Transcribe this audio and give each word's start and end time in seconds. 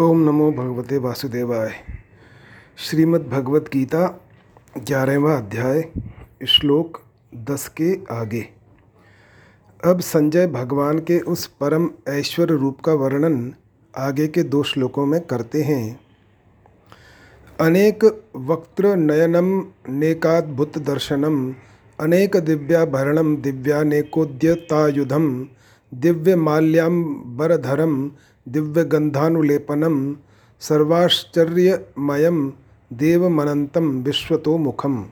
ओम 0.00 0.20
नमो 0.20 0.52
भगवते 0.52 0.98
वासुदेवाय। 0.98 1.72
श्रीमद् 2.76 3.28
भगवत 3.28 3.70
गीता 3.72 4.20
ग्यारहवा 4.78 5.36
अध्याय, 5.36 5.84
श्लोक 6.48 7.02
दस 7.34 7.68
के 7.68 7.98
आगे। 8.10 8.48
अब 9.84 10.00
संजय 10.00 10.46
भगवान 10.46 10.98
के 10.98 11.20
उस 11.20 11.46
परम 11.46 11.90
ऐश्वर्य 12.08 12.54
रूप 12.54 12.80
का 12.80 12.92
वर्णन 12.92 13.54
आगे 13.96 14.28
के 14.28 14.42
दो 14.42 14.62
श्लोकों 14.62 15.06
में 15.06 15.20
करते 15.20 15.62
हैं। 15.62 16.00
अनेक 17.60 18.24
वक्त्र 18.36 18.96
नयनम 18.96 19.66
नेकाद्भुत 19.88 20.78
दर्शनम, 20.78 21.54
अनेक 22.00 22.36
दिव्याभरणम 22.36 23.36
दिव्यानेकोद्यतायुधम 23.36 25.46
दिव्य 25.94 26.36
दिव्य 28.48 28.84
गंधानुलेपनम 28.84 30.16
सर्वाश्चर्यमयम 30.60 32.52
देवमनंतम 32.92 33.90
विश्वतो 33.90 34.58
मुखम 34.58 35.06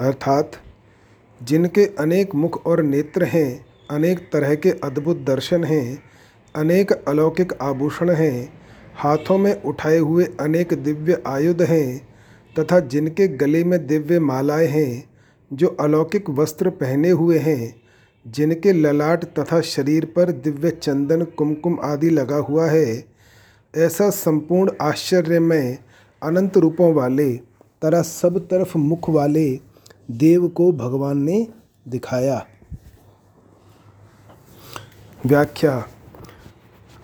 अर्थात, 0.00 0.52
जिनके 1.42 1.86
अनेक 1.86 2.34
मुख 2.34 2.66
और 2.66 2.82
नेत्र 2.82 3.24
हैं, 3.24 3.66
अनेक 3.90 4.18
तरह 4.32 4.54
के 4.54 4.70
अद्भुत 4.70 5.16
दर्शन 5.16 5.64
हैं, 5.64 6.02
अनेक 6.56 6.92
अलौकिक 6.92 7.52
आभूषण 7.62 8.10
हैं, 8.10 8.52
हाथों 8.96 9.38
में 9.38 9.62
उठाए 9.62 9.98
हुए 9.98 10.24
अनेक 10.40 10.72
दिव्य 10.72 11.22
आयुध 11.26 11.62
हैं, 11.62 12.08
तथा 12.58 12.80
जिनके 12.80 13.28
गले 13.28 13.64
में 13.64 13.86
दिव्य 13.86 14.18
मालाएँ 14.18 14.68
हैं, 14.68 15.10
जो 15.52 15.66
अलौकिक 15.66 16.30
वस्त्र 16.30 16.70
पहने 16.70 17.10
हुए 17.10 17.38
हैं 17.38 17.83
जिनके 18.26 18.72
ललाट 18.72 19.24
तथा 19.24 19.60
शरीर 19.60 20.04
पर 20.04 20.32
दिव्य 20.32 20.70
चंदन, 20.70 21.22
कुमकुम 21.22 21.78
आदि 21.84 22.10
लगा 22.10 22.36
हुआ 22.36 22.66
है, 22.66 23.04
ऐसा 23.76 24.10
संपूर्ण 24.10 24.70
आश्चर्य 24.80 25.40
में 25.40 25.78
अनंत 26.22 26.56
रूपों 26.56 26.94
वाले, 26.94 27.32
तरह 27.82 28.02
सब 28.02 28.38
तरफ़ 28.38 28.78
मुख 28.78 29.10
वाले 29.10 29.60
देव 30.10 30.48
को 30.48 30.72
भगवान 30.72 31.18
ने 31.18 31.48
दिखाया। 31.88 32.46
व्याख्या। 35.26 35.88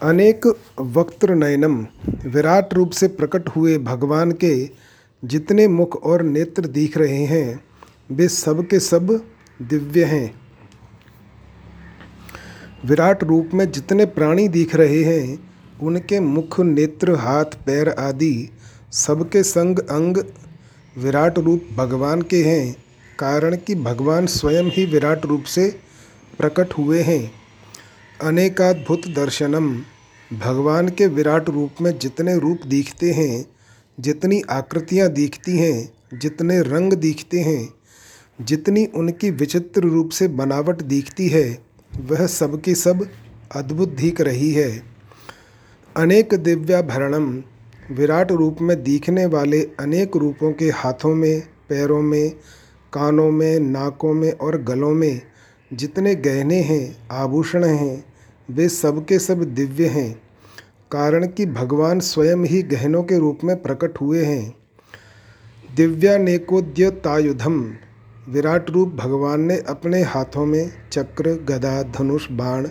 अनेक 0.03 0.47
वक्त्र 0.81 1.35
नयनम 1.35 1.87
विराट 2.27 2.75
रूप 2.75 2.91
से 2.91 3.09
प्रकट 3.09 3.49
हुए 3.49 3.79
भगवान 3.79 4.33
के 4.33 4.71
जितने 5.25 5.69
मुख 5.69 6.03
और 6.05 6.23
नेत्र 6.23 6.67
दिख 6.67 6.99
रहे 6.99 7.25
हैं, 7.25 7.65
वे 8.11 8.29
सब 8.29 8.67
के 8.67 8.81
सब 8.81 9.25
दिव्य 9.63 10.05
हैं। 10.05 10.50
विराट 12.85 13.25
रूप 13.25 13.51
में 13.55 13.73
जितने 13.73 14.05
प्राणी 14.07 14.49
दिख 14.49 14.75
रहे 14.75 15.05
हैं, 15.05 15.51
उनके 15.83 16.21
मुख, 16.21 16.61
नेत्र, 16.61 17.15
हाथ, 17.15 17.45
पैर 17.45 17.89
आदि 17.89 18.51
सबके 18.93 19.43
संग 19.43 19.79
अंग 19.79 20.17
विराट 20.99 21.39
रूप 21.39 21.69
भगवान 21.77 22.23
के 22.23 22.43
हैं, 22.43 22.77
कारण 23.19 23.57
कि 23.57 23.75
भगवान 23.75 24.27
स्वयं 24.27 24.65
ही 24.65 24.87
विराट 24.87 25.27
रूप 25.27 25.45
से 25.45 25.81
प्रकट 26.39 26.73
हुए 26.79 27.03
हैं। 27.03 27.33
अनेकाद्भुत 28.21 29.09
दर्शनम, 29.09 29.83
भगवान 30.33 30.89
के 30.89 31.07
विराट 31.07 31.51
रूप 31.51 31.71
में 31.81 31.99
जितने 31.99 32.39
रूप 32.39 32.61
दिखते 32.67 33.11
हैं, 33.11 33.47
जितनी 34.01 34.43
आकृतियाँ 34.51 35.09
दिखती 35.09 35.59
हैं, 35.59 35.93
जितने 36.15 36.61
रंग 36.61 36.93
दिखते 36.93 37.41
हैं, 37.41 37.75
जितनी 38.41 38.87
उनकी 38.87 39.31
विचित्र 39.31 39.81
रूप 39.81 40.11
से 40.11 40.29
बनावट 40.29 40.83
दिखती 40.83 41.29
है 41.29 41.70
वह 41.99 42.27
सब 42.27 42.61
की 42.61 42.75
सब 42.75 43.07
अद्भुत 43.57 43.89
दिख 43.89 44.21
रही 44.21 44.53
है। 44.53 44.83
अनेक 45.97 46.35
दिव्याभरणम 46.35 47.43
विराट 47.91 48.33
रूप 48.33 48.57
में 48.61 48.83
दिखने 48.83 49.27
वाले 49.27 49.63
अनेक 49.81 50.17
रूपों 50.17 50.53
के 50.53 50.71
हाथों 50.71 51.15
में, 51.15 51.41
पैरों 51.41 52.03
में, 52.03 52.31
कानों 52.93 53.31
में, 53.31 53.61
नाकों 53.61 54.15
में 54.15 54.33
और 54.33 54.63
गलों 54.63 54.91
में 54.91 55.21
जितने 55.73 56.15
गहने 56.15 56.61
हैं, 56.61 57.09
आभूषण 57.11 57.65
हैं, 57.65 58.05
वे 58.51 58.69
सब 58.69 59.05
के 59.05 59.19
सब 59.19 59.45
दिव्य 59.45 59.87
हैं, 59.87 60.23
कारण 60.91 61.27
कि 61.27 61.47
भगवान 61.47 62.01
स्वयं 62.01 62.45
ही 62.45 62.63
गहनों 62.63 63.03
के 63.03 63.19
रूप 63.19 63.39
में 63.45 63.63
प्रकट 63.63 64.01
हुए 64.01 64.25
हैं। 64.25 64.55
दिव्यानेकोद्यतायुधम 65.77 67.73
विराट 68.31 68.71
रूप 68.71 68.89
भगवान 68.89 69.41
ने 69.41 69.59
अपने 69.59 70.03
हाथों 70.03 70.47
में 70.47 70.73
चक्र, 70.93 71.31
गदा, 71.31 71.83
धनुष, 71.83 72.31
बाण 72.31 72.69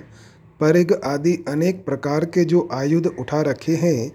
परिग 0.59 0.93
आदि 0.93 1.45
अनेक 1.47 1.85
प्रकार 1.85 2.25
के 2.25 2.45
जो 2.45 2.69
आयुध 2.73 3.07
उठा 3.19 3.41
रखे 3.41 3.75
हैं, 3.75 4.11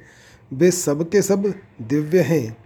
वे 0.52 0.70
सब 0.70 1.10
के 1.10 1.22
सब 1.22 1.54
दिव्य 1.82 2.20
हैं। 2.20 2.56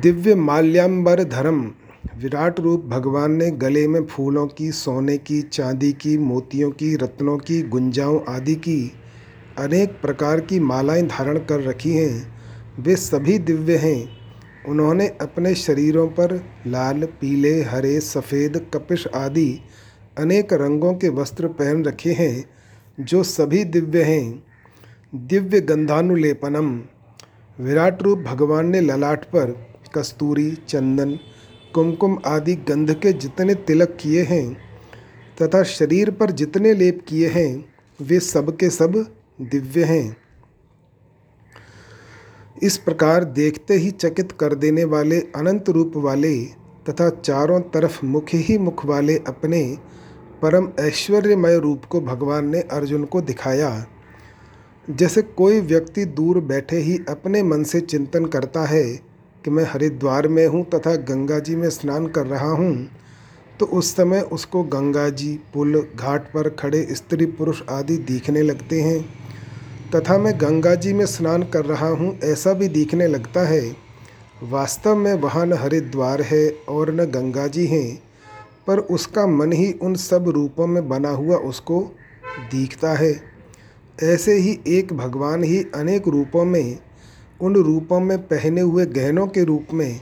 दिव्य 0.00 0.34
माल्याम्बर 0.34 1.24
धर्म। 1.24 1.72
विराट 2.16 2.60
रूप 2.60 2.84
भगवान 2.84 3.32
ने 3.32 3.50
गले 3.50 3.88
में 3.88 4.06
फूलों 4.06 4.46
की, 4.46 4.72
सोने 4.72 5.18
की, 5.18 5.42
चांदी 5.42 5.92
की, 5.92 6.18
मोतियों 6.18 6.70
की, 6.70 6.96
रत्नों 6.96 7.38
की, 7.38 7.62
गुंजाओं 7.62 8.20
आदि 8.28 8.54
की 8.54 8.92
अनेक 9.58 9.88
प्रकार 9.88 10.40
की 10.40 10.60
मालाएँ 10.60 11.02
धारण 11.02 11.38
कर 11.38 11.60
रखी 11.60 11.92
हैं। 11.92 12.40
वे 12.80 12.96
सभी 12.96 13.38
दिव्य 13.38 13.76
हैं। 13.76 14.19
उन्होंने 14.68 15.08
अपने 15.08 15.54
शरीरों 15.54 16.08
पर 16.08 16.44
लाल, 16.66 17.04
पीले, 17.04 17.62
हरे, 17.62 18.00
सफ़ेद, 18.00 18.70
कपिश 18.74 19.06
आदि 19.14 19.60
अनेक 20.18 20.52
रंगों 20.52 20.94
के 20.94 21.08
वस्त्र 21.08 21.48
पहन 21.48 21.84
रखे 21.84 22.12
हैं, 22.12 22.50
जो 23.00 23.22
सभी 23.22 23.64
दिव्य 23.64 24.02
हैं। 24.02 24.42
दिव्य 25.14 25.60
गंधानुलेपनम। 25.60 26.82
विराट 27.64 28.02
रूप 28.02 28.18
भगवान 28.18 28.66
ने 28.66 28.80
ललाट 28.80 29.24
पर 29.24 29.66
कस्तूरी, 29.94 30.58
चंदन, 30.68 31.18
कुमकुम 31.74 32.18
आदि 32.26 32.54
गंध 32.54 32.94
के 32.94 33.12
जितने 33.12 33.54
तिलक 33.54 33.98
किए 34.00 34.22
हैं, 34.22 34.56
तथा 35.42 35.62
शरीर 35.62 36.10
पर 36.10 36.30
जितने 36.30 36.74
लेप 36.74 37.04
किए 37.08 37.28
हैं, 37.28 37.64
वे 38.02 38.20
सब 38.20 38.56
के 38.56 38.70
सब 38.70 39.14
दिव्य 39.40 39.84
हैं। 39.84 40.16
इस 42.62 42.76
प्रकार 42.76 43.24
देखते 43.24 43.74
ही 43.74 43.90
चकित 43.90 44.32
कर 44.32 44.54
देने 44.54 44.84
वाले 44.84 45.18
अनंत 45.36 45.68
रूप 45.68 45.92
वाले 45.96 46.36
तथा 46.88 47.08
चारों 47.10 47.60
तरफ़ 47.74 48.04
मुख 48.06 48.28
ही 48.28 48.56
मुख 48.58 48.84
वाले 48.86 49.16
अपने 49.26 49.62
परम 50.42 50.68
ऐश्वर्यमय 50.80 51.58
रूप 51.58 51.84
को 51.84 52.00
भगवान 52.00 52.48
ने 52.48 52.60
अर्जुन 52.60 53.04
को 53.04 53.20
दिखाया। 53.20 53.86
जैसे 54.90 55.22
कोई 55.22 55.60
व्यक्ति 55.60 56.04
दूर 56.04 56.40
बैठे 56.40 56.76
ही 56.76 56.98
अपने 57.08 57.42
मन 57.42 57.62
से 57.62 57.80
चिंतन 57.80 58.24
करता 58.24 58.64
है 58.66 58.84
कि 59.44 59.50
मैं 59.50 59.64
हरिद्वार 59.64 60.28
में 60.28 60.46
हूँ 60.46 60.64
तथा 60.64 60.94
गंगा 60.96 61.38
जी 61.38 61.56
में 61.56 61.68
स्नान 61.70 62.06
कर 62.06 62.26
रहा 62.26 62.50
हूँ 62.50 62.88
तो 63.60 63.66
उस 63.66 63.94
समय 63.96 64.20
उसको 64.32 64.62
गंगा 64.62 65.08
जी, 65.08 65.38
पुल, 65.54 65.80
घाट 65.96 66.32
पर 66.32 66.48
खड़े 66.48 66.86
स्त्री 66.90 67.26
पुरुष 67.26 67.62
आदि 67.70 67.96
दिखने 67.96 68.42
लगते 68.42 68.80
हैं। 68.80 69.00
तथा 69.94 70.16
मैं 70.18 70.32
गंगा 70.40 70.74
जी 70.74 70.92
में 70.92 71.06
स्नान 71.06 71.42
कर 71.42 71.64
रहा 71.64 71.88
हूँ, 71.88 72.18
ऐसा 72.24 72.52
भी 72.52 72.68
दिखने 72.68 73.06
लगता 73.06 73.46
है। 73.46 73.76
वास्तव 74.42 74.96
में 74.96 75.12
वहाँ 75.14 75.46
न 75.46 75.52
हरिद्वार 75.52 76.22
है 76.22 76.48
और 76.68 76.92
न 76.94 77.04
गंगा 77.04 77.46
जी 77.46 77.66
हैं, 77.66 78.02
पर 78.66 78.78
उसका 78.78 79.26
मन 79.26 79.52
ही 79.52 79.72
उन 79.72 79.94
सब 79.94 80.28
रूपों 80.28 80.66
में 80.66 80.88
बना 80.88 81.10
हुआ 81.10 81.36
उसको 81.36 81.80
दिखता 82.52 82.92
है। 82.94 83.12
ऐसे 84.02 84.34
ही 84.34 84.58
एक 84.68 84.92
भगवान 84.92 85.44
ही 85.44 85.62
अनेक 85.74 86.08
रूपों 86.08 86.44
में, 86.44 86.78
उन 87.40 87.56
रूपों 87.56 88.00
में 88.00 88.18
पहने 88.18 88.60
हुए 88.60 88.86
गहनों 88.86 89.26
के 89.26 89.44
रूप 89.44 89.74
में, 89.74 90.00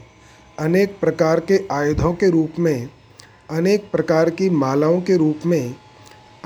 अनेक 0.59 0.99
प्रकार 1.01 1.39
के 1.39 1.61
आयुधों 1.71 2.13
के 2.13 2.29
रूप 2.29 2.59
में, 2.59 2.89
अनेक 3.49 3.91
प्रकार 3.91 4.29
की 4.29 4.49
मालाओं 4.49 5.01
के 5.01 5.17
रूप 5.17 5.45
में, 5.45 5.75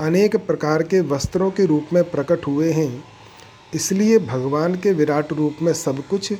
अनेक 0.00 0.36
प्रकार 0.36 0.82
के 0.82 1.00
वस्त्रों 1.00 1.50
के 1.50 1.66
रूप 1.66 1.88
में 1.92 2.04
प्रकट 2.04 2.46
हुए 2.46 2.72
हैं। 2.72 3.13
इसलिए 3.74 4.18
भगवान 4.18 4.74
के 4.74 4.92
विराट 4.92 5.32
रूप 5.32 5.56
में 5.62 5.72
सब 5.72 6.06
कुछ 6.08 6.32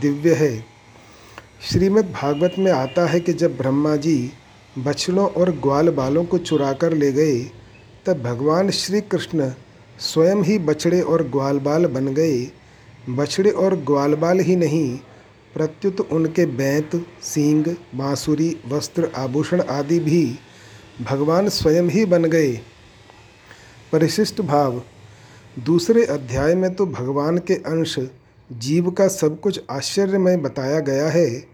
दिव्य 0.00 0.34
है। 0.34 0.64
श्रीमद् 1.70 2.12
भागवत 2.12 2.54
में 2.58 2.72
आता 2.72 3.06
है 3.06 3.20
कि 3.20 3.32
जब 3.32 3.56
ब्रह्मा 3.56 3.96
जी 3.96 4.32
बछड़ों 4.78 5.28
और 5.28 5.50
ग्वाल 5.50 5.88
बालों 5.88 6.24
को 6.24 6.38
चुरा 6.38 6.72
कर 6.72 6.92
ले 6.92 7.12
गए, 7.12 7.38
तब 8.06 8.22
भगवान 8.22 8.70
श्री 8.70 9.00
कृष्ण 9.00 9.50
स्वयं 9.98 10.42
ही 10.42 10.58
बछड़े 10.58 11.00
और 11.00 11.22
ग्वाल 11.22 11.58
बाल 11.58 11.86
बन 11.86 12.08
गए। 12.08 12.50
बछड़े 13.08 13.50
और 13.50 13.76
ग्वाल 13.76 14.14
बाल 14.14 14.40
ही 14.40 14.56
नहीं, 14.56 14.98
प्रत्युत 15.54 16.00
उनके 16.00 16.46
बैंत, 16.46 17.06
सींग, 17.22 17.64
बाँसुरी, 17.94 18.56
वस्त्र, 18.68 19.10
आभूषण 19.16 19.60
आदि 19.60 19.98
भी 19.98 20.38
भगवान 21.00 21.48
स्वयं 21.48 21.88
ही 21.88 22.04
बन 22.04 22.24
गए। 22.24 22.52
परिशिष्ट 23.92 24.40
भाव 24.40 24.82
दूसरे 25.64 26.04
अध्याय 26.04 26.54
में 26.54 26.74
तो 26.74 26.86
भगवान 26.86 27.38
के 27.38 27.54
अंश 27.54 27.98
जीव 28.52 28.90
का 28.90 29.08
सब 29.08 29.40
कुछ 29.40 29.60
आश्चर्यमय 29.70 30.36
बताया 30.36 30.80
गया 30.80 31.08
है। 31.08 31.44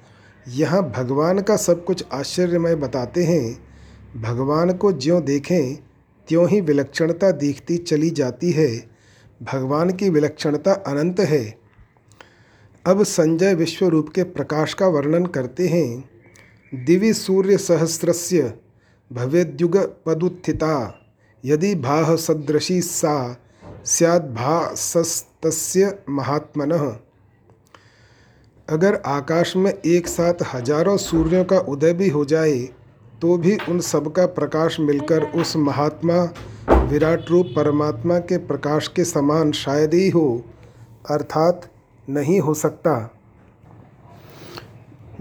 यहाँ 0.49 0.83
भगवान 0.91 1.41
का 1.41 1.57
सब 1.57 1.85
कुछ 1.85 2.05
आश्चर्यमय 2.13 2.75
बताते 2.75 3.25
हैं। 3.25 4.23
भगवान 4.23 4.73
को 4.73 4.93
ज्यों 4.93 5.23
देखें, 5.25 5.77
त्यों 6.29 6.49
ही 6.49 6.61
विलक्षणता 6.61 7.31
दिखती 7.31 7.77
चली 7.77 8.11
जाती 8.11 8.51
है। 8.51 8.69
भगवान 9.43 9.91
की 9.91 10.09
विलक्षणता 10.09 10.73
अनंत 10.73 11.21
है। 11.21 11.59
अब 12.87 13.03
संजय 13.03 13.55
विश्व 13.55 13.89
रूप 13.89 14.09
के 14.09 14.23
प्रकाश 14.23 14.75
का 14.75 14.87
वर्णन 14.87 15.27
करते 15.27 15.69
हैं। 15.69 16.11
दिवि 16.85 17.15
सूर्य 17.15 17.59
सहस्रस्य 17.59 18.55
भवेद्युग 19.13 19.77
पदुत्थिता, 20.05 21.01
यदि 21.45 21.75
भाह 21.75 22.17
सदृशी 22.17 22.81
सा 22.81 23.41
सस्तस्य 24.75 25.99
महात्मनः। 26.11 26.85
अगर 28.69 28.95
आकाश 29.07 29.55
में 29.57 29.73
एक 29.73 30.07
साथ 30.09 30.43
हज़ारों 30.55 30.97
सूर्यों 30.99 31.45
का 31.45 31.59
उदय 31.59 31.93
भी 31.93 32.09
हो 32.09 32.25
जाए 32.25 32.57
तो 33.23 33.37
भी 33.39 33.57
उन 33.69 33.81
सब 33.81 34.13
का 34.13 34.27
प्रकाश 34.29 34.79
मिलकर 34.81 35.23
उस 35.33 35.57
महात्मा, 35.57 36.15
विराट 36.85 37.31
रूप 37.31 37.47
परमात्मा 37.57 38.19
के 38.21 38.39
प्रकाश 38.47 38.89
के 38.89 39.05
समान 39.05 39.53
शायद 39.55 39.95
ही 39.95 40.09
हो, 40.11 40.45
अर्थात 41.11 41.71
नहीं 42.09 42.41
हो 42.41 42.55
सकता। 42.55 43.11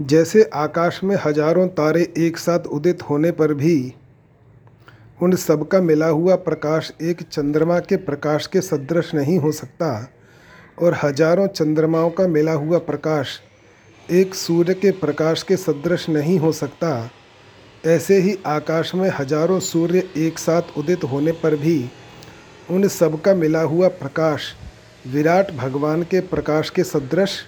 जैसे 0.02 0.42
आकाश 0.54 1.00
में 1.04 1.16
हज़ारों 1.24 1.66
तारे 1.70 2.02
एक 2.18 2.38
साथ 2.38 2.66
उदित 2.68 3.02
होने 3.02 3.30
पर 3.32 3.54
भी 3.54 3.94
उन 5.18 5.34
सब 5.36 5.66
का 5.68 5.80
मिला 5.80 6.06
हुआ 6.08 6.34
प्रकाश 6.36 6.92
एक 7.02 7.22
चंद्रमा 7.22 7.78
के 7.80 7.96
प्रकाश 7.98 8.46
के 8.46 8.60
सदृश 8.60 9.14
नहीं 9.14 9.38
हो 9.38 9.50
सकता, 9.52 10.08
और 10.82 10.96
हज़ारों 11.02 11.46
चंद्रमाओं 11.48 12.10
का 12.10 12.26
मिला 12.28 12.52
हुआ 12.52 12.78
प्रकाश 12.80 13.40
एक 14.08 14.34
सूर्य 14.34 14.74
के 14.74 14.90
प्रकाश 14.92 15.42
के 15.42 15.56
सदृश 15.56 16.08
नहीं 16.08 16.38
हो 16.38 16.50
सकता। 16.52 17.10
ऐसे 17.86 18.18
ही 18.20 18.36
आकाश 18.46 18.94
में 18.94 19.08
हज़ारों 19.10 19.58
सूर्य 19.60 20.02
एक 20.16 20.38
साथ 20.38 20.76
उदित 20.78 21.04
होने 21.04 21.32
पर 21.34 21.56
भी 21.56 21.78
उन 22.70 22.88
सब 22.88 23.20
का 23.20 23.34
मिला 23.34 23.60
हुआ 23.62 23.88
प्रकाश 23.90 24.54
विराट 25.06 25.50
भगवान 25.52 26.02
के 26.02 26.20
प्रकाश 26.22 26.70
के 26.70 26.84
सदृश 26.84 27.38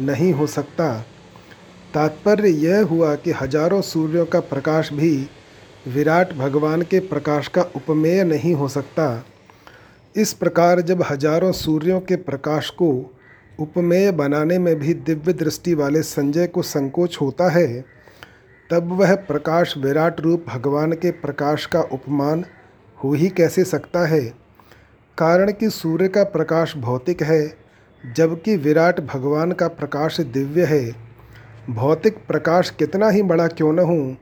नहीं 0.00 0.32
हो 0.32 0.46
सकता। 0.46 0.92
तात्पर्य 1.94 2.48
यह 2.48 2.82
हुआ 2.82 3.14
कि 3.14 3.32
हज़ारों 3.32 3.80
सूर्यों 3.82 4.24
का 4.26 4.40
प्रकाश 4.42 4.92
भी 4.92 5.28
विराट 5.86 6.32
भगवान 6.32 6.82
के 6.82 7.00
प्रकाश 7.00 7.48
का 7.48 7.62
उपमेय 7.62 8.24
नहीं 8.24 8.54
हो 8.54 8.68
सकता। 8.68 9.24
इस 10.16 10.32
प्रकार 10.32 10.80
जब 10.80 11.02
हज़ारों 11.02 11.52
सूर्यों 11.52 12.00
के 12.00 12.16
प्रकाश 12.16 12.70
को 12.70 12.90
उपमेय 13.60 14.10
बनाने 14.12 14.58
में 14.58 14.78
भी 14.78 14.94
दिव्य 14.94 15.32
दृष्टि 15.32 15.74
वाले 15.74 16.02
संजय 16.02 16.46
को 16.46 16.62
संकोच 16.62 17.18
होता 17.20 17.50
है, 17.50 17.84
तब 18.70 18.92
वह 18.92 19.14
प्रकाश 19.14 19.74
विराट 19.78 20.20
रूप 20.20 20.44
भगवान 20.48 20.92
के 20.92 21.10
प्रकाश 21.10 21.66
का 21.66 21.80
उपमान 21.82 22.44
हो 23.04 23.12
ही 23.12 23.28
कैसे 23.28 23.64
सकता 23.64 24.06
है? 24.06 24.20
कारण 25.18 25.52
कि 25.52 25.70
सूर्य 25.70 26.08
का 26.08 26.24
प्रकाश 26.24 26.76
भौतिक 26.76 27.22
है, 27.22 27.56
जबकि 28.16 28.56
विराट 28.56 29.00
भगवान 29.00 29.52
का 29.52 29.68
प्रकाश 29.68 30.20
दिव्य 30.20 30.64
है। 30.64 30.94
भौतिक 31.70 32.18
प्रकाश 32.28 32.70
कितना 32.70 33.08
ही 33.08 33.22
बड़ा 33.22 33.46
क्यों 33.46 33.72
न 33.72 33.78
हो 33.78 34.16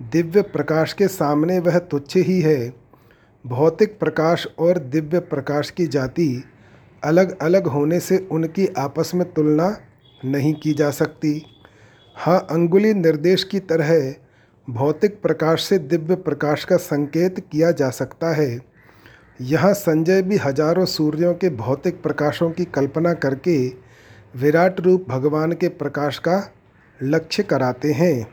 दिव्य 0.00 0.42
प्रकाश 0.42 0.92
के 0.92 1.06
सामने 1.08 1.58
वह 1.58 1.78
तुच्छ 1.80 2.16
ही 2.16 2.40
है। 2.40 2.72
भौतिक 3.44 3.98
प्रकाश 3.98 4.46
और 4.58 4.78
दिव्य 4.78 5.18
प्रकाश 5.20 5.70
की 5.70 5.86
जाति 5.86 6.44
अलग 7.02 7.36
अलग 7.38 7.66
होने 7.66 8.00
से 8.00 8.18
उनकी 8.32 8.66
आपस 8.78 9.10
में 9.14 9.24
तुलना 9.32 9.76
नहीं 10.20 10.52
की 10.54 10.72
जा 10.72 10.90
सकती। 10.90 11.42
हाँ 12.16 12.38
अंगुली 12.50 12.92
निर्देश 12.94 13.44
की 13.44 13.60
तरह 13.62 14.14
भौतिक 14.68 15.20
प्रकाश 15.22 15.64
से 15.64 15.78
दिव्य 15.78 16.14
प्रकाश 16.14 16.64
का 16.64 16.76
संकेत 16.76 17.40
किया 17.52 17.70
जा 17.70 17.90
सकता 17.90 18.34
है। 18.34 18.60
यहाँ 19.40 19.72
संजय 19.74 20.22
भी 20.22 20.36
हज़ारों 20.36 20.84
सूर्यों 20.86 21.34
के 21.34 21.50
भौतिक 21.50 22.02
प्रकाशों 22.02 22.50
की 22.50 22.64
कल्पना 22.64 23.12
करके 23.14 23.58
विराट 24.34 24.80
रूप 24.80 25.06
भगवान 25.08 25.52
के 25.52 25.68
प्रकाश 25.68 26.18
का 26.18 26.42
लक्ष्य 27.00 27.42
कराते 27.42 27.92
हैं। 27.92 28.26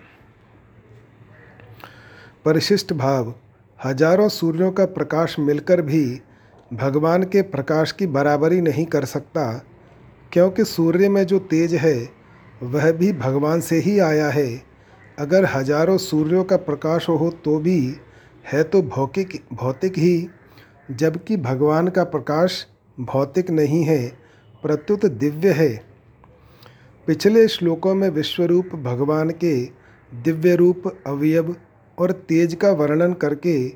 परिशिष्ट 2.45 2.91
भाव, 2.93 3.33
हज़ारों 3.79 4.27
सूर्यों 4.29 4.71
का 4.71 4.85
प्रकाश 4.87 5.35
मिलकर 5.39 5.81
भी 5.81 6.03
भगवान 6.71 7.23
के 7.23 7.41
प्रकाश 7.41 7.91
की 7.91 8.07
बराबरी 8.07 8.59
नहीं 8.61 8.85
कर 8.85 9.05
सकता, 9.05 9.45
क्योंकि 10.31 10.65
सूर्य 10.65 11.09
में 11.09 11.25
जो 11.25 11.39
तेज 11.41 11.73
है, 11.75 12.09
वह 12.63 12.91
भी 12.91 13.11
भगवान 13.13 13.61
से 13.61 13.79
ही 13.79 13.97
आया 14.01 14.29
है। 14.29 14.61
अगर 15.17 15.45
हज़ारों 15.45 15.97
सूर्यों 15.99 16.43
का 16.43 16.57
प्रकाश 16.59 17.09
हो 17.09 17.29
तो 17.45 17.57
भी 17.59 17.79
है 18.45 18.63
तो 18.63 18.81
भौतिक 18.83 19.41
भौतिक 19.53 19.97
ही, 19.97 20.27
जबकि 20.91 21.37
भगवान 21.39 21.87
का 21.87 22.03
प्रकाश 22.05 22.65
भौतिक 22.97 23.49
नहीं 23.51 23.83
है, 23.83 24.07
प्रत्युत 24.63 25.05
दिव्य 25.05 25.51
है। 25.53 25.73
पिछले 27.07 27.47
श्लोकों 27.47 27.93
में 27.95 28.09
विश्वरूप 28.11 28.75
भगवान 28.75 29.29
के 29.43 29.55
दिव्य 30.11 30.55
रूप 30.55 30.87
अवयव 31.07 31.55
और 31.97 32.11
तेज 32.11 32.53
का 32.53 32.71
वर्णन 32.71 33.13
करके 33.13 33.69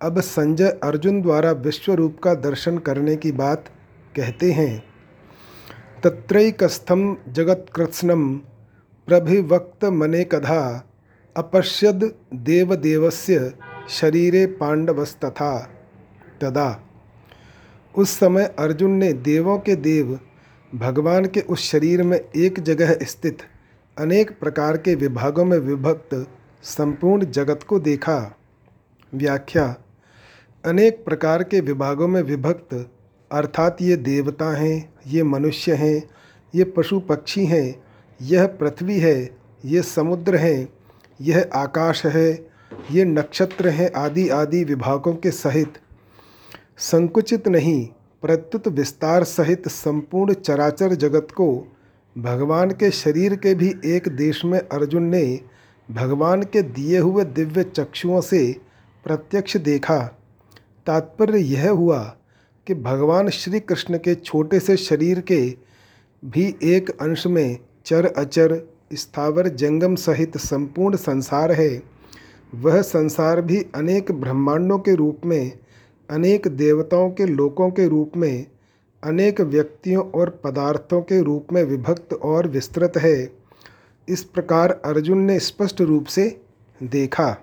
अब 0.00 0.20
संजय 0.20 0.78
अर्जुन 0.82 1.20
द्वारा 1.22 1.50
विश्व 1.50 1.92
रूप 1.94 2.18
का 2.18 2.34
दर्शन 2.34 2.78
करने 2.78 3.16
की 3.16 3.32
बात 3.32 3.64
कहते 4.16 4.52
हैं। 4.52 4.84
तत्रैकस्थम 6.04 7.16
जगत्कृत्स्नम 7.28 8.40
कधा 10.24 10.86
अपश्यद 11.36 12.14
देवदेवस्य 12.34 13.52
शरीरे 13.88 14.46
पांडवस्तथा। 14.46 15.58
तदा 16.40 16.80
उस 17.94 18.10
समय 18.10 18.54
अर्जुन 18.58 18.90
ने 18.90 19.12
देवों 19.12 19.58
के 19.58 19.76
देव, 19.76 20.18
भगवान 20.74 21.26
के 21.26 21.40
उस 21.40 21.70
शरीर 21.70 22.02
में 22.02 22.18
एक 22.18 22.60
जगह 22.60 22.96
स्थित 23.02 23.38
अनेक 23.98 24.30
प्रकार 24.40 24.76
के 24.76 24.94
विभागों 24.94 25.44
में 25.44 25.58
विभक्त 25.58 26.14
संपूर्ण 26.62 27.24
जगत 27.24 27.60
को 27.62 27.78
देखा। 27.78 28.36
व्याख्या, 29.14 29.76
अनेक 30.64 31.04
प्रकार 31.04 31.42
के 31.42 31.60
विभागों 31.60 32.08
में 32.08 32.22
विभक्त, 32.22 32.90
अर्थात 33.32 33.76
ये 33.82 33.96
देवता 33.96 34.56
हैं, 34.56 34.94
ये 35.06 35.22
मनुष्य 35.22 35.74
हैं, 35.74 36.10
ये 36.54 36.64
पशु 36.64 37.00
पक्षी 37.00 37.46
हैं, 37.46 37.82
यह 38.22 38.46
पृथ्वी 38.46 38.98
है, 39.00 39.30
ये 39.64 39.82
समुद्र 39.82 40.36
हैं, 40.36 40.68
यह 41.20 41.50
आकाश 41.54 42.06
है, 42.06 42.46
ये 42.90 43.04
नक्षत्र 43.04 43.68
हैं 43.68 43.92
आदि 43.92 44.28
आदि 44.28 44.64
विभागों 44.64 45.14
के 45.14 45.30
सहित। 45.30 45.72
संकुचित 46.78 47.48
नहीं, 47.48 47.88
प्रत्युत 48.22 48.68
विस्तार 48.68 49.24
सहित 49.24 49.68
संपूर्ण 49.68 50.32
चराचर 50.32 50.94
जगत 50.94 51.28
को 51.30 51.66
भगवान 52.18 52.70
के 52.70 52.90
शरीर 52.90 53.36
के 53.36 53.54
भी 53.54 53.74
एक 53.84 54.08
देश 54.08 54.44
में 54.44 54.58
अर्जुन 54.58 55.02
ने 55.02 55.40
भगवान 55.90 56.42
के 56.42 56.62
दिए 56.62 56.98
हुए 56.98 57.24
दिव्य 57.24 57.62
चक्षुओं 57.62 58.20
से 58.20 58.56
प्रत्यक्ष 59.04 59.56
देखा। 59.56 59.98
तात्पर्य 60.86 61.38
यह 61.38 61.70
हुआ 61.70 62.16
कि 62.66 62.74
भगवान 62.74 63.28
श्री 63.28 63.60
कृष्ण 63.60 63.98
के 63.98 64.14
छोटे 64.14 64.60
से 64.60 64.76
शरीर 64.76 65.20
के 65.20 65.56
भी 66.24 66.54
एक 66.62 66.90
अंश 66.90 67.26
में 67.26 67.58
चर 67.86 68.06
अचर, 68.06 68.68
स्थावर 68.94 69.48
जंगम 69.48 69.94
सहित 69.94 70.36
संपूर्ण 70.36 70.96
संसार 70.96 71.52
है। 71.52 71.82
वह 72.54 72.82
संसार 72.82 73.42
भी 73.42 73.66
अनेक 73.74 74.12
ब्रह्मांडों 74.12 74.78
के 74.78 74.94
रूप 74.94 75.20
में, 75.24 75.58
अनेक 76.10 76.48
देवताओं 76.48 77.10
के 77.10 77.26
लोकों 77.26 77.70
के 77.70 77.88
रूप 77.88 78.12
में, 78.16 78.46
अनेक 79.04 79.40
व्यक्तियों 79.40 80.10
और 80.10 80.40
पदार्थों 80.44 81.02
के 81.02 81.22
रूप 81.22 81.46
में 81.52 81.64
विभक्त 81.64 82.12
और 82.12 82.48
विस्तृत 82.48 82.92
है। 82.96 83.39
इस 84.10 84.22
प्रकार 84.24 84.70
अर्जुन 84.84 85.18
ने 85.18 85.38
स्पष्ट 85.38 85.80
रूप 85.80 86.06
से 86.06 86.24
देखा। 86.80 87.36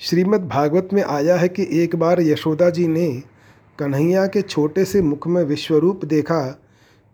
श्रीमद् 0.00 0.48
भागवत 0.48 0.88
में 0.92 1.02
आया 1.02 1.36
है 1.36 1.48
कि 1.48 1.66
एक 1.82 1.96
बार 1.96 2.20
यशोदा 2.20 2.70
जी 2.70 2.86
ने 2.88 3.10
कन्हैया 3.78 4.26
के 4.26 4.42
छोटे 4.42 4.84
से 4.84 5.02
मुख 5.02 5.26
में 5.26 5.42
विश्वरूप 5.44 6.04
देखा। 6.04 6.58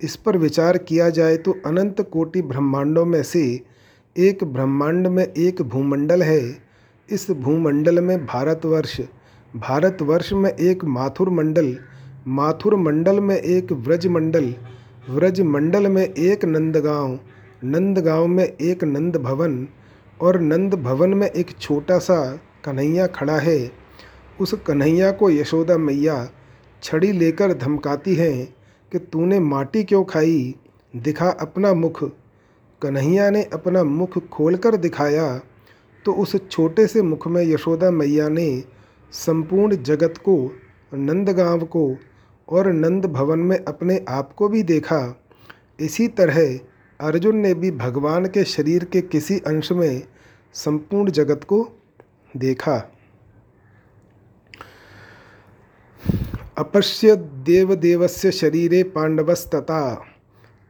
इस 0.01 0.17
पर 0.17 0.37
विचार 0.37 0.79
किया 0.79 1.09
जाए 1.11 1.37
तो 1.37 1.53
अनंत 1.67 2.01
कोटि 2.13 2.43
ब्रह्मांडों 2.43 3.05
में 3.05 3.23
से 3.23 3.45
एक 4.17 4.45
ब्रह्मांड 4.45 5.07
में 5.07 5.25
एक 5.25 5.63
भूमंडल 5.63 6.23
है। 6.23 6.41
इस 7.09 7.31
भूमंडल 7.31 8.01
में 8.01 8.27
भारतवर्ष 8.27 9.01
भारतवर्ष 9.55 10.33
में 10.33 10.51
एक 10.51 10.85
माथुर 10.85 11.31
मंडल 11.31 11.77
माथुर 12.27 12.77
मंडल 12.77 13.21
में 13.21 13.37
एक 13.37 13.73
व्रज 13.73 14.07
मंडल 14.07 14.55
व्रज 15.11 15.41
मंडल 15.41 15.87
में 15.87 16.03
एक 16.03 16.45
नंदगांव 16.45 17.19
नंदगांव 17.65 18.27
में 18.27 18.45
एक 18.45 18.85
नंद 18.85 19.17
भवन 19.17 19.67
और 20.21 20.41
नंद 20.41 20.75
भवन 20.75 21.15
में 21.15 21.27
एक 21.27 21.51
छोटा 21.61 21.99
सा 21.99 22.17
कन्हैया 22.65 23.07
खड़ा 23.07 23.37
है। 23.39 23.71
उस 24.41 24.55
कन्हैया 24.67 25.11
को 25.11 25.31
यशोदा 25.31 25.77
मैया 25.79 26.17
छड़ी 26.83 27.11
लेकर 27.13 27.53
धमकाती 27.53 28.15
हैं 28.15 28.47
कि 28.93 28.99
तूने 28.99 29.41
माटी 29.41 29.85
क्यों 29.85 30.03
खाई? 30.05 30.55
दिखा 30.95 31.29
अपना 31.31 31.75
मुख। 31.75 32.03
कन्हैया 32.83 33.29
ने 33.31 33.43
अपना 33.53 33.85
मुख 33.85 34.19
खोलकर 34.29 34.77
दिखाया 34.77 35.39
तो 36.05 36.13
उस 36.13 36.37
छोटे 36.49 36.87
से 36.87 37.03
मुख 37.03 37.29
में 37.29 37.43
यशोदा 37.43 37.91
मैया 37.91 38.29
ने 38.29 38.63
संपूर्ण 39.13 39.77
जगत 39.77 40.15
को, 40.19 40.51
नंदगांव 40.95 41.65
को 41.67 41.97
और 42.49 42.73
नंद 42.73 43.07
भवन 43.07 43.39
में 43.39 43.65
अपने 43.65 44.05
आप 44.09 44.33
को 44.33 44.49
भी 44.49 44.63
देखा। 44.63 45.21
इसी 45.81 46.09
तरह 46.09 46.61
अर्जुन 47.01 47.37
ने 47.37 47.55
भी 47.55 47.71
भगवान 47.71 48.27
के 48.27 48.45
शरीर 48.45 48.85
के 48.85 49.01
किसी 49.01 49.39
अंश 49.39 49.73
में 49.73 50.03
संपूर्ण 50.55 51.11
जगत 51.11 51.45
को 51.45 51.69
देखा। 52.37 52.91
अपश्य 56.59 57.17
देवदेवस्य 57.17 58.31
शरीरे 58.31 58.83
पांडवस्तता। 58.83 60.05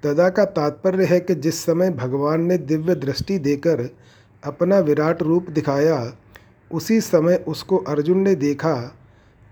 तदा 0.02 0.28
का 0.28 0.44
तात्पर्य 0.44 1.04
है 1.04 1.20
कि 1.20 1.34
जिस 1.34 1.64
समय 1.64 1.90
भगवान 1.90 2.40
ने 2.40 2.58
दिव्य 2.58 2.94
दृष्टि 2.94 3.38
देकर 3.38 3.96
अपना 4.44 4.78
विराट 4.78 5.22
रूप 5.22 5.50
दिखाया, 5.50 6.16
उसी 6.72 7.00
समय 7.00 7.44
उसको 7.48 7.76
अर्जुन 7.76 8.18
ने 8.18 8.34
देखा। 8.34 8.96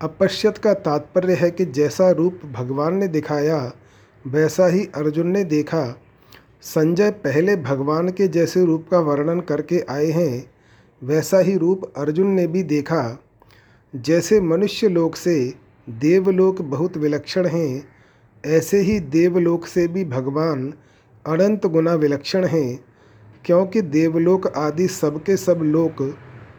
अपश्यत 0.03 0.59
का 0.59 0.75
तात्पर्य 0.75 1.35
है 1.35 1.51
कि 1.51 1.65
जैसा 1.65 2.11
रूप 2.11 2.41
भगवान 2.53 2.95
ने 2.95 3.09
दिखाया, 3.09 3.73
वैसा 4.27 4.67
ही 4.67 4.89
अर्जुन 4.95 5.27
ने 5.27 5.45
देखा। 5.45 6.01
संजय 6.63 7.11
पहले 7.11 7.57
भगवान 7.57 8.09
के 8.09 8.29
जैसे 8.29 8.65
रूप 8.65 8.89
का 8.91 8.99
वर्णन 8.99 9.41
करके 9.41 9.85
आए 9.91 10.07
हैं, 10.07 10.51
वैसा 11.05 11.39
ही 11.39 11.57
रूप 11.57 11.93
अर्जुन 11.97 12.27
ने 12.27 12.47
भी 12.47 12.63
देखा। 12.63 13.23
जैसे 13.97 14.41
मनुष्य 14.41 14.89
लोक 14.89 15.17
से 15.17 15.55
देवलोक 15.91 16.63
बहुत 16.63 16.97
विलक्षण 16.97 17.47
हैं, 17.47 17.89
ऐसे 18.47 18.79
ही 18.79 19.01
देवलोक 19.01 19.67
से 19.67 19.89
भी 19.89 20.05
भगवान 20.05 20.75
अनंत 21.27 21.67
गुना 21.67 21.95
विलक्षण 21.95 22.45
हैं, 22.45 22.85
क्योंकि 23.45 23.83
देवलोक 23.83 24.47
आदि 24.47 24.89
सबके 24.89 25.37
सब 25.37 25.59
लोक 25.63 26.03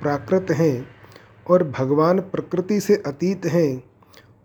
प्राकृत 0.02 0.48
हैं। 0.52 0.93
और 1.50 1.64
भगवान 1.70 2.20
प्रकृति 2.20 2.80
से 2.80 2.96
अतीत 3.06 3.46
हैं। 3.46 3.84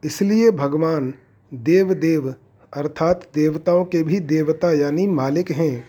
इसलिए 0.04 0.50
भगवान 0.50 1.14
देव 1.54 1.94
देव 1.94 2.34
अर्थात 2.72 3.28
देवताओं 3.34 3.84
के 3.84 4.02
भी 4.02 4.20
देवता 4.20 4.72
यानी 4.72 5.06
मालिक 5.06 5.50
हैं। 5.50 5.84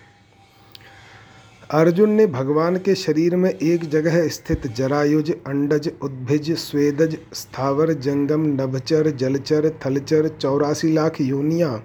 अर्जुन 1.69 2.09
ने 2.09 2.25
भगवान 2.27 2.77
के 2.77 2.95
शरीर 2.95 3.35
में 3.35 3.49
एक 3.51 3.83
जगह 3.89 4.27
स्थित 4.27 4.67
जरायुज, 4.67 5.31
अंडज, 5.31 5.91
उद्भिज, 6.01 6.51
स्वेदज, 6.51 7.17
स्थावर, 7.33 7.93
जंगम, 7.93 8.45
नभचर, 8.61 9.09
जलचर, 9.11 9.69
थलचर, 9.85 10.27
चौरासी 10.27 10.91
लाख 10.93 11.21
योनियाँ, 11.21 11.83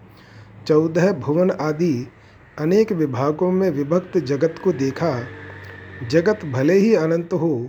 चौदह 0.66 1.12
भुवन 1.12 1.50
आदि 1.50 2.08
अनेक 2.58 2.92
विभागों 2.92 3.50
में 3.52 3.70
विभक्त 3.70 4.18
जगत 4.18 4.54
को 4.64 4.72
देखा। 4.72 5.20
जगत 6.10 6.44
भले 6.44 6.74
ही 6.74 6.94
अनंत 6.94 7.32
हो 7.32 7.68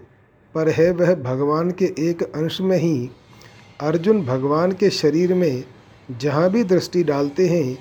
पर 0.55 0.69
है 0.69 0.91
वह 0.91 1.13
भगवान 1.15 1.71
के 1.71 1.85
एक 1.99 2.23
अंश 2.23 2.59
में 2.61 2.77
ही। 2.77 3.09
अर्जुन 3.81 4.21
भगवान 4.25 4.71
के 4.71 4.89
शरीर 4.89 5.33
में 5.33 5.63
जहाँ 6.11 6.49
भी 6.49 6.63
दृष्टि 6.63 7.03
डालते 7.03 7.47
हैं, 7.47 7.77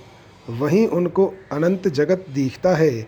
वहीं 0.61 0.87
उनको 0.89 1.27
अनंत 1.53 1.89
जगत 1.89 2.25
दिखता 2.35 2.75
है। 2.75 3.07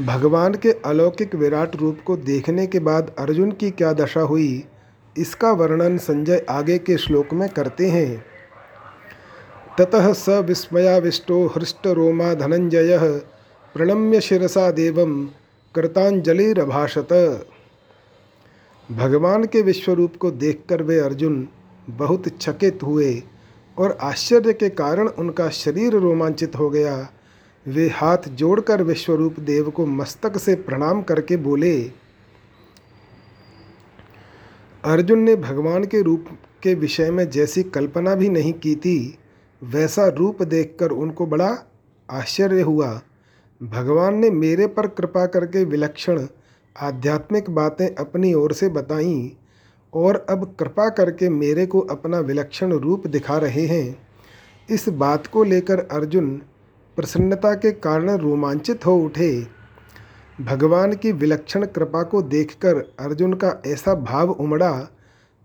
भगवान 0.00 0.54
के 0.54 0.72
अलौकिक 0.84 1.34
विराट 1.34 1.76
रूप 1.76 1.98
को 2.06 2.16
देखने 2.16 2.66
के 2.66 2.78
बाद 2.78 3.14
अर्जुन 3.18 3.50
की 3.52 3.70
क्या 3.70 3.92
दशा 3.92 4.20
हुई, 4.20 4.64
इसका 5.16 5.52
वर्णन 5.52 5.98
संजय 5.98 6.44
आगे 6.50 6.78
के 6.78 6.96
श्लोक 6.96 7.32
में 7.32 7.48
करते 7.48 7.88
हैं। 7.90 8.24
ततः 9.78 10.12
स 10.12 10.28
विस्मयाविष्टो 10.46 11.46
हृष्टरोमा 11.46 12.32
धनंजय 12.34 12.98
प्रणम्य 13.74 14.20
शिरसा 14.20 14.70
देव 14.70 15.04
कृतांजलिभाषत 15.74 17.08
भगवान 18.88 19.44
के 19.44 19.60
विश्वरूप 19.62 20.16
को 20.16 20.30
देखकर 20.30 20.82
वे 20.82 20.98
अर्जुन 20.98 21.48
बहुत 21.88 22.28
चकित 22.28 22.82
हुए 22.82 23.22
और 23.76 23.96
आश्चर्य 24.00 24.52
के 24.52 24.68
कारण 24.70 25.08
उनका 25.08 25.48
शरीर 25.48 25.92
रोमांचित 25.92 26.56
हो 26.56 26.68
गया। 26.70 26.96
वे 27.66 27.88
हाथ 27.88 28.28
जोड़कर 28.28 28.82
विश्वरूप 28.82 29.40
देव 29.40 29.70
को 29.70 29.86
मस्तक 29.86 30.36
से 30.38 30.54
प्रणाम 30.54 31.02
करके 31.02 31.36
बोले, 31.36 31.80
अर्जुन 34.84 35.18
ने 35.18 35.36
भगवान 35.36 35.84
के 35.84 36.02
रूप 36.02 36.26
के 36.62 36.74
विषय 36.74 37.10
में 37.10 37.28
जैसी 37.30 37.62
कल्पना 37.62 38.14
भी 38.14 38.28
नहीं 38.28 38.52
की 38.52 38.74
थी, 38.76 39.18
वैसा 39.62 40.08
रूप 40.08 40.42
देखकर 40.42 40.90
उनको 40.90 41.26
बड़ा 41.26 41.56
आश्चर्य 42.08 42.60
हुआ। 42.60 43.00
भगवान 43.60 44.14
ने 44.14 44.30
मेरे 44.30 44.66
पर 44.66 44.86
कृपा 44.86 45.26
करके 45.26 45.64
विलक्षण 45.64 46.26
आध्यात्मिक 46.80 47.50
बातें 47.50 47.94
अपनी 47.94 48.34
ओर 48.34 48.52
से 48.52 48.68
बताईं 48.68 49.30
और 49.92 50.26
अब 50.30 50.56
कृपा 50.58 50.88
करके 50.88 51.28
मेरे 51.28 51.66
को 51.66 51.80
अपना 51.80 52.18
विलक्षण 52.18 52.72
रूप 52.72 53.06
दिखा 53.06 53.38
रहे 53.38 53.66
हैं 53.66 54.08
इस 54.70 54.88
बात 54.88 55.26
को 55.26 55.44
लेकर 55.44 55.78
अर्जुन 55.78 56.42
प्रसन्नता 56.96 57.54
के 57.54 57.72
कारण 57.72 58.10
रोमांचित 58.10 58.86
हो 58.86 58.96
उठे 58.96 59.46
भगवान 60.40 60.92
की 60.92 61.12
विलक्षण 61.12 61.66
कृपा 61.66 62.02
को 62.02 62.22
देखकर 62.22 62.76
अर्जुन 63.00 63.34
का 63.34 63.62
ऐसा 63.66 63.94
भाव 63.94 64.30
उमड़ा 64.30 64.72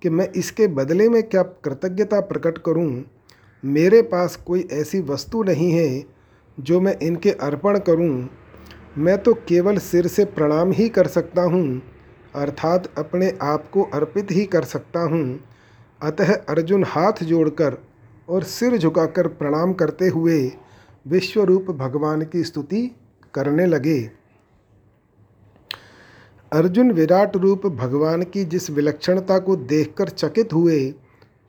कि 0.02 0.10
मैं 0.10 0.30
इसके 0.32 0.68
बदले 0.68 1.10
में 1.10 1.24
क्या 1.24 1.44
कृतज्ञता 1.44 2.20
प्रकट 2.22 2.58
करूँ? 2.58 3.04
मेरे 3.66 4.02
पास 4.02 4.36
कोई 4.36 4.68
ऐसी 4.72 5.02
वस्तु 5.02 5.44
नहीं 5.44 5.72
है 5.72 6.06
जो 6.60 6.82
मैं 6.82 7.00
इनके 7.00 7.32
अर्पण 7.32 7.80
करूँ। 7.80 8.30
मैं 9.00 9.18
तो 9.18 9.34
केवल 9.48 9.78
सिर 9.78 10.08
से 10.08 10.24
प्रणाम 10.28 10.72
ही 10.72 10.88
कर 10.90 11.08
सकता 11.08 11.42
हूँ, 11.42 11.82
अर्थात 12.36 12.90
अपने 12.98 13.32
आप 13.42 13.70
को 13.72 13.84
अर्पित 13.84 14.32
ही 14.32 14.44
कर 14.46 14.64
सकता 14.64 15.00
हूँ। 15.02 15.40
अतः 16.02 16.34
अर्जुन 16.34 16.84
हाथ 16.84 17.24
जोड़कर 17.24 17.78
और 18.30 18.44
सिर 18.44 18.78
झुकाकर 18.78 19.28
प्रणाम 19.28 19.74
करते 19.74 20.08
हुए 20.08 20.40
विश्वरूप 21.06 21.72
भगवान 21.72 22.26
की 22.26 22.44
स्तुति 22.44 22.82
करने 23.34 23.66
लगे। 23.66 24.00
अर्जुन 26.52 26.92
विराट 26.92 27.36
रूप 27.36 27.68
भगवान 27.68 28.24
की 28.24 28.46
जिस 28.46 28.70
विलक्षणता 28.70 29.40
को 29.40 29.56
देखकर 29.56 30.10
चकित 30.10 30.54
हुए, 30.54 30.94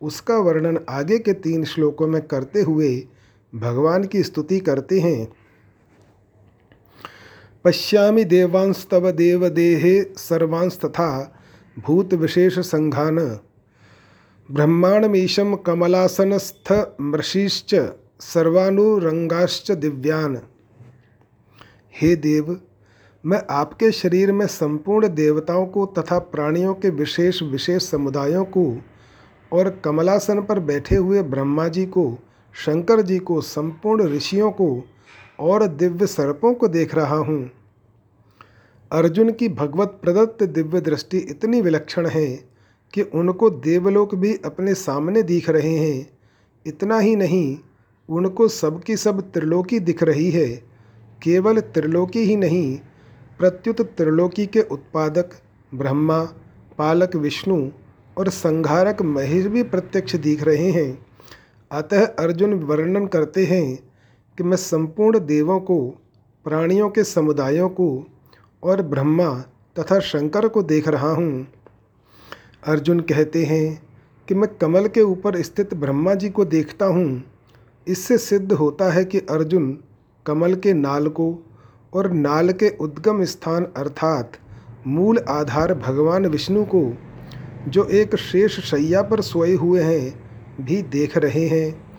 उसका 0.02 0.38
वर्णन 0.38 0.78
आगे 0.88 1.19
के 1.19 1.33
तीन 1.33 1.64
श्लोकों 1.64 2.09
में 2.09 2.21
करते 2.23 2.62
हुए 2.62 2.97
भगवान 3.52 4.04
की 4.04 4.23
स्तुति 4.23 4.61
करते 4.61 5.00
हैं। 5.00 5.28
पश्यामि 7.64 8.25
देवांस्तव 8.25 9.11
देव 9.11 9.49
देहे 9.49 10.02
सर्वांस 10.02 10.79
तथा 10.85 11.35
भूत 11.79 12.14
विशेष 12.14 12.59
संघान 12.59 13.19
ब्रह्मांडमीशम 14.50 15.55
कमलासनस्थ 15.55 16.73
मृषिश्च 17.00 17.75
सर्वानुरंगाश्च 18.21 19.71
दिव्यान। 19.71 20.40
हे 22.02 22.17
देव, 22.17 22.61
मैं 23.25 23.43
आपके 23.50 23.93
शरीर 23.93 24.33
में 24.33 24.47
संपूर्ण 24.47 25.09
देवताओं 25.09 25.67
को 25.67 25.87
तथा 25.87 26.19
प्राणियों 26.19 26.75
के 26.75 26.90
विशेष 26.90 27.43
विशेष 27.43 27.83
समुदायों 27.83 28.45
को 28.45 28.83
और 29.52 29.71
कमलासन 29.85 30.40
पर 30.43 30.59
बैठे 30.59 30.97
हुए 30.97 31.23
ब्रह्मा 31.23 31.69
जी 31.69 31.87
को, 31.87 32.19
शंकर 32.55 33.02
जी 33.02 33.19
को, 33.19 33.40
संपूर्ण 33.40 34.09
ऋषियों 34.09 34.50
को 34.50 34.85
और 35.41 35.67
दिव्य 35.67 36.07
सर्पों 36.07 36.55
को 36.55 36.69
देख 36.69 36.95
रहा 36.95 37.17
हूँ। 37.17 37.51
अर्जुन 38.93 39.33
की 39.33 39.49
भगवत 39.49 39.99
प्रदत्त 40.03 40.43
दिव्य 40.43 40.81
दृष्टि 40.81 41.19
इतनी 41.19 41.61
विलक्षण 41.61 42.07
है 42.07 42.27
कि 42.95 43.03
उनको 43.03 43.51
देवलोक 43.51 44.15
भी 44.15 44.35
अपने 44.45 44.75
सामने 44.75 45.23
दिख 45.23 45.51
रहे 45.51 45.75
हैं। 45.75 46.19
इतना 46.67 46.99
ही 46.99 47.17
नहीं, 47.17 47.59
उनको 48.09 48.49
सबकी 48.49 48.97
सब 48.97 49.21
त्रिलोकी 49.21 49.81
दिख 49.81 50.03
रही 50.03 50.31
है। 50.31 50.49
केवल 51.23 51.61
त्रिलोकी 51.61 52.19
ही 52.19 52.37
नहीं, 52.37 52.79
प्रत्युत 53.39 53.81
त्रिलोकी 53.81 54.47
के 54.47 54.61
उत्पादक, 54.61 55.31
ब्रह्मा, 55.75 56.25
पालक 56.79 57.17
विष्णु 57.17 57.71
और 58.19 58.29
संहारक 58.29 59.03
महेश 59.03 59.47
भी 59.47 59.63
प्रत्यक्ष 59.63 60.17
दिख 60.17 60.43
रहे 60.43 60.71
हैं। 60.71 61.07
अतः 61.71 62.07
अर्जुन 62.07 62.55
वर्णन 62.55 63.07
करते 63.07 63.45
हैं 63.45 63.90
कि 64.41 64.45
मैं 64.45 64.57
संपूर्ण 64.57 65.19
देवों 65.19 65.61
को, 65.61 65.95
प्राणियों 66.45 66.91
के 66.91 67.05
समुदायों 67.05 67.69
को 67.69 68.07
और 68.63 68.83
ब्रह्मा 68.83 69.45
तथा 69.79 70.01
शंकर 70.01 70.49
को 70.49 70.63
देख 70.63 70.89
रहा 70.89 71.11
हूँ। 71.11 71.47
अर्जुन 72.67 73.01
कहते 73.01 73.45
हैं 73.45 73.83
कि 74.29 74.35
मैं 74.35 74.49
कमल 74.55 74.89
के 74.89 75.01
ऊपर 75.01 75.43
स्थित 75.43 75.75
ब्रह्मा 75.75 76.15
जी 76.15 76.31
को 76.31 76.45
देखता 76.45 76.87
हूँ। 76.87 77.25
इससे 77.89 78.19
सिद्ध 78.19 78.53
होता 78.53 78.91
है 78.93 79.05
कि 79.05 79.19
अर्जुन 79.19 79.79
कमल 80.27 80.55
के 80.55 80.73
नाल 80.73 81.09
को 81.09 81.45
और 81.95 82.13
नाल 82.13 82.53
के 82.53 82.77
उद्गम 82.81 83.25
स्थान 83.25 83.65
अर्थात 83.77 84.33
मूल 84.87 85.19
आधार 85.19 85.75
भगवान 85.75 86.27
विष्णु 86.27 86.65
को, 86.65 86.95
जो 87.69 87.85
एक 87.85 88.17
शेष 88.17 88.61
शैया 88.61 89.03
पर 89.03 89.21
सोए 89.21 89.55
हुए 89.55 89.83
हैं, 89.83 90.25
भी 90.65 90.83
देख 90.83 91.19
रहे 91.19 91.47
हैं। 91.47 91.90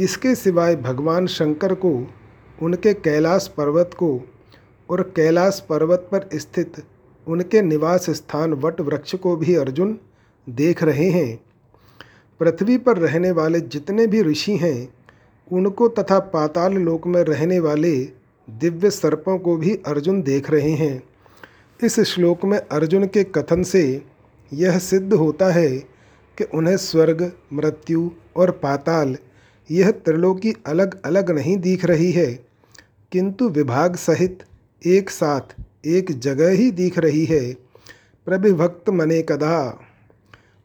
इसके 0.00 0.34
सिवाय 0.34 0.76
भगवान 0.76 1.26
शंकर 1.26 1.74
को, 1.74 2.06
उनके 2.62 2.94
कैलाश 2.94 3.46
पर्वत 3.56 3.90
को 3.98 4.20
और 4.90 5.02
कैलाश 5.16 5.66
पर्वत 5.68 6.08
पर 6.12 6.28
स्थित 6.34 6.82
उनके 7.28 7.62
निवास 7.62 8.10
स्थान 8.10 8.52
वट 8.52 8.80
वृक्ष 8.80 9.14
को 9.14 9.36
भी 9.36 9.54
अर्जुन 9.54 9.98
देख 10.48 10.82
रहे 10.82 11.10
हैं। 11.10 11.40
पृथ्वी 12.40 12.78
पर 12.78 12.96
रहने 12.96 13.30
वाले 13.30 13.60
जितने 13.60 14.06
भी 14.06 14.22
ऋषि 14.22 14.56
हैं, 14.56 14.94
उनको 15.52 15.88
तथा 15.88 16.18
पाताल 16.18 16.72
लोक 16.72 17.06
में 17.06 17.22
रहने 17.22 17.58
वाले 17.60 17.96
दिव्य 18.50 18.90
सर्पों 18.90 19.38
को 19.38 19.56
भी 19.56 19.74
अर्जुन 19.86 20.22
देख 20.22 20.50
रहे 20.50 20.70
हैं। 20.70 21.02
इस 21.84 22.00
श्लोक 22.00 22.44
में 22.44 22.58
अर्जुन 22.58 23.06
के 23.06 23.24
कथन 23.24 23.62
से 23.62 24.04
यह 24.52 24.78
सिद्ध 24.78 25.12
होता 25.12 25.52
है 25.52 25.78
कि 26.38 26.44
उन्हें 26.44 26.76
स्वर्ग, 26.76 27.32
मृत्यु 27.52 28.10
और 28.36 28.50
पाताल 28.50 29.16
यह 29.70 29.90
त्रिलोकी 29.90 30.52
अलग 30.66 31.00
अलग 31.04 31.30
नहीं 31.30 31.56
दिख 31.56 31.84
रही 31.84 32.10
है, 32.12 32.26
किंतु 33.12 33.48
विभाग 33.48 33.96
सहित 33.96 34.44
एक 34.86 35.10
साथ 35.10 35.54
एक 35.86 36.18
जगह 36.20 36.50
ही 36.50 36.70
दिख 36.70 36.98
रही 36.98 37.24
है। 37.24 37.52
प्रभिभक्त 38.26 38.90
मने 38.90 39.22
कदा। 39.22 39.80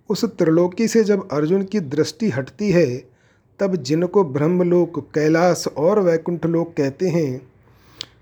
उस 0.10 0.26
त्रिलोकी 0.26 0.88
से 0.88 1.04
जब 1.04 1.28
अर्जुन 1.32 1.64
की 1.64 1.80
दृष्टि 1.80 2.30
हटती 2.30 2.72
है, 2.72 3.04
तब 3.60 3.76
जिनको 3.76 4.24
ब्रह्मलोक, 4.24 5.00
कैलाश 5.14 5.68
और 5.68 6.00
वैकुंठ 6.00 6.46
लोक 6.46 6.74
कहते 6.78 7.10
हैं, 7.10 7.42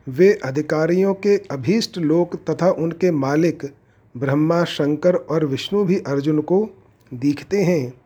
वे 0.07 0.33
अधिकारियों 0.33 1.13
के 1.13 1.37
अभीष्ट 1.37 1.97
लोक 1.97 2.35
तथा 2.49 2.71
उनके 2.71 3.11
मालिक 3.11 3.71
ब्रह्मा, 4.17 4.63
शंकर 4.63 5.15
और 5.15 5.45
विष्णु 5.45 5.83
भी 5.83 5.97
अर्जुन 5.97 6.41
को 6.41 6.69
दिखते 7.13 7.63
हैं। 7.63 8.02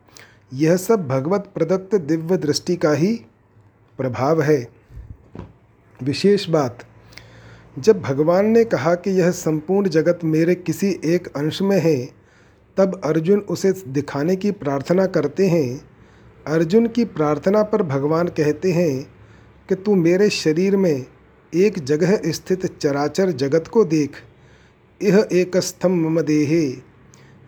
यह 0.54 0.78
सब 0.78 1.08
भगवत 1.08 1.52
प्रदत्त 1.56 1.96
दिव्य 1.96 2.38
दृष्टि 2.38 2.76
का 2.76 2.92
ही 2.92 3.22
प्रभाव 3.98 4.42
है। 4.42 4.68
विशेष 6.04 6.50
बात, 6.50 6.80
जब 7.80 8.02
भगवान 8.02 8.46
ने 8.46 8.64
कहा 8.64 8.96
कि 8.96 9.12
यह 9.12 9.32
संपूर्ण 9.32 9.90
जगत 9.90 10.20
मेरे 10.24 10.56
किसी 10.56 11.00
एक 11.06 11.28
अंश 11.28 11.62
में 11.62 11.80
है, 11.80 12.10
तब 12.78 13.02
अर्जुन 13.04 13.40
उसे 13.40 13.72
दिखाने 13.88 14.36
की 14.36 14.52
प्रार्थना 14.52 15.06
करते 15.06 15.48
हैं। 15.48 15.82
अर्जुन 16.48 16.88
की 16.88 17.06
प्रार्थना 17.06 17.64
पर 17.64 17.84
भगवान 17.84 18.28
कहते 18.28 18.72
हैं 18.72 19.04
कि 19.70 19.76
तू 19.76 19.96
मेरे 19.96 20.30
शरीर 20.30 20.78
में 20.78 21.06
एक 21.54 21.80
जगह 21.80 22.22
स्थित 22.26 22.78
चराचर 22.78 23.32
जगत 23.32 23.68
को 23.68 23.86
देख। 23.86 24.12
यह 25.04 25.28
एक 25.32 25.58
स्तंभ 25.58 26.08
मम 26.08 26.22
देहे। 26.22 26.87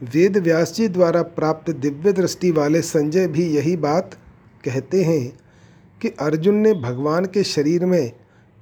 वेद 0.01 0.38
व्यास 0.38 0.74
जी 0.75 0.88
द्वारा 0.88 1.22
प्राप्त 1.22 1.70
दिव्य 1.70 2.12
दृष्टि 2.13 2.50
वाले 2.51 2.82
संजय 2.82 3.27
भी 3.27 3.46
यही 3.46 3.75
बात 3.77 4.13
कहते 4.65 5.03
हैं 5.03 5.39
कि 6.01 6.10
अर्जुन 6.20 6.56
ने 6.56 6.74
भगवान 6.74 7.25
के 7.25 7.44
शरीर 7.44 7.86
में 7.86 8.12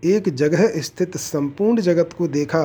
एक 0.04 0.30
जगह 0.30 0.80
स्थित 0.82 1.18
संपूर्ण 1.18 1.82
जगत 1.82 2.14
को 2.18 2.28
देखा 2.28 2.64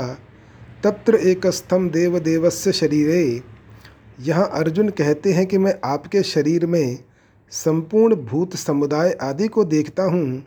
तत्र 0.84 1.14
एक 1.14 1.46
स्तंभ 1.46 1.92
देव 1.92 2.18
देवस्य 2.18 2.72
शरीरे। 2.72 3.42
यहाँ 4.20 4.48
अर्जुन 4.54 4.88
कहते 4.88 5.32
हैं 5.32 5.46
कि 5.46 5.58
मैं 5.58 5.74
आपके 5.84 6.22
शरीर 6.22 6.66
में 6.66 6.98
संपूर्ण 7.52 8.16
भूत 8.16 8.56
समुदाय 8.56 9.12
आदि 9.22 9.48
को 9.48 9.64
देखता 9.64 10.02
हूँ, 10.02 10.42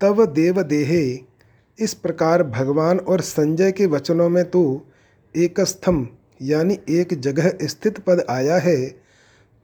तव 0.00 0.24
देव 0.26 0.62
देहे 0.62 1.04
इस 1.78 1.94
प्रकार 1.94 2.42
भगवान 2.42 2.98
और 2.98 3.20
संजय 3.20 3.72
के 3.72 3.86
वचनों 3.86 4.28
में 4.28 4.44
तो 4.50 4.64
एक 5.34 5.60
स्तंभ 5.60 6.08
यानी 6.42 6.78
एक 6.88 7.20
जगह 7.20 7.52
स्थित 7.62 7.98
पद 7.98 8.24
आया 8.30 8.56
है, 8.56 8.86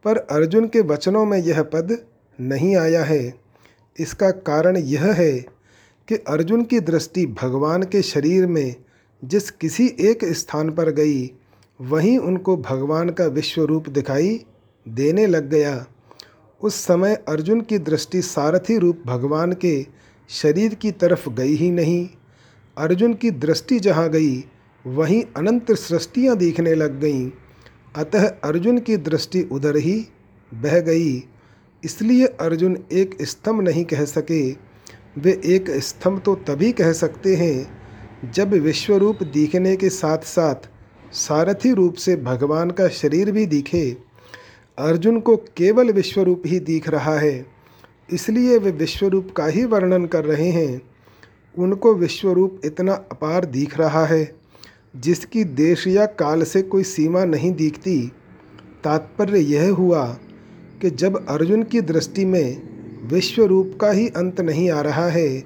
पर 0.05 0.17
अर्जुन 0.17 0.67
के 0.67 0.81
वचनों 0.81 1.25
में 1.25 1.39
यह 1.39 1.63
पद 1.63 1.99
नहीं 2.41 2.77
आया 2.77 3.05
है। 3.05 3.35
इसका 3.99 4.31
कारण 4.31 4.77
यह 4.77 5.05
है 5.13 5.33
कि 6.09 6.15
अर्जुन 6.15 6.63
की 6.65 6.81
दृष्टि 6.81 7.27
भगवान 7.27 7.83
के 7.83 8.03
शरीर 8.03 8.47
में 8.47 8.75
जिस 9.25 9.51
किसी 9.51 9.87
एक 10.01 10.25
स्थान 10.25 10.71
पर 10.71 10.91
गई, 10.91 11.31
वहीं 11.81 12.19
उनको 12.19 12.57
भगवान 12.57 13.11
का 13.11 13.27
विश्व 13.27 13.65
रूप 13.65 13.89
दिखाई 13.89 14.45
देने 14.89 15.27
लग 15.27 15.51
गया। 15.51 15.87
उस 16.61 16.75
समय 16.75 17.15
अर्जुन 17.29 17.61
की 17.61 17.79
दृष्टि 17.79 18.23
सारथी 18.23 18.79
रूप 18.79 19.03
भगवान 19.07 19.53
के 19.53 19.87
शरीर 20.29 20.75
की 20.75 20.91
तरफ़ 20.91 21.29
गई 21.31 21.55
ही 21.55 21.71
नहीं। 21.71 22.09
अर्जुन 22.79 23.15
की 23.15 23.31
दृष्टि 23.31 23.79
जहाँ 23.81 24.09
गई 24.11 24.45
वहीं 24.85 25.23
अनंत 25.37 25.73
सृष्टियाँ 25.73 26.37
दिखने 26.37 26.75
लग 26.75 27.01
गईं। 27.01 27.31
अतः 27.97 28.27
अर्जुन 28.45 28.79
की 28.79 28.97
दृष्टि 28.97 29.43
उधर 29.43 29.77
ही 29.77 30.07
बह 30.53 30.79
गई। 30.81 31.25
इसलिए 31.83 32.27
अर्जुन 32.27 32.79
एक 32.93 33.17
स्तंभ 33.23 33.61
नहीं 33.63 33.85
कह 33.85 34.05
सके। 34.05 34.51
वे 35.19 35.41
एक 35.45 35.71
स्तंभ 35.71 36.21
तो 36.21 36.35
तभी 36.35 36.73
कह 36.73 36.93
सकते 36.93 37.35
हैं, 37.37 38.33
जब 38.33 38.51
विश्वरूप 38.51 39.23
दिखने 39.23 39.77
के 39.77 39.89
साथ 39.89 40.19
साथ 40.19 40.69
सारथी 41.13 41.73
रूप 41.73 41.95
से 41.95 42.17
भगवान 42.17 42.71
का 42.71 42.89
शरीर 42.89 43.31
भी 43.33 43.47
दिखे। 43.47 43.97
अर्जुन 44.79 45.21
को 45.21 45.37
केवल 45.37 45.93
विश्वरूप 45.93 46.43
ही 46.47 46.61
दिख 46.61 46.89
रहा 46.89 47.19
है, 47.19 47.47
इसलिए 48.13 48.59
वे 48.59 48.71
विश्वरूप 48.71 49.33
का 49.37 49.47
ही 49.47 49.65
वर्णन 49.65 50.07
कर 50.07 50.25
रहे 50.25 50.51
हैं। 50.51 50.81
उनको 51.55 51.95
विश्वरूप 51.95 52.61
इतना 52.65 52.93
अपार 52.93 53.45
दिख 53.45 53.79
रहा 53.79 54.05
है। 54.07 54.38
जिसकी 54.95 55.45
देश 55.45 55.87
या 55.87 56.07
काल 56.07 56.43
से 56.43 56.63
कोई 56.63 56.83
सीमा 56.83 57.25
नहीं 57.25 57.53
दिखती। 57.53 58.01
तात्पर्य 58.85 59.39
यह 59.39 59.71
हुआ 59.71 60.07
कि 60.83 60.91
जब 60.91 61.27
अर्जुन 61.29 61.63
की 61.63 61.81
दृष्टि 61.81 62.25
में 62.25 63.09
विश्व 63.09 63.45
रूप 63.45 63.77
का 63.81 63.91
ही 63.91 64.09
अंत 64.09 64.41
नहीं 64.41 64.71
आ 64.71 64.81
रहा 64.81 65.09
है, 65.09 65.41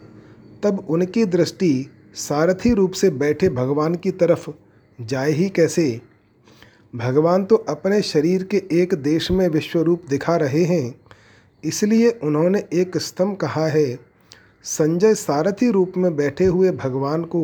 तब 0.62 0.86
उनकी 0.88 1.24
दृष्टि 1.24 1.86
सारथी 2.14 2.72
रूप 2.74 2.92
से 2.92 3.10
बैठे 3.10 3.48
भगवान 3.48 3.94
की 3.94 4.10
तरफ़ 4.10 4.50
जाए 4.98 5.30
ही 5.30 5.48
कैसे? 5.48 6.00
भगवान 6.94 7.44
तो 7.44 7.56
अपने 7.56 8.00
शरीर 8.02 8.42
के 8.44 8.62
एक 8.72 8.94
देश 8.94 9.30
में 9.30 9.48
विश्व 9.48 9.80
रूप 9.80 10.02
दिखा 10.10 10.36
रहे 10.36 10.64
हैं, 10.64 10.94
इसलिए 11.64 12.10
उन्होंने 12.22 12.62
एक 12.72 12.96
स्तंभ 12.96 13.36
कहा 13.36 13.66
है। 13.66 13.98
संजय 14.64 15.14
सारथी 15.14 15.70
रूप 15.70 15.92
में 15.96 16.14
बैठे 16.16 16.44
हुए 16.44 16.70
भगवान 16.70 17.24
को 17.24 17.42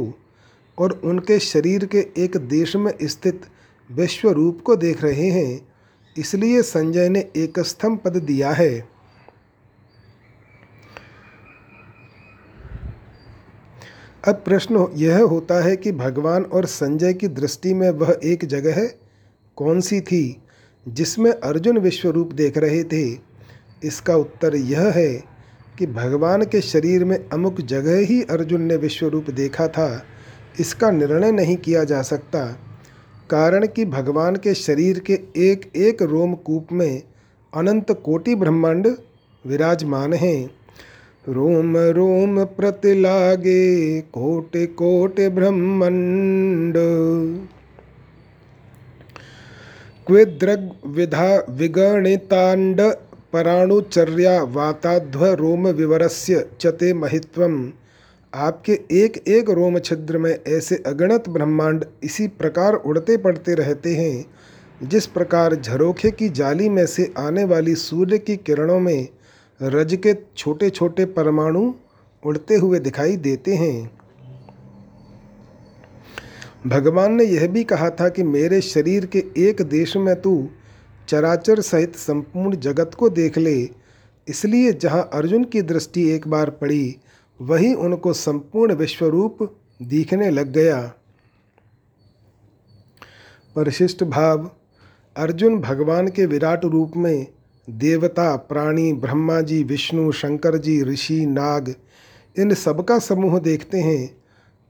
और 0.78 1.00
उनके 1.04 1.38
शरीर 1.38 1.84
के 1.84 2.06
एक 2.18 2.36
देश 2.36 2.74
में 2.76 2.92
स्थित 3.02 3.46
विश्व 3.90 4.30
रूप 4.30 4.60
को 4.60 4.76
देख 4.76 5.02
रहे 5.02 5.30
हैं, 5.30 5.60
इसलिए 6.16 6.62
संजय 6.62 7.08
ने 7.08 7.20
एक 7.36 7.58
स्तंभ 7.60 7.98
पद 7.98 8.16
दिया 8.16 8.50
है। 8.50 8.88
अब 14.24 14.34
प्रश्न 14.34 14.86
यह 14.94 15.22
होता 15.22 15.62
है 15.64 15.76
कि 15.76 15.92
भगवान 15.92 16.44
और 16.44 16.66
संजय 16.66 17.12
की 17.12 17.28
दृष्टि 17.28 17.74
में 17.74 17.90
वह 17.90 18.18
एक 18.24 18.44
जगह 18.44 18.86
कौन 19.56 19.80
सी 19.80 20.00
थी, 20.00 20.42
जिसमें 20.86 21.30
अर्जुन 21.30 21.78
विश्व 21.78 22.08
रूप 22.10 22.32
देख 22.32 22.58
रहे 22.58 22.82
थे? 22.84 23.06
इसका 23.84 24.16
उत्तर 24.16 24.56
यह 24.56 24.90
है 24.90 25.12
कि 25.78 25.86
भगवान 25.86 26.44
के 26.44 26.60
शरीर 26.60 27.04
में 27.04 27.18
अमुक 27.28 27.60
जगह 27.60 27.98
ही 28.06 28.20
अर्जुन 28.22 28.62
ने 28.62 28.76
विश्व 28.76 29.06
रूप 29.06 29.30
देखा 29.30 29.68
था। 29.68 29.88
इसका 30.60 30.90
निर्णय 30.90 31.32
नहीं 31.32 31.56
किया 31.56 31.84
जा 31.84 32.02
सकता। 32.02 32.44
कारण 33.30 33.66
कि 33.66 33.84
भगवान 33.84 34.36
के 34.36 34.54
शरीर 34.54 34.98
के 34.98 35.12
एक 35.36 35.70
एक 35.76 36.02
रोमकूप 36.02 36.66
में 36.72 37.02
अनंत 37.54 37.90
कोटि 38.04 38.34
ब्रह्मांड 38.34 38.86
विराजमान 39.46 40.12
हैं। 40.12 40.50
रोम 41.28 41.76
रोम 41.76 42.44
प्रतिलागे 42.44 44.00
कोटि 44.00 44.66
कोटि 44.66 45.28
ब्रह्मांड। 45.28 46.74
क्विद्रग 50.06 50.70
विधा 50.86 51.46
विगणितांड 51.50 52.80
पराणुचर्या 53.32 54.42
वाताध्व 54.42 55.26
रोम 55.26 55.68
विवरस्य 55.68 56.48
चते 56.60 56.92
महित्वम। 56.92 57.72
आपके 58.32 58.72
एक 58.92 59.16
एक 59.28 59.50
रोम 59.50 59.78
छिद्र 59.78 60.18
में 60.18 60.38
ऐसे 60.48 60.76
अगणत 60.86 61.28
ब्रह्मांड 61.28 61.84
इसी 62.02 62.26
प्रकार 62.28 62.74
उड़ते 62.74 63.16
पड़ते 63.16 63.54
रहते 63.54 63.94
हैं, 63.96 64.24
जिस 64.82 65.06
प्रकार 65.06 65.54
झरोखे 65.54 66.10
की 66.10 66.28
जाली 66.28 66.68
में 66.68 66.84
से 66.86 67.12
आने 67.18 67.44
वाली 67.44 67.74
सूर्य 67.74 68.18
की 68.18 68.36
किरणों 68.36 68.78
में 68.80 69.08
रज 69.60 69.94
के 70.02 70.14
छोटे 70.36 70.70
छोटे 70.70 71.04
परमाणु 71.04 71.72
उड़ते 72.22 72.56
हुए 72.56 72.78
दिखाई 72.78 73.16
देते 73.16 73.54
हैं। 73.54 73.90
भगवान 76.66 77.14
ने 77.14 77.24
यह 77.24 77.46
भी 77.48 77.64
कहा 77.64 77.90
था 77.90 78.08
कि 78.08 78.22
मेरे 78.22 78.60
शरीर 78.60 79.06
के 79.06 79.24
एक 79.38 79.62
देश 79.62 79.96
में 79.96 80.14
तू 80.20 80.48
चराचर 81.08 81.60
सहित 81.60 81.96
संपूर्ण 81.96 82.56
जगत 82.56 82.94
को 82.98 83.08
देख 83.10 83.38
ले, 83.38 83.68
इसलिए 84.28 84.72
जहाँ 84.72 85.08
अर्जुन 85.12 85.44
की 85.44 85.62
दृष्टि 85.62 86.08
एक 86.10 86.28
बार 86.28 86.50
पड़ी 86.50 86.96
वही 87.40 87.74
उनको 87.74 88.12
संपूर्ण 88.12 88.74
विश्वरूप 88.74 89.56
दिखने 89.82 90.30
लग 90.30 90.52
गया। 90.52 90.92
परिशिष्ट 93.56 94.04
भाव, 94.04 94.50
अर्जुन 95.16 95.60
भगवान 95.60 96.08
के 96.08 96.26
विराट 96.26 96.64
रूप 96.64 96.92
में 96.96 97.26
देवता, 97.70 98.36
प्राणी 98.36 98.92
ब्रह्मा 98.92 99.40
जी 99.40 99.62
विष्णु 99.62 100.12
शंकर 100.12 100.58
जी 100.58 100.82
ऋषि, 100.82 101.26
नाग, 101.26 101.74
इन 102.38 102.54
सबका 102.54 102.98
समूह 102.98 103.38
देखते 103.38 103.78
हैं। 103.78 104.16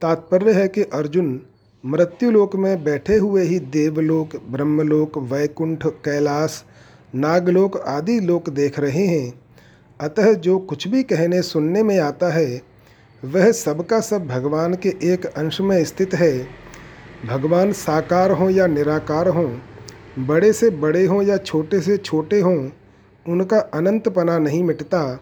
तात्पर्य 0.00 0.52
है 0.52 0.68
कि 0.68 0.82
अर्जुन 0.82 1.42
मृत्युलोक 1.86 2.56
में 2.56 2.84
बैठे 2.84 3.16
हुए 3.16 3.42
ही 3.42 3.58
देवलोक, 3.58 4.36
ब्रह्मलोक, 4.50 5.18
वैकुंठ, 5.18 5.86
कैलाश, 5.86 6.64
नागलोक 7.14 7.76
आदि 7.76 8.20
लोक 8.20 8.50
देख 8.50 8.78
रहे 8.78 9.06
हैं। 9.06 9.47
अतः 10.00 10.32
जो 10.32 10.58
कुछ 10.58 10.88
भी 10.88 11.02
कहने 11.02 11.42
सुनने 11.42 11.82
में 11.82 11.98
आता 11.98 12.32
है, 12.32 12.62
वह 13.24 13.50
सबका 13.52 14.00
सब 14.00 14.26
भगवान 14.26 14.74
के 14.74 14.88
एक 15.02 15.26
अंश 15.26 15.60
में 15.60 15.84
स्थित 15.84 16.14
है। 16.14 16.46
भगवान 17.26 17.72
साकार 17.72 18.30
हों 18.30 18.50
या 18.50 18.66
निराकार 18.66 19.28
हों, 19.28 19.50
बड़े 20.18 20.52
से 20.52 20.70
बड़े 20.70 21.04
हों 21.06 21.22
या 21.22 21.36
छोटे 21.36 21.80
से 21.80 21.96
छोटे 21.96 22.40
हों, 22.40 22.70
उनका 23.26 23.58
अनंतपना 23.58 24.38
नहीं 24.38 24.62
मिटता। 24.64 25.20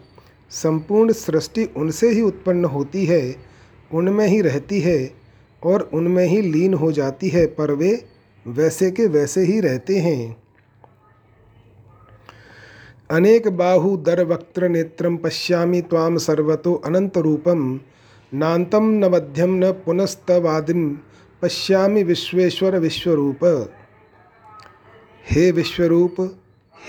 संपूर्ण 0.51 1.11
सृष्टि 1.11 1.65
उनसे 1.77 2.09
ही 2.09 2.21
उत्पन्न 2.21 2.65
होती 2.65 3.05
है, 3.05 3.35
उनमें 3.93 4.27
ही 4.27 4.41
रहती 4.41 4.81
है 4.81 5.11
और 5.63 5.89
उनमें 5.93 6.25
ही 6.25 6.41
लीन 6.41 6.73
हो 6.73 6.91
जाती 6.91 7.29
है, 7.29 7.45
पर 7.45 7.71
वे 7.71 8.05
वैसे 8.47 8.91
के 8.91 9.07
वैसे 9.07 9.41
ही 9.41 9.59
रहते 9.59 9.97
हैं। 9.97 10.46
अनेक 13.09 13.47
बाहु 13.47 13.97
दर 13.97 14.23
वक्त्र 14.23 14.67
नेत्रम 14.67 15.17
पश्यामि 15.17 15.81
ताम 15.81 16.17
सर्वतो 16.17 16.73
अनंत 16.85 17.17
रूपम 17.17 17.59
नान्तम 18.31 18.83
न 18.83 19.09
मध्यम 19.13 19.53
न 19.55 19.71
पुनस्तवादिम 19.85 20.89
पश्यामि 21.41 22.03
विश्वेश्वर 22.03 22.77
विश्वरूप। 22.79 23.45
हे 25.31 25.51
विश्वरूप, 25.51 26.15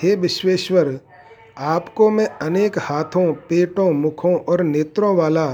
हे 0.02 0.14
विश्वेश्वर, 0.14 0.98
आपको 1.59 2.09
मैं 2.11 2.26
अनेक 2.26 2.78
हाथों, 2.78 3.33
पेटों, 3.33 3.90
मुखों 3.92 4.35
और 4.37 4.62
नेत्रों 4.62 5.16
वाला 5.16 5.46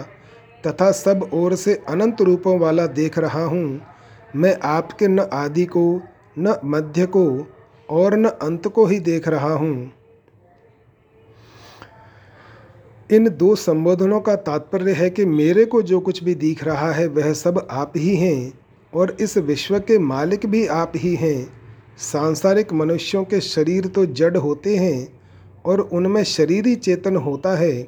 तथा 0.67 0.91
सब 0.93 1.29
ओर 1.33 1.55
से 1.55 1.75
अनंत 1.89 2.23
रूपों 2.23 2.59
वाला 2.59 2.87
देख 2.87 3.19
रहा 3.19 3.45
हूँ। 3.45 3.81
मैं 4.37 4.57
आपके 4.65 5.09
न 5.09 5.27
आदि 5.33 5.65
को, 5.67 6.01
न 6.39 6.57
मध्य 6.65 7.07
को 7.07 7.27
और 7.91 8.17
न 8.17 8.25
अंत 8.25 8.69
को 8.69 8.87
ही 8.87 8.99
देख 9.01 9.29
रहा 9.29 9.53
हूँ। 9.55 9.93
इन 13.11 13.29
दो 13.29 13.55
संबोधनों 13.55 14.21
का 14.21 14.35
तात्पर्य 14.37 14.93
है 14.93 15.09
कि 15.11 15.25
मेरे 15.25 15.65
को 15.65 15.81
जो 15.83 15.99
कुछ 16.01 16.23
भी 16.25 16.35
दिख 16.35 16.65
रहा 16.65 16.91
है 16.93 17.07
वह 17.07 17.33
सब 17.33 17.67
आप 17.71 17.93
ही 17.97 18.15
हैं, 18.17 18.53
और 18.93 19.17
इस 19.21 19.37
विश्व 19.39 19.79
के 19.79 19.99
मालिक 19.99 20.47
भी 20.47 20.67
आप 20.67 20.93
ही 20.97 21.15
हैं। 21.15 21.47
सांसारिक 21.99 22.73
मनुष्यों 22.73 23.25
के 23.25 23.41
शरीर 23.41 23.87
तो 23.87 24.07
जड़ 24.07 24.37
होते 24.37 24.77
हैं, 24.77 25.21
और 25.67 25.81
उनमें 25.81 26.23
शरीर 26.25 26.75
चेतन 26.75 27.17
होता 27.17 27.57
है, 27.57 27.83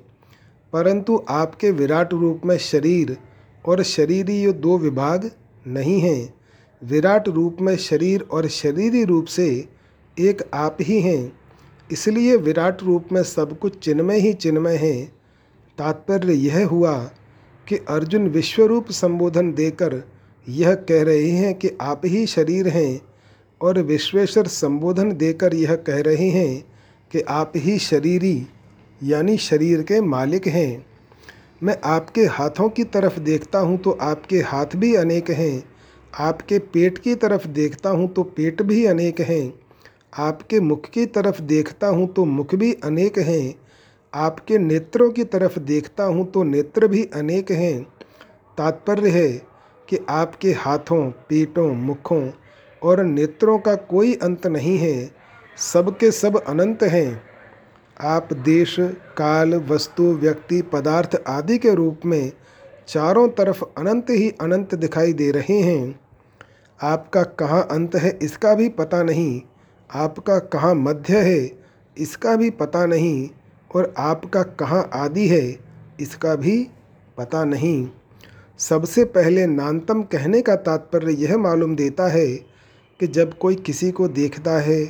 परंतु 0.72 1.20
आपके 1.29 1.70
विराट 1.70 2.12
रूप 2.12 2.42
में 2.44 2.57
शरीर 2.59 3.16
और 3.64 3.83
शरीरी 3.83 4.35
ये 4.35 4.52
दो 4.52 4.79
विभाग 4.79 5.31
नहीं 5.66 6.00
हैं। 6.00 6.35
विराट 6.83 7.29
रूप 7.29 7.57
में 7.61 7.76
शरीर 7.76 8.26
और 8.31 8.48
शरीरी 8.48 9.05
रूप 9.05 9.24
से 9.24 9.48
एक 10.16 10.42
आप 10.55 10.76
ही 10.81 11.00
हैं। 11.00 11.33
इसलिए 11.90 12.37
विराट 12.37 12.83
रूप 12.83 13.12
में 13.12 13.22
सब 13.22 13.59
कुछ 13.59 13.79
चिन्मय 13.79 14.18
ही 14.18 14.33
चिन्मय 14.33 14.77
है। 14.77 14.94
तात्पर्य 15.79 16.35
यह 16.35 16.66
हुआ 16.66 16.96
कि 17.66 17.77
अर्जुन 17.88 18.29
विश्वरूप 18.29 18.90
संबोधन 18.90 19.53
देकर 19.53 20.03
यह 20.46 20.75
कह 20.75 21.03
रहे 21.03 21.31
हैं 21.31 21.55
कि 21.55 21.70
आप 21.81 22.03
ही 22.05 22.27
शरीर 22.27 22.68
हैं 22.68 23.01
और 23.61 23.81
विश्वेश्वर 23.83 24.46
संबोधन 24.46 25.12
देकर 25.12 25.55
यह 25.55 25.75
कह 25.77 26.01
रहे 26.01 26.29
हैं 26.31 26.64
कि 27.11 27.20
आप 27.20 27.53
ही 27.57 27.79
शरीरी, 27.79 28.46
यानी 29.01 29.37
शरीर 29.38 29.83
के 29.83 30.01
मालिक 30.01 30.46
हैं। 30.46 30.85
मैं 31.62 31.77
आपके 31.85 32.25
हाथों 32.27 32.68
की 32.68 32.85
तरफ़ 32.85 33.18
देखता 33.20 33.59
हूँ 33.59 33.79
तो 33.79 33.90
आपके 33.90 34.40
हाथ 34.40 34.77
भी 34.77 34.94
अनेक 34.94 35.31
हैं। 35.31 35.62
आपके 36.12 36.59
पेट 36.59 36.99
की 36.99 37.14
तरफ़ 37.14 37.46
देखता 37.49 37.90
हूँ 37.90 38.09
तो 38.09 38.22
पेट 38.22 38.62
भी 38.62 38.85
अनेक 38.87 39.20
हैं। 39.20 39.53
आपके 40.16 40.61
मुख 40.61 40.87
की 40.87 41.07
तरफ़ 41.07 41.40
देखता 41.42 41.87
हूँ 41.87 42.07
तो 42.12 42.24
मुख 42.24 42.55
भी 42.55 42.72
अनेक 42.85 43.18
हैं। 43.18 43.55
आपके 44.14 44.59
नेत्रों 44.59 45.11
की 45.11 45.24
तरफ़ 45.24 45.59
देखता 45.59 46.05
हूँ 46.05 46.31
तो 46.31 46.42
नेत्र 46.42 46.87
भी 46.87 47.05
अनेक 47.14 47.50
हैं। 47.50 47.83
तात्पर्य 48.59 49.11
है 49.11 49.29
कि 49.88 49.98
आपके 50.09 50.52
हाथों 50.52 51.11
पेटों 51.29 51.74
मुखों 51.74 52.31
और 52.83 53.02
नेत्रों 53.05 53.59
का 53.59 53.74
कोई 53.74 54.14
अंत 54.14 54.46
नहीं 54.46 54.76
है। 54.79 55.11
सबके 55.59 56.11
सब 56.11 56.37
अनंत 56.44 56.83
हैं। 56.83 57.22
आप 58.00 58.33
देश, 58.33 58.76
काल, 59.16 59.55
वस्तु, 59.55 60.02
व्यक्ति, 60.02 60.62
पदार्थ 60.62 61.22
आदि 61.26 61.59
के 61.59 61.74
रूप 61.74 62.00
में 62.07 62.33
चारों 62.88 63.29
तरफ़ 63.29 63.62
अनंत 63.79 64.11
ही 64.11 64.29
अनंत 64.31 64.74
दिखाई 64.74 65.12
दे 65.12 65.31
रहे 65.31 65.61
हैं। 65.61 66.00
आपका 66.81 67.22
कहाँ 67.22 67.62
अंत 67.70 67.94
है 67.94 68.18
इसका 68.22 68.55
भी 68.55 68.68
पता 68.68 69.02
नहीं। 69.02 69.40
आपका 69.90 70.38
कहाँ 70.38 70.75
मध्य 70.75 71.18
है, 71.18 71.51
इसका 71.96 72.37
भी 72.37 72.51
पता 72.51 72.87
नहीं, 72.87 73.29
और 73.75 73.94
आपका 73.99 74.42
कहाँ 74.42 74.90
आदि 74.94 75.29
है, 75.29 75.59
इसका 76.01 76.35
भी 76.35 76.66
पता 77.18 77.44
नहीं। 77.44 77.88
सबसे 78.59 79.05
पहले 79.05 79.46
नानतम 79.46 80.03
कहने 80.03 80.42
का 80.42 80.57
तात्पर्य 80.57 81.12
यह 81.12 81.37
मालूम 81.37 81.77
देता 81.77 82.09
है 82.09 82.27
कि 83.01 83.07
जब 83.07 83.38
कोई 83.38 83.55
किसी 83.55 83.90
को 83.90 84.09
देखता 84.09 84.59
है, 84.59 84.85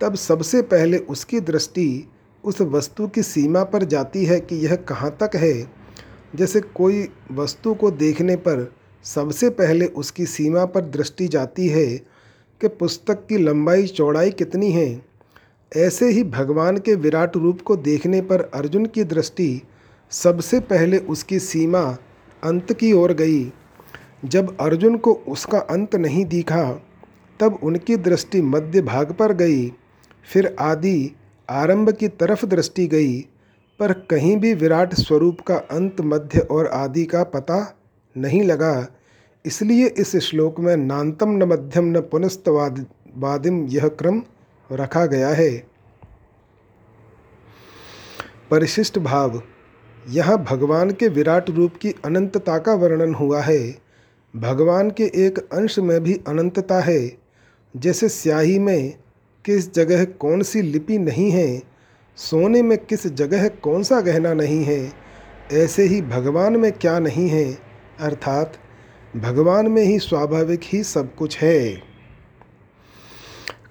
तब 0.00 0.14
सबसे 0.14 0.62
पहले 0.62 0.98
उसकी 0.98 1.40
दृष्टि 1.40 2.08
उस 2.44 2.60
वस्तु 2.60 3.08
की 3.08 3.22
सीमा 3.22 3.64
पर 3.64 3.84
जाती 3.84 4.24
है 4.24 4.40
कि 4.40 4.56
यह 4.56 4.76
कहाँ 4.76 5.16
तक 5.22 5.36
है। 5.36 5.70
जैसे 6.36 6.60
कोई 6.60 7.08
वस्तु 7.32 7.74
को 7.74 7.90
देखने 7.90 8.36
पर 8.36 8.72
सबसे 9.04 9.50
पहले 9.50 9.86
उसकी 9.86 10.26
सीमा 10.26 10.64
पर 10.64 10.80
दृष्टि 10.80 11.28
जाती 11.28 11.68
है 11.68 12.11
कि 12.62 12.68
पुस्तक 12.68 13.26
की 13.28 13.38
लंबाई 13.38 13.86
चौड़ाई 13.86 14.30
कितनी 14.30 14.70
है? 14.70 15.02
ऐसे 15.76 16.10
ही 16.10 16.24
भगवान 16.24 16.76
के 16.76 16.94
विराट 16.94 17.36
रूप 17.36 17.60
को 17.60 17.76
देखने 17.76 18.20
पर 18.20 18.40
अर्जुन 18.54 18.86
की 18.86 19.04
दृष्टि 19.04 19.62
सबसे 20.10 20.60
पहले 20.60 20.98
उसकी 20.98 21.38
सीमा 21.38 21.96
अंत 22.44 22.72
की 22.72 22.92
ओर 22.92 23.12
गई। 23.12 23.52
जब 24.24 24.56
अर्जुन 24.60 24.96
को 24.96 25.12
उसका 25.12 25.58
अंत 25.58 25.96
नहीं 25.96 26.24
दिखा, 26.24 26.82
तब 27.40 27.58
उनकी 27.62 27.96
दृष्टि 27.96 28.42
मध्य 28.42 28.82
भाग 28.82 29.12
पर 29.12 29.32
गई। 29.32 29.68
फिर 30.32 30.56
आदि 30.60 31.16
आरंभ 31.50 31.90
की 31.90 32.08
तरफ़ 32.08 32.46
दृष्टि 32.46 32.86
गई, 32.86 33.20
पर 33.78 33.92
कहीं 33.92 34.36
भी 34.36 34.54
विराट 34.54 34.94
स्वरूप 34.94 35.40
का 35.40 35.56
अंत 35.56 36.00
मध्य 36.00 36.38
और 36.38 36.66
आदि 36.66 37.04
का 37.04 37.24
पता 37.24 37.78
नहीं 38.16 38.42
लगा। 38.42 38.86
इसलिए 39.44 39.86
इस 39.98 40.16
श्लोक 40.16 40.58
में 40.60 40.76
नान्तम 40.76 41.30
न 41.30 41.42
मध्यम 41.42 41.84
न 41.86 42.00
पुनस्तवाद 42.00 42.84
वादिम 43.16 43.64
यह 43.66 43.88
क्रम 43.88 44.22
रखा 44.70 45.04
गया 45.06 45.28
है। 45.28 45.50
परिशिष्ट 48.50 48.98
भाव, 48.98 49.42
यहाँ 50.10 50.36
भगवान 50.44 50.90
के 50.90 51.08
विराट 51.08 51.50
रूप 51.50 51.76
की 51.76 51.94
अनंतता 52.04 52.58
का 52.58 52.74
वर्णन 52.74 53.14
हुआ 53.14 53.40
है। 53.40 53.60
भगवान 54.34 54.90
के 54.90 55.10
एक 55.26 55.38
अंश 55.38 55.78
में 55.78 56.00
भी 56.02 56.14
अनंतता 56.28 56.80
है, 56.80 57.00
जैसे 57.74 58.08
स्याही 58.08 58.58
में 58.58 58.94
किस 59.44 59.72
जगह 59.74 60.04
कौन 60.04 60.42
सी 60.42 60.62
लिपि 60.62 60.98
नहीं 60.98 61.30
है, 61.30 61.62
सोने 62.18 62.62
में 62.62 62.78
किस 62.78 63.06
जगह 63.06 63.48
कौन 63.62 63.82
सा 63.82 64.00
गहना 64.00 64.34
नहीं 64.34 64.64
है, 64.64 64.92
ऐसे 65.52 65.82
ही 65.82 66.02
भगवान 66.02 66.56
में 66.56 66.72
क्या 66.72 66.98
नहीं 66.98 67.28
है, 67.28 67.46
अर्थात 68.00 68.58
भगवान 69.16 69.66
में 69.68 69.82
ही 69.82 69.98
स्वाभाविक 69.98 70.60
ही 70.64 70.82
सब 70.82 71.14
कुछ 71.14 71.36
है। 71.38 71.70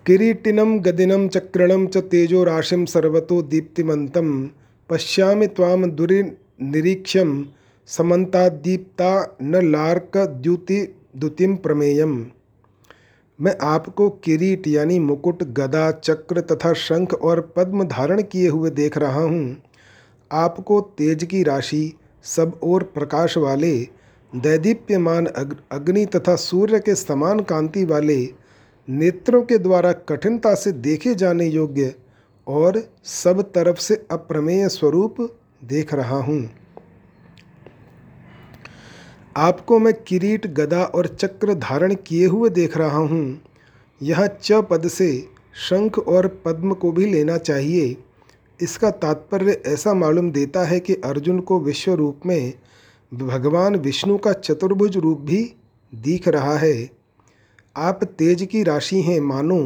किरीटिनम 0.06 0.78
गदिनम 0.80 1.28
चक्रणम 1.28 1.86
च 1.88 1.98
तेजो 1.98 2.44
राशिम 2.44 2.84
सर्वतो 2.86 3.42
दीप्तिमंतम। 3.42 4.50
पश्यामि 4.90 5.48
ताम 5.48 5.86
दुरी 5.86 6.22
निरीक्षम 6.62 7.46
समन्ता 7.88 8.48
दीप्ता 8.50 9.38
न 9.42 9.62
लार्क 9.72 10.18
द्युति 10.18 10.82
द्युतिम 11.18 11.56
प्रमेयम। 11.56 12.26
मैं 13.40 13.56
आपको 13.62 14.10
किरीट 14.10 14.68
यानी 14.68 15.00
मुकुट, 15.00 15.44
गदा, 15.44 15.92
चक्र 15.92 16.42
तथा 16.42 16.74
शंख 16.74 17.14
और 17.14 17.42
पद्म 17.56 17.84
धारण 17.84 18.22
किए 18.22 18.48
हुए 18.48 18.70
देख 18.70 18.98
रहा 18.98 19.22
हूँ। 19.22 19.58
आपको 20.32 20.80
तेज 20.98 21.24
की 21.24 21.44
राशि, 21.44 21.94
सब 22.26 22.60
और 22.64 22.84
प्रकाश 22.84 23.38
वाले 23.38 24.01
दैदीप्यमान 24.34 25.26
अग्नि 25.72 26.06
तथा 26.06 26.36
सूर्य 26.36 26.80
के 26.80 26.96
समान 26.96 27.40
कांति 27.40 27.84
वाले 27.86 28.18
नेत्रों 28.88 29.42
के 29.42 29.58
द्वारा 29.58 29.92
कठिनता 29.92 30.54
से 30.56 30.72
देखे 30.72 31.16
जाने 31.16 31.46
योग्य 31.46 31.94
और 32.48 32.82
सब 33.04 33.42
तरफ़ 33.52 33.78
से 33.78 33.96
अप्रमेय 34.12 34.68
स्वरूप 34.70 35.16
देख 35.64 35.94
रहा 35.94 36.18
हूँ। 36.18 36.50
आपको 39.38 39.80
मैं 39.80 39.94
किरीट, 39.94 40.48
गदा 40.48 40.84
और 40.84 41.08
चक्र 41.08 41.54
धारण 41.54 41.96
किए 42.08 42.26
हुए 42.26 42.50
देख 42.50 42.78
रहा 42.78 42.98
हूँ। 42.98 43.42
यह 44.02 44.26
च 44.28 44.62
पद 44.70 44.88
से 44.88 45.12
शंख 45.70 46.00
और 46.00 46.28
पद्म 46.46 46.74
को 46.74 46.92
भी 46.92 47.06
लेना 47.06 47.38
चाहिए। 47.38 47.96
इसका 48.62 48.90
तात्पर्य 48.92 49.62
ऐसा 49.66 49.94
मालूम 49.94 50.32
देता 50.32 50.64
है 50.64 50.80
कि 50.80 50.94
अर्जुन 50.96 51.40
को 51.40 51.60
विश्व 51.60 51.94
रूप 51.94 52.20
में 52.26 52.54
भगवान 53.12 53.76
विष्णु 53.76 54.18
का 54.18 54.34
चतुर्भुज 54.34 54.98
रूप 54.98 55.20
भी 55.20 55.56
दिख 55.94 56.28
रहा 56.28 56.58
है। 56.58 56.90
आप 57.76 58.04
तेज 58.04 58.48
की 58.52 58.64
राशि 58.64 59.02
हैं, 59.02 59.20
मानो 59.20 59.60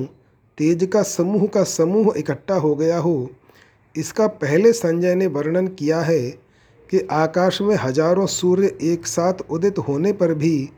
तेज 0.58 0.89
का 0.93 1.01
समूह 1.03 1.45
का 1.47 1.63
समूह 1.63 2.13
इकट्ठा 2.17 2.55
हो 2.55 2.73
गया 2.75 2.97
हो। 2.97 3.29
इसका 3.95 4.27
पहले 4.27 4.71
संजय 4.73 5.15
ने 5.15 5.27
वर्णन 5.27 5.67
किया 5.67 6.01
है 6.01 6.21
कि 6.89 7.08
आकाश 7.12 7.62
में 7.62 7.75
हज़ारों 7.75 8.25
सूर्य 8.25 8.77
एक 8.84 9.08
साथ 9.08 9.34
उदित 9.49 9.77
होने 9.77 10.13
पर 10.13 10.34
भी 10.34 10.69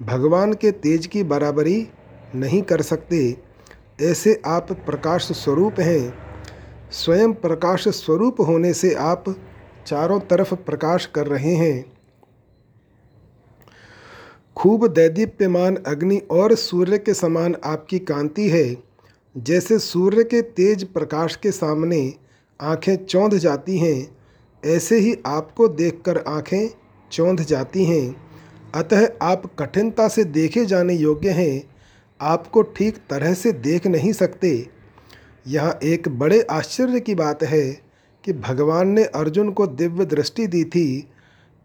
भगवान 0.00 0.52
के 0.52 0.70
तेज 0.70 1.06
की 1.06 1.22
बराबरी 1.22 1.86
नहीं 2.34 2.62
कर 2.62 2.82
सकते। 2.82 3.36
ऐसे 4.00 4.40
आप 4.46 4.72
प्रकाश 4.86 5.32
स्वरूप 5.32 5.80
हैं। 5.80 6.14
स्वयं 6.92 7.32
प्रकाश 7.32 7.88
स्वरूप 7.88 8.40
होने 8.40 8.72
से 8.74 8.94
आप 8.94 9.24
चारों 9.86 10.20
तरफ़ 10.20 10.54
प्रकाश 10.54 11.06
कर 11.06 11.26
रहे 11.26 11.54
हैं। 11.54 11.91
खूब 14.56 14.86
दैदीप्यमान 14.86 15.76
अग्नि 15.76 16.18
और 16.30 16.54
सूर्य 16.54 16.98
के 16.98 17.14
समान 17.14 17.54
आपकी 17.64 17.98
कांति 17.98 18.48
है। 18.48 18.76
जैसे 19.36 19.78
सूर्य 19.78 20.24
के 20.24 20.42
तेज 20.42 20.84
प्रकाश 20.84 21.36
के 21.36 21.50
सामने 21.50 22.14
आँखें 22.60 22.96
चौंध 22.96 23.34
जाती 23.34 23.78
हैं, 23.78 24.16
ऐसे 24.62 24.98
ही 24.98 25.14
आपको 25.26 25.68
देखकर 25.68 26.18
आँखें 26.18 26.68
चौंध 27.12 27.40
जाती 27.40 27.84
हैं। 27.84 28.14
अतः 28.74 29.08
आप 29.22 29.50
कठिनता 29.58 30.08
से 30.08 30.24
देखे 30.24 30.64
जाने 30.66 30.94
योग्य 30.94 31.30
हैं। 31.30 31.62
आपको 32.20 32.62
ठीक 32.62 32.96
तरह 33.10 33.34
से 33.34 33.52
देख 33.52 33.86
नहीं 33.86 34.12
सकते। 34.12 34.68
यहाँ 35.46 35.78
एक 35.82 36.08
बड़े 36.08 36.40
आश्चर्य 36.50 37.00
की 37.00 37.14
बात 37.14 37.42
है 37.42 37.70
कि 38.24 38.32
भगवान 38.32 38.88
ने 38.88 39.04
अर्जुन 39.04 39.50
को 39.50 39.66
दिव्य 39.66 40.04
दृष्टि 40.04 40.46
दी 40.46 40.64
थी, 40.64 41.08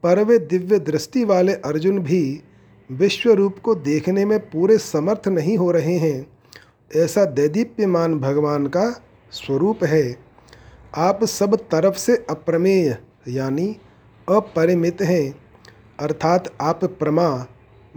पर 0.03 0.23
वे 0.23 0.39
दिव्य 0.39 0.79
दृष्टि 0.79 1.23
वाले 1.23 1.53
अर्जुन 1.53 1.99
भी 1.99 2.43
विश्व 2.91 3.31
रूप 3.31 3.59
को 3.59 3.75
देखने 3.75 4.25
में 4.25 4.39
पूरे 4.39 4.77
समर्थ 4.77 5.27
नहीं 5.27 5.57
हो 5.57 5.71
रहे 5.71 5.97
हैं। 5.97 6.27
ऐसा 6.95 7.25
दैदीप्यमान 7.25 8.19
भगवान 8.19 8.67
का 8.67 9.03
स्वरूप 9.31 9.83
है। 9.83 10.19
आप 10.95 11.23
सब 11.23 11.55
तरफ़ 11.55 11.95
से 11.95 12.25
अप्रमेय, 12.29 12.97
यानी 13.27 13.77
अपरिमित 14.29 15.01
हैं। 15.01 15.35
अर्थात 15.99 16.53
आप 16.61 16.85
प्रमा, 16.85 17.47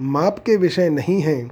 माप 0.01 0.39
के 0.39 0.57
विषय 0.57 0.89
नहीं 0.89 1.21
हैं। 1.21 1.51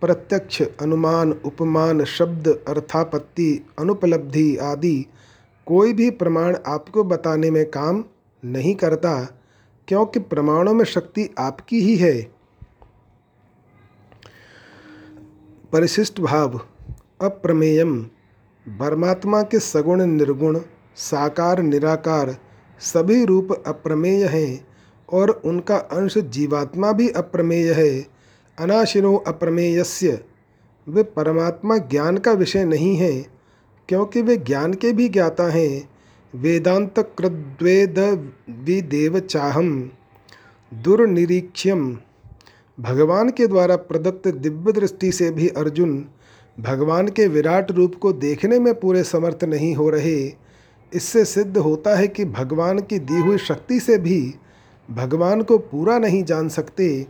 प्रत्यक्ष, 0.00 0.62
अनुमान, 0.62 1.32
उपमान, 1.32 2.04
शब्द, 2.04 2.64
अर्थापत्ति, 2.68 3.66
अनुपलब्धि 3.78 4.56
आदि 4.56 5.06
कोई 5.66 5.92
भी 5.92 6.10
प्रमाण 6.10 6.56
आपको 6.66 7.04
बताने 7.04 7.50
में 7.50 7.70
काम 7.70 8.04
नहीं 8.44 8.74
करता, 8.74 9.40
क्योंकि 9.88 10.20
प्रमाणों 10.20 10.74
में 10.74 10.84
शक्ति 10.84 11.30
आपकी 11.38 11.80
ही 11.80 11.96
है। 11.96 12.37
परिशिष्ट 15.72 16.20
भाव, 16.20 16.60
अप्रमेयम। 17.22 18.02
परमात्मा 18.66 19.42
के 19.42 19.58
सगुण 19.58 20.06
निर्गुण, 20.06 20.60
साकार 20.96 21.62
निराकार, 21.62 22.36
सभी 22.80 23.24
रूप 23.24 23.64
अप्रमेय 23.66 24.24
हैं 24.24 24.66
और 25.12 25.30
उनका 25.30 25.76
अंश 25.76 26.18
जीवात्मा 26.18 26.92
भी 26.92 27.08
अप्रमेय 27.08 27.72
है। 27.72 28.06
अनाशिनो 28.58 29.16
अप्रमेयस्य। 29.16 30.24
वे 30.88 31.02
परमात्मा 31.02 31.78
ज्ञान 31.78 32.18
का 32.18 32.32
विषय 32.32 32.64
नहीं 32.64 32.96
है, 32.96 33.26
क्योंकि 33.88 34.22
वे 34.22 34.36
ज्ञान 34.36 34.74
के 34.74 34.92
भी 34.92 35.08
ज्ञाता 35.08 35.50
हैं। 35.50 35.88
वेदांत 36.34 37.14
कृद्वेद 37.18 38.30
विदेव 38.50 39.18
चाहम 39.18 39.90
दुर्निरीक्ष्यम। 40.74 41.98
भगवान 42.80 43.30
के 43.30 43.46
द्वारा 43.46 43.76
प्रदत्त 43.76 44.28
दिव्य 44.28 44.72
दृष्टि 44.72 45.12
से 45.12 45.30
भी 45.30 45.48
अर्जुन 45.48 46.06
भगवान 46.60 47.08
के 47.08 47.26
विराट 47.28 47.70
रूप 47.70 47.94
को 47.94 48.12
देखने 48.12 48.58
में 48.58 48.80
पूरे 48.80 49.02
समर्थ 49.04 49.44
नहीं 49.44 49.74
हो 49.74 49.90
रहे। 49.90 50.32
इससे 50.92 51.24
सिद्ध 51.24 51.56
होता 51.58 51.96
है 51.96 52.08
कि 52.08 52.24
भगवान 52.24 52.78
की 52.78 52.98
दी 52.98 53.20
हुई 53.20 53.38
शक्ति 53.38 53.80
से 53.80 53.98
भी 53.98 54.34
भगवान 54.90 55.42
को 55.42 55.58
पूरा 55.58 55.98
नहीं 55.98 56.24
जान 56.24 56.48
सकते। 56.48 57.06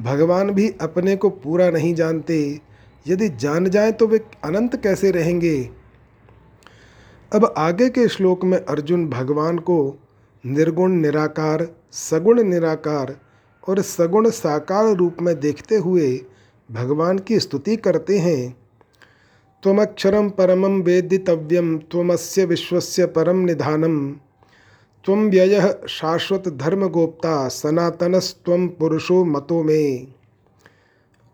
भगवान 0.00 0.50
भी 0.50 0.74
अपने 0.80 1.16
को 1.16 1.30
पूरा 1.30 1.70
नहीं 1.70 1.94
जानते। 1.94 2.60
यदि 3.08 3.28
जान 3.28 3.68
जाए 3.68 3.92
तो 3.92 4.06
वे 4.06 4.20
अनंत 4.44 4.82
कैसे 4.82 5.10
रहेंगे? 5.10 5.70
अब 7.32 7.54
आगे 7.56 7.88
के 7.88 8.08
श्लोक 8.08 8.44
में 8.44 8.58
अर्जुन 8.58 9.08
भगवान 9.08 9.58
को 9.58 9.98
निर्गुण 10.46 10.92
निराकार, 10.92 11.68
सगुण 11.92 12.42
निराकार 12.42 13.16
और 13.68 13.82
सगुण 13.82 14.30
साकार 14.30 14.94
रूप 14.94 15.16
में 15.22 15.40
देखते 15.40 15.76
हुए 15.76 16.20
भगवान 16.70 17.18
की 17.18 17.40
स्तुति 17.40 17.76
करते 17.76 18.18
हैं। 18.18 18.56
त्वमक्षरम 19.62 20.30
परमं 20.30 20.82
वेदितव्यम 20.82 21.78
त्वमस्य 21.78 22.44
विश्वस्य 22.44 23.06
परम 23.06 23.38
निधानम 23.38 24.10
त्वं 25.04 25.30
व्यय 25.30 25.80
शाश्वत 25.88 26.48
धर्मगोप्ता 26.48 27.48
सनातनस्त्वं 27.48 28.68
पुरुषो 28.68 29.24
मतो 29.24 29.62
में। 29.62 30.14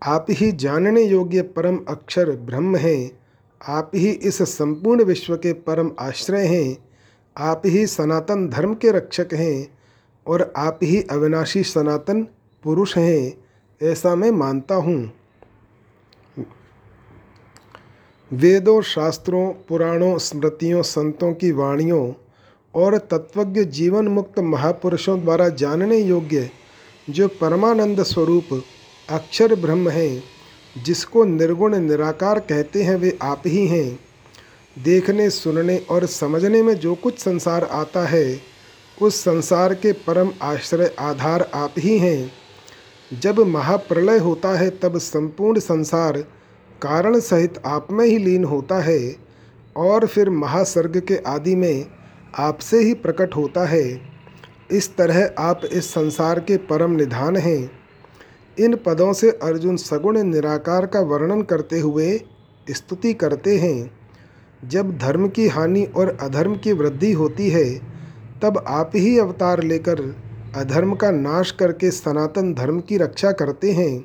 आप 0.03 0.27
ही 0.31 0.53
जानने 0.53 1.03
योग्य 1.03 1.43
परम 1.43 1.81
अक्षर 1.89 2.31
ब्रह्म 2.31 2.77
हैं। 2.77 3.19
आप 3.69 3.91
ही 3.95 4.11
इस 4.11 4.43
संपूर्ण 4.43 5.05
विश्व 5.05 5.37
के 5.37 5.53
परम 5.53 5.91
आश्रय 5.99 6.47
हैं। 6.47 6.77
आप 7.39 7.63
ही 7.67 7.87
सनातन 7.87 8.49
धर्म 8.49 8.75
के 8.75 8.91
रक्षक 8.91 9.29
हैं। 9.33 9.76
और 10.27 10.53
आप 10.57 10.79
ही 10.83 11.03
अविनाशी 11.03 11.63
सनातन 11.63 12.23
पुरुष 12.65 12.97
हैं, 12.97 13.39
ऐसा 13.83 14.15
मैं 14.15 14.31
मानता 14.31 14.75
हूँ। 14.75 15.13
वेदों, 18.33 18.81
शास्त्रों, 18.83 19.49
पुराणों, 19.69 20.19
स्मृतियों, 20.19 20.83
संतों 20.83 21.33
की 21.35 21.53
वाणियों 21.53 22.13
और 22.75 22.97
तत्वज्ञ 22.99 23.65
जीवन 23.65 24.09
मुक्त 24.09 24.39
महापुरुषों 24.39 25.21
द्वारा 25.21 25.49
जानने 25.49 25.99
योग्य 25.99 26.51
जो 27.11 27.29
परमानंद 27.29 28.03
स्वरूप 28.03 28.63
अक्षर 29.11 29.55
ब्रह्म 29.55 29.89
हैं, 29.89 30.23
जिसको 30.85 31.25
निर्गुण 31.25 31.77
निराकार 31.77 32.39
कहते 32.41 32.83
हैं, 32.83 32.97
वे 32.97 33.19
आप 33.23 33.43
ही 33.47 33.67
हैं। 33.67 33.99
देखने, 34.77 35.31
सुनने 35.31 35.79
और 35.91 36.07
समझने 36.07 36.63
में 36.63 36.75
जो 36.75 36.95
कुछ 36.95 37.19
संसार 37.19 37.65
आता 37.65 38.07
है 38.07 38.56
उस 39.03 39.21
संसार 39.21 39.75
के 39.75 39.93
परम 39.93 40.31
आश्रय 40.43 40.95
आधार 40.99 41.51
आप 41.55 41.75
ही 41.79 41.99
हैं। 41.99 42.33
जब 43.21 43.39
महाप्रलय 43.39 44.19
होता 44.19 44.59
है, 44.59 44.71
तब 44.71 44.99
संपूर्ण 44.99 45.59
संसार 45.59 46.19
कारण 46.83 47.21
सहित 47.21 47.63
आप 47.67 47.89
में 47.91 48.07
ही 48.07 48.19
लीन 48.19 48.45
होता 48.45 48.79
है 48.79 49.17
और 49.77 50.07
फिर 50.07 50.31
महासर्ग 50.31 51.01
के 51.01 51.17
आदि 51.17 51.55
में 51.57 51.87
आपसे 52.39 52.79
ही 52.79 52.95
प्रकट 52.95 53.37
होता 53.37 53.67
है। 53.67 54.01
इस 54.71 54.97
तरह 54.97 55.31
आप 55.39 55.61
इस 55.73 55.91
संसार 55.91 56.41
के 56.41 56.57
परम 56.57 56.91
निधान 56.91 57.37
हैं। 57.37 57.71
इन 58.59 58.77
पदों 58.77 59.13
से 59.13 59.31
अर्जुन 59.31 59.77
सगुण 59.77 60.23
निराकार 60.23 60.87
का 60.87 61.01
वर्णन 61.01 61.43
करते 61.43 61.81
हुए 61.81 62.21
स्तुति 62.71 63.15
करते 63.15 63.59
हैं। 63.59 63.91
जब 64.65 64.99
धर्म 64.99 65.29
की 65.29 65.49
हानि 65.49 65.85
और 65.85 66.19
अधर्म 66.21 66.57
की 66.57 66.73
वृद्धि 66.73 67.13
होती 67.13 67.51
है 67.51 67.96
तब 68.43 68.65
आप 68.69 68.91
ही 68.95 69.19
अवतार 69.19 69.63
लेकर 69.63 70.01
अधर्म 70.57 70.95
का 70.95 71.11
नाश 71.11 71.51
करके 71.51 71.91
सनातन 71.91 72.53
धर्म 72.55 72.81
की 72.81 72.97
रक्षा 72.97 73.33
करते 73.33 73.73
हैं। 73.73 74.05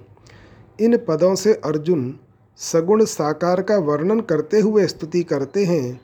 इन 0.79 0.97
पदों 0.97 1.33
से 1.35 1.53
अर्जुन 1.65 2.13
सगुण 2.59 3.03
साकार 3.05 3.61
का 3.61 3.77
वर्णन 3.77 4.19
करते 4.19 4.59
हुए 4.59 4.87
स्तुति 4.87 5.23
करते 5.23 5.65
हैं। 5.65 5.99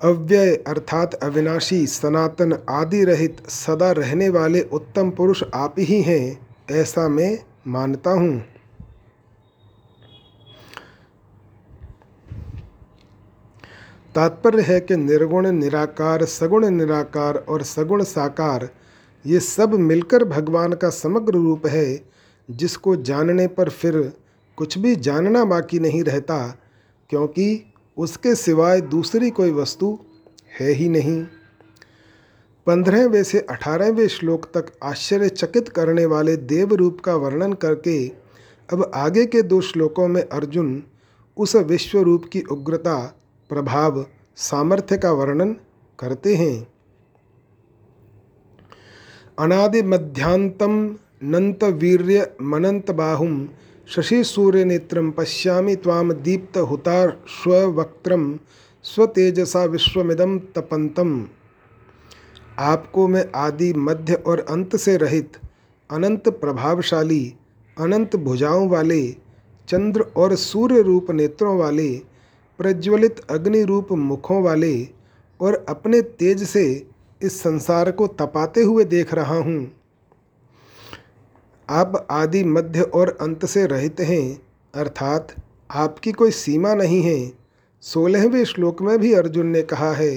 अव्यय 0.00 0.54
अर्थात 0.66 1.14
अविनाशी 1.14 1.86
सनातन 1.86 2.58
आदि 2.70 3.04
रहित 3.04 3.42
सदा 3.48 3.90
रहने 3.92 4.28
वाले 4.28 4.60
उत्तम 4.62 5.10
पुरुष 5.10 5.42
आप 5.54 5.74
ही 5.78 6.00
हैं, 6.02 6.38
ऐसा 6.70 7.08
मैं 7.08 7.38
मानता 7.66 8.10
हूँ। 8.10 8.44
तात्पर्य 14.18 14.62
है 14.62 14.80
कि 14.80 14.96
निर्गुण, 14.96 15.50
निराकार, 15.50 16.24
सगुण, 16.24 16.68
निराकार 16.68 17.36
और 17.36 17.62
सगुण 17.62 18.02
साकार, 18.02 18.68
ये 19.26 19.40
सब 19.40 19.74
मिलकर 19.74 20.24
भगवान 20.24 20.72
का 20.72 20.90
समग्र 20.90 21.32
रूप 21.32 21.66
है, 21.66 22.00
जिसको 22.50 22.96
जानने 22.96 23.46
पर 23.46 23.68
फिर 23.68 24.12
कुछ 24.56 24.78
भी 24.78 24.96
जानना 24.96 25.44
बाकी 25.44 25.78
नहीं 25.78 26.02
रहता, 26.04 26.58
क्योंकि 27.10 27.74
उसके 27.96 28.34
सिवाय 28.34 28.80
दूसरी 28.80 29.30
कोई 29.30 29.50
वस्तु 29.50 29.98
है 30.60 30.72
ही 30.72 30.88
नहीं। 30.88 31.22
पंद्रहवें 32.66 33.22
से 33.24 33.40
अठारहवें 33.40 34.08
श्लोक 34.08 34.44
तक 34.44 34.72
आश्चर्यचकित 34.82 35.68
करने 35.68 36.06
वाले 36.06 36.36
देव 36.36 36.74
रूप 36.74 37.00
का 37.00 37.14
वर्णन 37.14 37.52
करके, 37.52 38.08
अब 38.72 38.90
आगे 38.94 39.26
के 39.26 39.42
दो 39.42 39.60
श्लोकों 39.60 40.08
में 40.08 40.22
अर्जुन 40.22 40.82
उस 41.36 41.56
विश्व 41.56 42.00
रूप 42.00 42.24
की 42.32 42.40
उग्रता 42.40 43.14
प्रभाव 43.50 44.04
सामर्थ्य 44.36 44.96
का 44.98 45.12
वर्णन 45.12 45.52
करते 45.98 46.34
हैं। 46.36 46.66
अनादि 49.38 49.82
मध्यांतम 49.82 50.96
नंत 51.22 51.64
वीर्य 51.64 52.26
मनंत 52.42 52.90
बाहुम 52.90 53.48
शशि 53.88 54.22
सूर्य 54.24 54.64
नेत्रम 54.64 55.10
पश्यामि 55.10 55.76
ताम 55.76 56.12
दीप्त 56.12 56.56
हुता 56.58 57.06
स्वक्त्रम 57.26 58.38
स्वतेजसा 58.84 59.64
विश्वमिदम 59.64 60.38
तपंतम 60.38 61.26
आपको 62.58 63.06
मैं 63.08 63.24
आदि 63.34 63.72
मध्य 63.74 64.14
और 64.26 64.40
अंत 64.50 64.76
से 64.76 64.96
रहित 64.96 65.36
अनंत 65.90 66.28
प्रभावशाली 66.28 67.34
अनंत 67.76 68.16
भुजाओं 68.16 68.68
वाले 68.68 69.02
चंद्र 69.68 70.00
और 70.16 70.34
सूर्य 70.36 70.82
रूप 70.82 71.10
नेत्रों 71.10 71.58
वाले 71.58 71.88
प्रज्वलित 72.58 73.20
अग्नि 73.30 73.62
रूप 73.62 73.92
मुखों 73.92 74.42
वाले 74.42 74.88
और 75.40 75.64
अपने 75.68 76.00
तेज 76.02 76.42
से 76.44 76.64
इस 77.20 77.40
संसार 77.40 77.90
को 77.90 78.06
तपाते 78.06 78.62
हुए 78.62 78.84
देख 78.84 79.14
रहा 79.14 79.36
हूँ। 79.36 79.70
आप 81.68 82.06
आदि 82.10 82.42
मध्य 82.44 82.82
और 82.82 83.16
अंत 83.20 83.44
से 83.46 83.66
रहित 83.66 84.00
हैं, 84.00 84.40
अर्थात 84.74 85.34
आपकी 85.70 86.12
कोई 86.12 86.30
सीमा 86.30 86.74
नहीं 86.74 87.02
है। 87.02 87.32
सोलहवें 87.82 88.44
श्लोक 88.44 88.82
में 88.82 88.98
भी 88.98 89.12
अर्जुन 89.14 89.46
ने 89.46 89.62
कहा 89.62 89.92
है 89.92 90.14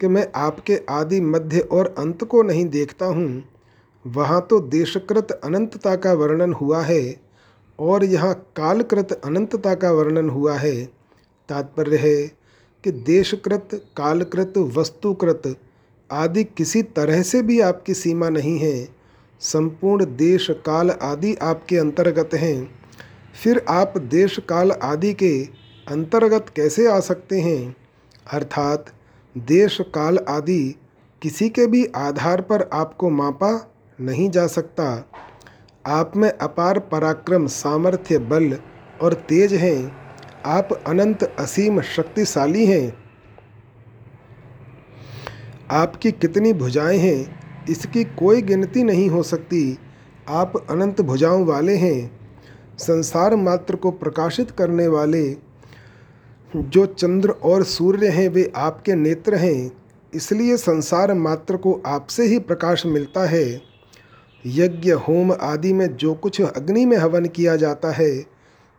कि 0.00 0.08
मैं 0.08 0.26
आपके 0.36 0.80
आदि 0.90 1.20
मध्य 1.20 1.60
और 1.60 1.94
अंत 1.98 2.24
को 2.24 2.42
नहीं 2.42 2.64
देखता 2.68 3.06
हूँ। 3.06 3.42
वहाँ 4.04 4.46
तो 4.50 4.60
देशकृत 4.60 5.40
अनंतता 5.44 5.96
का 5.96 6.12
वर्णन 6.12 6.52
हुआ 6.52 6.82
है 6.82 7.02
और 7.78 8.04
यहाँ 8.04 8.34
कालकृत 8.56 9.12
अनंतता 9.14 9.74
का 9.74 9.90
वर्णन 9.90 10.30
हुआ 10.30 10.56
है। 10.56 10.76
तात्पर्य 11.48 11.96
है 11.96 12.26
कि 12.84 12.90
देशकृत, 12.90 13.68
कालकृत, 13.74 14.58
वस्तुकृत 14.58 15.56
आदि 16.12 16.44
किसी 16.44 16.82
तरह 16.82 17.22
से 17.22 17.42
भी 17.42 17.60
आपकी 17.60 17.94
सीमा 17.94 18.28
नहीं 18.28 18.58
है। 18.58 18.88
संपूर्ण 19.40 20.04
देश 20.04 20.50
काल 20.50 20.90
आदि 20.90 21.34
आपके 21.34 21.76
अंतर्गत 21.76 22.30
हैं। 22.34 22.74
फिर 23.44 23.64
आप 23.68 23.98
देश 23.98 24.38
काल 24.38 24.72
आदि 24.72 25.14
के 25.14 25.48
अंतर्गत 25.88 26.46
कैसे 26.56 26.88
आ 26.88 27.00
सकते 27.00 27.40
हैं? 27.40 27.76
अर्थात 28.32 28.92
देश 29.38 29.78
काल 29.80 30.18
आदि 30.18 30.74
किसी 31.22 31.48
के 31.48 31.66
भी 31.66 31.86
आधार 31.96 32.40
पर 32.40 32.70
आपको 32.72 33.10
मापा 33.10 33.70
नहीं 34.00 34.30
जा 34.30 34.46
सकता। 34.46 35.10
आप 35.86 36.12
में 36.16 36.30
अपार 36.30 36.78
पराक्रम, 36.78 37.46
सामर्थ्य, 37.46 38.18
बल 38.18 38.58
और 39.02 39.14
तेज 39.14 39.54
हैं। 39.54 40.03
आप 40.46 40.72
अनंत 40.86 41.22
असीम 41.38 41.80
शक्तिशाली 41.80 42.66
हैं। 42.66 42.96
आपकी 45.70 46.12
कितनी 46.12 46.52
भुजाएँ 46.52 46.98
हैं, 46.98 47.40
इसकी 47.70 48.04
कोई 48.04 48.42
गिनती 48.42 48.82
नहीं 48.82 49.08
हो 49.08 49.22
सकती। 49.22 49.78
आप 50.28 50.66
अनंत 50.70 51.00
भुजाओं 51.00 51.44
वाले 51.44 51.76
हैं, 51.76 52.20
संसार 52.78 53.36
मात्र 53.36 53.76
को 53.76 53.90
प्रकाशित 53.90 54.50
करने 54.50 54.86
वाले। 54.88 55.36
जो 56.54 56.86
चंद्र 56.86 57.30
और 57.30 57.62
सूर्य 57.62 58.08
हैं, 58.08 58.28
वे 58.28 58.52
आपके 58.56 58.94
नेत्र 58.94 59.34
हैं, 59.34 59.72
इसलिए 60.14 60.56
संसार 60.56 61.14
मात्र 61.14 61.56
को 61.56 61.82
आपसे 61.86 62.24
ही 62.24 62.38
प्रकाश 62.38 62.86
मिलता 62.86 63.28
है। 63.28 63.62
यज्ञ, 64.46 64.92
होम 64.92 65.32
आदि 65.40 65.72
में 65.72 65.96
जो 65.96 66.14
कुछ 66.14 66.40
अग्नि 66.42 66.86
में 66.86 66.96
हवन 66.96 67.26
किया 67.26 67.56
जाता 67.56 67.92
है 67.92 68.33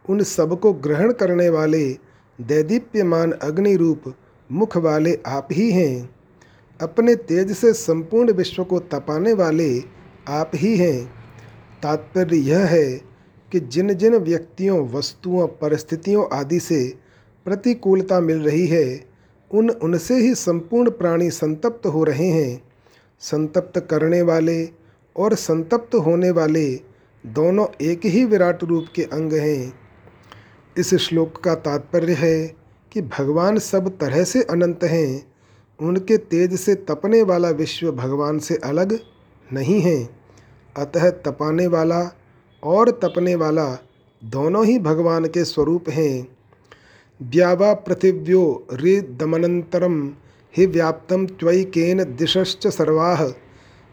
उन 0.10 0.24
सबको 0.24 0.74
ग्रहण 0.74 1.14
करने 1.14 1.50
वाले 1.50 1.98
दैदीप्यमान 2.42 3.32
अग्नि 3.32 3.76
रूप 3.76 4.14
मुख 4.52 4.78
वाले 4.78 5.20
आप 5.28 5.48
ही 5.52 5.72
हैं। 5.72 6.16
अपने 6.82 7.16
तेज 7.16 7.52
से 7.52 7.74
संपूर्ण 7.74 8.34
विश्व 8.34 8.64
को 8.64 8.80
तपाने 8.80 9.34
वाले 9.34 9.84
आप 10.28 10.52
ही 10.56 10.78
हैं। 10.78 11.06
तात्पर्य 11.84 12.38
यह 12.38 12.66
है 12.66 13.02
कि 13.52 13.60
जिन 13.60 13.94
जिन 13.94 14.16
व्यक्तियों, 14.16 14.90
वस्तुओं, 14.90 15.48
परिस्थितियों 15.48 16.26
आदि 16.34 16.60
से 16.60 16.98
प्रतिकूलता 17.46 18.20
मिल 18.20 18.38
रही 18.38 18.68
है, 18.68 19.06
उन 19.52 19.70
उनसे 19.70 20.16
ही 20.16 20.36
संपूर्ण 20.36 20.90
प्राणी 20.90 21.30
संतप्त 21.30 21.88
हो 21.88 22.04
रहे 22.04 22.28
हैं। 22.28 22.64
संतप्त 23.20 23.88
करने 23.90 24.22
वाले 24.22 24.70
और 25.16 25.34
संतप्त 25.34 25.96
होने 25.96 26.32
वाले 26.32 26.76
दोनों 27.26 27.66
एक 27.82 28.06
ही 28.06 28.26
विराट 28.26 28.64
रूप 28.64 28.86
के 28.96 29.04
अंग 29.04 29.34
हैं। 29.34 29.85
इस 30.78 30.94
श्लोक 30.96 31.38
का 31.38 31.56
तात्पर्य 31.56 32.14
है 32.14 32.56
कि 32.92 33.02
भगवान 33.02 33.58
सब 33.60 33.88
तरह 33.98 34.24
से 34.24 34.42
अनंत 34.44 34.84
हैं। 34.84 35.34
उनके 35.80 36.18
तेज 36.18 36.56
से 36.60 36.76
तपने 36.76 37.22
वाला 37.22 37.50
विश्व 37.50 37.92
भगवान 37.92 38.40
से 38.40 38.56
अलग 38.56 39.00
नहीं 39.54 39.82
है। 39.82 40.10
अतः 40.78 41.10
तपाने 41.10 41.68
वाला 41.68 42.02
और 42.64 42.92
तपने 42.92 43.36
वाला 43.36 43.66
दोनों 44.24 44.66
ही 44.66 44.80
भगवान 44.80 45.26
के 45.26 45.46
स्वरूप 45.46 45.90
हैं। 45.90 46.28
व्यावा 47.22 47.74
पृथिव्यो 47.74 48.68
रिदमनन्तरं 48.74 50.08
हि 50.54 50.66
व्याप्तं 50.66 51.26
त्वयिकेन 51.28 52.04
दिशश्च 52.16 52.68
सर्वाह 52.68 53.28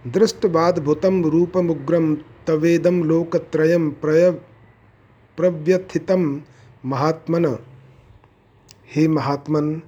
दृष्टवाद्भुतं 0.05 1.23
रूपमुग्रं 1.25 2.15
तवेदं 2.47 3.03
लोकत्रयं 3.03 3.91
प्रय 3.91 4.31
प्रव्यथितं 5.39 6.41
महात्मन। 6.87 7.47
हे 8.97 9.09
महात्मन, 9.09 9.83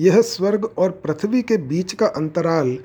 यह 0.00 0.22
स्वर्ग 0.22 0.64
और 0.78 0.90
पृथ्वी 0.90 1.42
के 1.42 1.56
बीच 1.56 1.92
का 1.92 2.06
अंतराल 2.06 2.78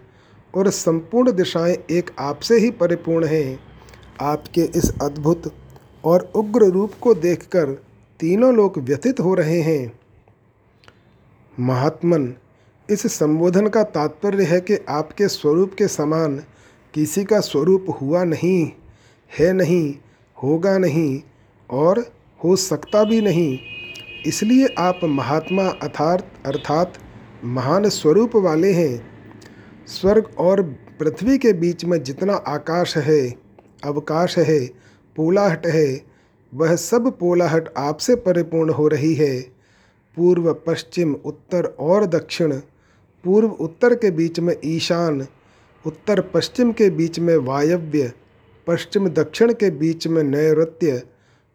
और 0.56 0.70
संपूर्ण 0.70 1.32
दिशाएँ 1.32 1.78
एक 1.90 2.12
आपसे 2.20 2.60
ही 2.60 2.72
परिपूर्ण 2.72 3.26
हैं। 3.26 3.60
आपके 4.22 4.62
इस 4.62 4.94
अद्भुत 5.02 5.56
और 6.06 6.32
उग्र 6.36 6.66
रूप 6.66 6.92
को 7.02 7.14
देखकर 7.14 7.84
तीनों 8.20 8.56
लोग 8.56 8.78
व्यथित 8.78 9.20
हो 9.20 9.34
रहे 9.34 9.62
हैं। 9.62 10.00
महात्मन, 11.60 12.34
इस 12.90 13.14
संबोधन 13.14 13.68
का 13.68 13.84
तात्पर्य 13.84 14.44
है 14.44 14.62
कि 14.62 14.78
आपके 14.90 15.28
स्वरूप 15.28 15.74
के 15.74 15.88
समान 15.88 16.44
किसी 16.94 17.24
का 17.24 17.40
स्वरूप 17.40 17.86
हुआ 18.02 18.24
नहीं, 18.24 18.72
है 19.40 19.54
नहीं, 19.54 19.96
होगा 20.44 20.78
नहीं 20.78 21.22
और 21.70 22.23
हो 22.44 22.56
सकता 22.56 23.04
भी 23.04 23.22
नहीं। 23.22 23.60
इसलिए 24.26 24.68
आप 24.78 25.00
महात्मा 25.04 25.64
अर्थात 25.64 26.32
अर्थात 26.46 26.94
महान 27.44 27.90
स्वरूप 27.90 28.36
वाले 28.36 28.72
हैं। 28.74 29.06
स्वर्ग 29.88 30.30
और 30.40 30.62
पृथ्वी 31.00 31.38
के 31.38 31.54
बीच 31.54 31.86
में 31.86 32.04
जितना 32.04 32.34
आकाश 32.34 32.98
है, 32.98 33.34
अवकाश 33.84 34.38
है, 34.38 34.60
पोलाहट 35.16 35.66
है, 35.68 36.02
वह 36.54 36.76
सब 36.76 37.10
पोलाहट 37.20 37.74
आपसे 37.78 38.16
परिपूर्ण 38.16 38.70
हो 38.70 38.88
रही 38.88 39.14
है। 39.14 39.40
पूर्व, 40.18 40.54
पश्चिम, 40.54 41.14
उत्तर 41.14 41.66
और 41.80 42.06
दक्षिण, 42.06 42.54
पूर्व 43.24 43.48
उत्तर 43.48 43.96
के 43.96 44.12
बीच 44.12 44.40
में 44.40 44.56
ईशान, 44.66 45.28
उत्तर 45.86 46.22
पश्चिम 46.22 46.72
के 46.72 46.90
बीच 46.90 47.20
में 47.20 47.36
वायव्य, 47.38 48.12
पश्चिम 48.68 49.08
दक्षिण 49.10 49.54
के 49.54 49.70
बीच 49.70 50.08
में 50.08 50.24
नैऋत्य 50.24 51.02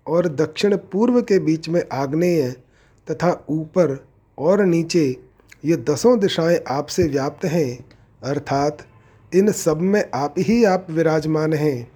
और 0.08 0.28
दक्षिण 0.28 0.76
पूर्व 0.92 1.20
के 1.22 1.38
बीच 1.38 1.68
में 1.68 1.82
आग्नेय 1.92 2.50
तथा 3.08 3.32
ऊपर 3.50 3.96
और 4.38 4.64
नीचे 4.64 5.04
ये 5.64 5.76
दसों 5.76 6.18
दिशाएँ 6.20 6.58
आपसे 6.68 7.02
व्याप्त 7.02 7.44
हैं, 7.44 7.78
अर्थात 8.24 8.86
इन 9.32 9.52
सब 9.52 9.80
में 9.80 10.04
आप 10.14 10.34
ही 10.38 10.64
आप 10.64 10.86
विराजमान 10.90 11.52
हैं। 11.52 11.90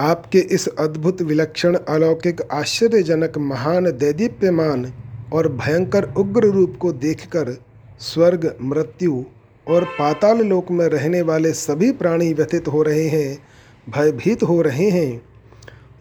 आपके 0.00 0.38
इस 0.38 0.66
अद्भुत 0.68 1.22
विलक्षण 1.22 1.74
अलौकिक, 1.74 2.40
आश्चर्यजनक, 2.52 3.38
महान, 3.38 3.90
दैदीप्यमान 3.92 4.92
और 5.32 5.48
भयंकर 5.52 6.04
उग्र 6.14 6.46
रूप 6.46 6.76
को 6.80 6.92
देखकर 6.92 7.56
स्वर्ग, 8.00 8.54
मृत्यु 8.62 9.24
और 9.66 9.84
पाताल 9.84 10.38
लोक 10.38 10.70
में 10.70 10.86
रहने 10.86 11.22
वाले 11.22 11.52
सभी 11.52 11.90
प्राणी 11.92 12.32
व्यथित 12.32 12.68
हो 12.68 12.82
रहे 12.82 13.06
हैं। 13.08 13.38
भयभीत 13.86 14.42
हो 14.42 14.60
रहे 14.62 14.88
हैं। 14.90 15.22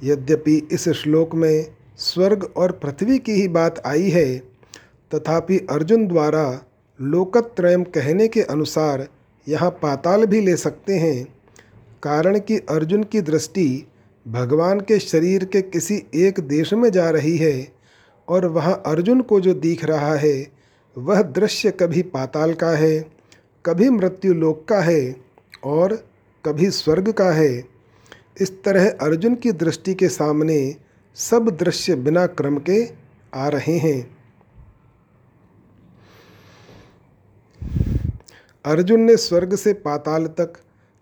यद्यपि 0.04 0.56
इस 0.72 0.88
श्लोक 0.90 1.36
में 1.36 1.66
स्वर्ग 1.98 2.44
और 2.58 2.72
पृथ्वी 2.72 3.18
की 3.18 3.32
ही 3.32 3.48
बात 3.48 3.82
आई 3.86 4.10
है, 4.10 4.38
तथापि 5.12 5.58
अर्जुन 5.70 6.08
द्वारा 6.08 6.62
लोकत्रयम 7.00 7.84
कहने 7.84 8.28
के 8.28 8.42
अनुसार 8.42 9.08
यहाँ 9.48 9.70
पाताल 9.82 10.26
भी 10.26 10.42
ले 10.42 10.56
सकते 10.56 10.94
हैं, 10.94 11.26
कारण 12.04 12.40
कि 12.40 12.58
अर्जुन 12.70 13.04
की 13.04 13.22
दृष्टि 13.22 13.86
भगवान 14.26 14.80
के 14.80 15.00
शरीर 15.00 15.46
के 15.46 15.62
किसी 15.62 16.02
एक 16.16 16.40
देश 16.40 16.74
में 16.74 16.90
जा 16.92 17.10
रही 17.10 17.38
है 17.38 17.68
और 18.28 18.46
वहाँ 18.46 18.82
अर्जुन 18.86 19.22
को 19.22 19.40
जो 19.42 19.54
दिख 19.54 19.86
रहा 19.86 20.14
है, 20.16 20.48
वह 20.96 21.22
दृश्य 21.22 21.72
कभी 21.72 22.02
पाताल 22.02 22.54
का 22.54 22.70
है, 22.70 23.00
कभी 23.66 23.90
मृत्यु 23.90 24.34
लोक 24.34 24.68
का 24.68 24.82
है 24.82 25.16
और 25.64 25.96
कभी 26.46 26.70
स्वर्ग 26.70 27.12
का 27.12 27.32
है। 27.32 27.75
इस 28.42 28.64
तरह 28.64 28.90
अर्जुन 28.90 29.36
की 29.36 29.52
दृष्टि 29.52 29.94
के 29.94 30.10
सामने 30.10 30.76
सब 31.16 31.50
दृश्य 31.50 31.96
बिना 31.96 32.26
क्रम 32.26 32.58
के 32.58 32.90
आ 33.34 33.48
रहे 33.48 33.78
हैं। 33.78 34.18
अर्जुन 38.66 39.02
ने 39.02 39.18
स्वर्ग 39.18 39.56
से 39.56 39.74
पाताल 39.74 40.26
तक 40.26 40.54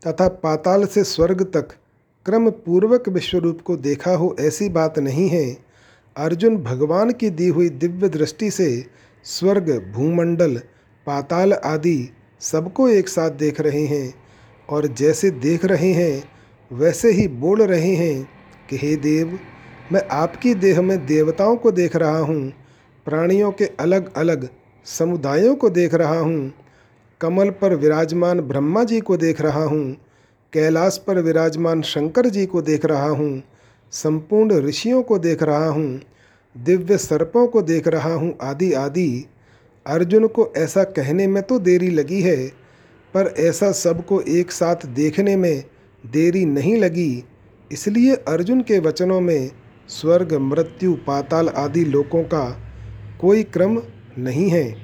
तथा 0.08 0.28
पाताल 0.28 0.86
से 0.86 1.04
स्वर्ग 1.04 1.44
तक 1.44 1.70
क्रम 2.26 2.50
पूर्वक 2.50 3.10
विश्वरूप 3.10 3.62
को 3.62 3.78
देखा 3.78 4.12
हो 4.12 4.36
ऐसी 4.40 4.70
बात 4.70 5.00
नहीं 5.00 5.30
है। 5.30 5.58
अर्जुन 6.18 6.58
भगवान 6.58 7.12
की 7.12 7.30
दी 7.30 7.48
हुई 7.48 7.70
दिव्य 7.70 8.10
दृष्टि 8.10 8.52
से 8.52 8.86
स्वर्ग, 9.24 9.92
भूमंडल, 9.94 10.58
पाताल 11.06 11.54
आदि 11.54 12.10
सबको 12.40 12.90
एक 12.90 13.10
साथ 13.10 13.32
देख 13.32 13.62
रहे 13.62 13.86
हैं 13.86 14.14
और 14.70 14.88
जैसे 14.88 15.32
देख 15.32 15.66
रहे 15.66 15.94
हैं 15.94 16.33
वैसे 16.74 17.12
ही 17.12 17.28
बोल 17.28 17.62
रहे 17.62 17.94
हैं 17.96 18.30
कि, 18.70 18.78
हे 18.78 18.96
देव, 18.96 19.40
मैं 19.92 20.02
आपकी 20.12 20.54
देह 20.54 20.82
में 20.82 21.06
देवताओं 21.06 21.56
को 21.56 21.72
देख 21.72 21.96
रहा 21.96 22.20
हूँ, 22.20 22.52
प्राणियों 23.06 23.52
के 23.52 23.66
अलग 23.80 24.14
अलग 24.14 24.48
समुदायों 24.86 25.56
को 25.56 25.70
देख 25.70 25.94
रहा 25.94 26.20
हूँ, 26.20 26.52
कमल 27.22 27.50
पर 27.50 27.76
विराजमान 27.76 28.40
ब्रह्मा 28.40 28.84
जी 28.84 29.00
को 29.00 29.18
देख 29.18 29.42
रहा 29.42 29.64
हूँ, 29.64 29.94
कैलाश 30.54 30.98
पर 30.98 31.20
विराजमान 31.20 31.82
शंकर 31.82 32.30
जी 32.30 32.46
को 32.46 32.62
देख 32.62 32.86
रहा 32.86 33.10
हूँ, 33.10 33.44
संपूर्ण 33.94 34.60
ऋषियों 34.60 35.02
को 35.04 35.20
देख 35.20 35.44
रहा 35.44 35.68
हूँ, 35.68 36.02
दिव्य 36.56 36.98
सर्पों 36.98 37.48
को 37.48 37.62
देख 37.62 37.88
रहा 37.88 38.14
हूँ, 38.14 38.34
आदि 38.42 38.72
आदि। 38.74 39.26
अर्जुन 39.86 40.28
को 40.28 40.52
ऐसा 40.58 40.84
कहने 40.84 41.28
में 41.28 41.42
तो 41.44 41.60
देरी 41.60 41.90
लगी 41.90 42.22
है, 42.22 42.48
पर 43.14 43.34
ऐसा 43.40 43.72
सबको 43.72 44.20
एक 44.22 44.52
साथ 44.52 44.86
देखने 44.86 45.36
में 45.36 45.64
देरी 46.04 46.46
नहीं 46.46 46.76
लगी, 46.78 47.24
इसलिए 47.72 48.16
अर्जुन 48.16 48.62
के 48.62 48.80
वचनों 48.80 49.20
में 49.22 49.52
स्वर्ग, 49.90 50.34
मृत्यु, 50.34 50.94
पाताल 51.08 51.50
आदि 51.50 51.84
लोकों 51.86 52.24
का 52.24 52.50
कोई 53.22 53.44
क्रम 53.46 53.82
नहीं 54.18 54.50
है। 54.50 54.76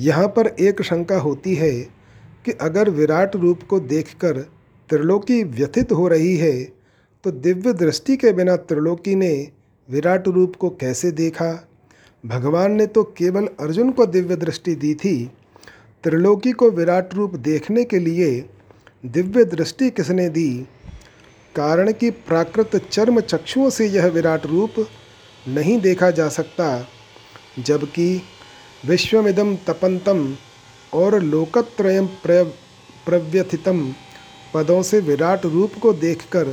यहाँ 0.00 0.26
पर 0.28 0.46
एक 0.46 0.82
शंका 0.82 1.18
होती 1.18 1.54
है 1.54 1.72
कि 2.44 2.52
अगर 2.60 2.90
विराट 2.90 3.36
रूप 3.36 3.62
को 3.62 3.80
देखकर 3.80 4.38
त्रिलोकी 4.90 5.42
व्यथित 5.44 5.92
हो 5.92 6.08
रही 6.08 6.36
है 6.36 6.52
तो 7.24 7.30
दिव्य 7.30 7.72
दृष्टि 7.72 8.16
के 8.16 8.32
बिना 8.32 8.56
त्रिलोकी 8.56 9.14
ने 9.14 9.32
विराट 9.88 10.28
रूप 10.28 10.56
को 10.56 10.68
कैसे 10.70 11.10
देखा? 11.12 11.52
भगवान 12.24 12.72
ने 12.72 12.86
तो 12.86 13.02
केवल 13.18 13.46
अर्जुन 13.60 13.90
को 13.90 14.06
दिव्य 14.06 14.36
दृष्टि 14.36 14.74
दी 14.74 14.94
थी। 14.94 15.16
त्रिलोकी 16.04 16.52
को 16.52 16.70
विराट 16.70 17.14
रूप 17.14 17.34
देखने 17.36 17.84
के 17.84 17.98
लिए 17.98 18.28
दिव्य 19.04 19.44
दृष्टि 19.44 19.88
किसने 19.90 20.28
दी? 20.28 20.50
कारण 21.54 21.92
कि 21.92 22.10
प्राकृत 22.10 22.76
चर्म 22.90 23.20
चक्षुओं 23.20 23.70
से 23.70 23.86
यह 23.86 24.06
विराट 24.06 24.46
रूप 24.46 24.74
नहीं 25.48 25.80
देखा 25.80 26.10
जा 26.10 26.28
सकता, 26.28 26.86
जबकि 27.58 28.22
विश्वमिदम 28.86 29.54
तपंतम 29.66 30.36
और 30.92 31.18
लोकत्रयम 31.22 32.06
प्रव्यथितम 33.06 33.82
पदों 34.54 34.82
से 34.82 35.00
विराट 35.00 35.44
रूप 35.46 35.72
को 35.82 35.92
देखकर 35.92 36.52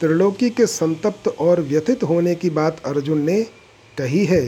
त्रिलोकी 0.00 0.50
के 0.50 0.66
संतप्त 0.66 1.28
और 1.28 1.60
व्यथित 1.60 2.02
होने 2.02 2.34
की 2.34 2.50
बात 2.50 2.80
अर्जुन 2.86 3.22
ने 3.22 3.42
कही 3.98 4.24
है। 4.24 4.44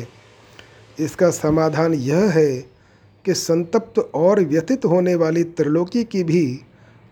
इसका 1.00 1.30
समाधान 1.30 1.94
यह 1.94 2.30
है 2.30 2.54
कि 3.24 3.34
संतप्त 3.34 3.98
और 4.14 4.40
व्यथित 4.40 4.84
होने 4.84 5.14
वाली 5.14 5.44
त्रिलोकी 5.44 6.04
की 6.04 6.24
भी 6.24 6.44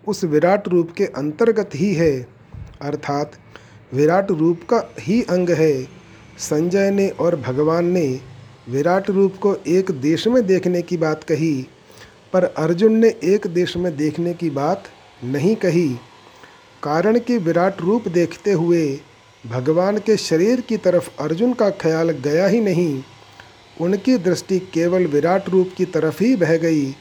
उस 0.08 0.24
विराट 0.24 0.68
रूप 0.68 0.90
के 0.96 1.04
अंतर्गत 1.04 1.70
ही 1.74 1.94
है। 1.94 2.26
अर्थात, 2.82 3.32
विराट 3.94 4.30
रूप 4.30 4.60
का 4.62 4.94
ही 5.00 5.22
अंग 5.22 5.50
है। 5.50 5.82
संजय 6.38 6.90
ने 6.90 7.08
और 7.08 7.36
भगवान 7.36 7.84
ने 7.84 8.20
विराट 8.68 9.10
रूप 9.10 9.34
को 9.40 9.56
एक 9.66 9.90
देश 9.90 10.26
में 10.26 10.46
देखने 10.46 10.82
की 10.82 10.96
बात 10.96 11.24
कही, 11.24 11.66
पर 12.32 12.44
अर्जुन 12.44 12.92
ने 12.92 13.08
एक 13.24 13.46
देश 13.46 13.76
में 13.76 13.96
देखने 13.96 14.34
की 14.34 14.50
बात 14.50 14.84
नहीं 15.24 15.56
कही। 15.56 15.88
कारण 16.82 17.18
कि 17.18 17.38
विराट 17.38 17.80
रूप 17.80 18.08
देखते 18.08 18.52
हुए 18.52 19.00
भगवान 19.46 19.98
के 19.98 20.16
शरीर 20.16 20.60
की 20.60 20.76
तरफ़ 20.76 21.22
अर्जुन 21.22 21.52
का 21.52 21.70
ख्याल 21.70 22.10
गया 22.10 22.46
ही 22.46 22.60
नहीं। 22.60 23.02
उनकी 23.80 24.16
दृष्टि 24.16 24.58
केवल 24.58 25.06
विराट 25.06 25.48
रूप 25.48 25.70
की 25.76 25.84
तरफ़ 25.84 26.24
ही 26.24 26.36
बह 26.36 26.56
गई। 26.56 26.94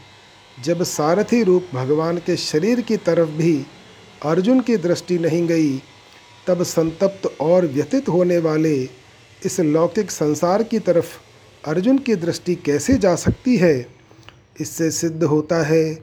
जब 0.63 0.83
सारथी 0.83 1.43
रूप 1.43 1.67
भगवान 1.73 2.17
के 2.17 2.35
शरीर 2.37 2.81
की 2.81 2.97
तरफ़ 2.97 3.29
भी 3.29 3.65
अर्जुन 4.25 4.59
की 4.59 4.77
दृष्टि 4.77 5.19
नहीं 5.19 5.47
गई, 5.47 5.77
तब 6.47 6.63
संतप्त 6.63 7.37
और 7.41 7.65
व्यतीत 7.65 8.09
होने 8.09 8.37
वाले 8.37 8.89
इस 9.45 9.59
लौकिक 9.59 10.11
संसार 10.11 10.63
की 10.63 10.79
तरफ़ 10.79 11.17
अर्जुन 11.67 11.97
की 11.97 12.15
दृष्टि 12.15 12.55
कैसे 12.55 12.97
जा 12.97 13.15
सकती 13.15 13.57
है? 13.57 13.87
इससे 14.61 14.91
सिद्ध 14.91 15.23
होता 15.23 15.63
है 15.63 15.95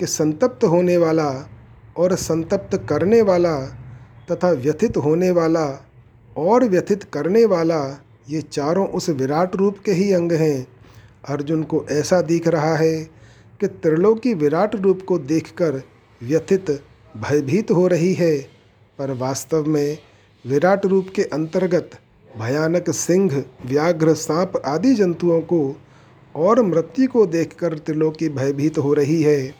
कि 0.00 0.06
संतप्त 0.06 0.64
होने 0.64 0.96
वाला 0.96 1.50
और 1.96 2.14
संतप्त 2.14 2.86
करने 2.88 3.22
वाला 3.22 3.58
तथा 4.30 4.50
व्यथित 4.50 4.96
होने 4.96 5.30
वाला 5.30 5.86
और 6.36 6.64
व्यथित 6.64 7.04
करने 7.04 7.44
वाला 7.44 8.04
ये 8.30 8.42
चारों 8.42 8.88
उस 8.88 9.08
विराट 9.08 9.56
रूप 9.56 9.78
के 9.84 9.92
ही 9.92 10.12
अंग 10.12 10.32
हैं। 10.32 10.66
अर्जुन 11.28 11.62
को 11.62 11.86
ऐसा 11.90 12.20
दिख 12.20 12.48
रहा 12.48 12.76
है 12.76 13.23
कि 13.60 13.66
त्रिलोकी 13.66 14.34
विराट 14.34 14.74
रूप 14.76 15.02
को 15.02 15.18
देखकर 15.18 15.82
व्यथित, 16.22 16.70
भयभीत 17.16 17.70
हो 17.70 17.86
रही 17.86 18.14
है। 18.14 18.38
पर 18.98 19.10
वास्तव 19.10 19.64
में 19.64 19.98
विराट 20.46 20.86
रूप 20.86 21.08
के 21.16 21.22
अंतर्गत 21.22 21.90
भयानक 22.38 22.90
सिंह, 22.90 23.44
व्याघ्र 23.66 24.14
सांप 24.14 24.62
आदि 24.66 24.94
जंतुओं 24.94 25.40
को 25.40 25.76
और 26.34 26.62
मृत्यु 26.62 27.08
को 27.08 27.26
देखकर 27.26 27.78
त्रिलोकी 27.78 28.28
भयभीत 28.28 28.78
हो 28.78 28.94
रही 28.94 29.22
है। 29.22 29.54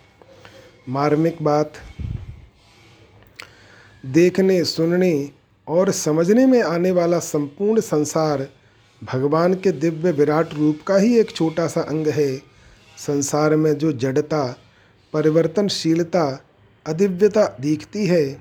मार्मिक 0.88 1.36
बात, 1.42 1.72
देखने, 4.06 4.64
सुनने 4.64 5.30
और 5.68 5.90
समझने 5.90 6.46
में 6.46 6.62
आने 6.62 6.90
वाला 6.90 7.18
संपूर्ण 7.18 7.80
संसार 7.80 8.48
भगवान 9.02 9.54
के 9.54 9.72
दिव्य 9.72 10.12
विराट 10.12 10.54
रूप 10.54 10.78
का 10.86 10.96
ही 10.96 11.18
एक 11.18 11.30
छोटा 11.30 11.66
सा 11.66 11.80
अंग 11.80 12.06
है। 12.06 12.53
संसार 12.98 13.56
में 13.56 13.78
जो 13.78 13.92
जड़ता, 13.92 14.58
परिवर्तनशीलता, 15.12 16.44
अदिव्यता 16.86 17.56
दिखती 17.60 18.06
है, 18.06 18.38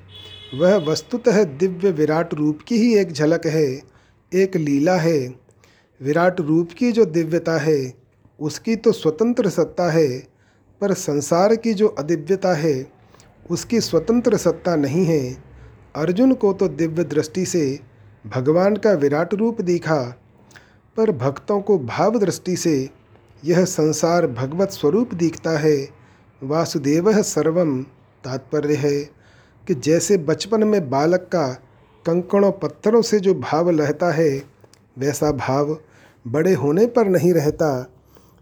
वह 0.55 0.75
वस्तुतः 0.75 1.43
दिव्य 1.43 1.91
विराट 1.91 2.33
रूप 2.33 2.59
की 2.67 2.77
ही 2.77 2.97
एक 2.97 3.11
झलक 3.11 3.45
है, 3.45 3.81
एक 4.33 4.55
लीला 4.55 4.95
है। 4.95 5.35
विराट 6.01 6.41
रूप 6.41 6.69
की 6.77 6.91
जो 6.91 7.05
दिव्यता 7.05 7.57
है, 7.57 7.93
उसकी 8.39 8.75
तो 8.75 8.91
स्वतंत्र 8.91 9.49
सत्ता 9.49 9.91
है, 9.91 10.27
पर 10.81 10.93
संसार 10.93 11.55
की 11.55 11.73
जो 11.73 11.87
अदिव्यता 11.87 12.53
है, 12.53 12.87
उसकी 13.51 13.81
स्वतंत्र 13.81 14.37
सत्ता 14.37 14.75
नहीं 14.75 15.05
है। 15.05 15.37
अर्जुन 15.95 16.33
को 16.33 16.53
तो 16.53 16.67
दिव्य 16.67 17.03
दृष्टि 17.03 17.45
से 17.45 17.79
भगवान 18.25 18.75
का 18.75 18.91
विराट 18.91 19.33
रूप 19.33 19.61
दिखा, 19.61 20.17
पर 20.97 21.11
भक्तों 21.11 21.61
को 21.61 21.79
भाव 21.79 22.19
दृष्टि 22.19 22.57
से 22.57 22.89
यह 23.45 23.65
संसार 23.65 24.27
भगवत 24.27 24.69
स्वरूप 24.69 25.13
दिखता 25.13 25.57
है। 25.59 25.89
वासुदेव 26.43 27.21
सर्वम 27.21 27.83
तात्पर्य 28.23 28.75
है 28.75 29.01
कि 29.67 29.73
जैसे 29.73 30.17
बचपन 30.17 30.63
में 30.63 30.89
बालक 30.89 31.19
का 31.19 31.47
कंकड़ों 32.05 32.51
पत्थरों 32.51 33.01
से 33.01 33.19
जो 33.19 33.33
भाव 33.33 33.69
रहता 33.69 34.11
है, 34.11 34.43
वैसा 34.97 35.31
भाव 35.31 35.77
बड़े 36.27 36.53
होने 36.53 36.85
पर 36.85 37.07
नहीं 37.07 37.33
रहता। 37.33 37.89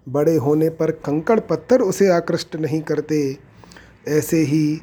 बड़े 0.09 0.35
होने 0.35 0.69
पर 0.69 0.91
कंकड़ 0.91 1.39
पत्थर 1.39 1.81
उसे 1.81 2.09
आकृष्ट 2.09 2.55
नहीं 2.55 2.81
करते। 2.81 3.37
ऐसे 4.07 4.37
ही 4.37 4.81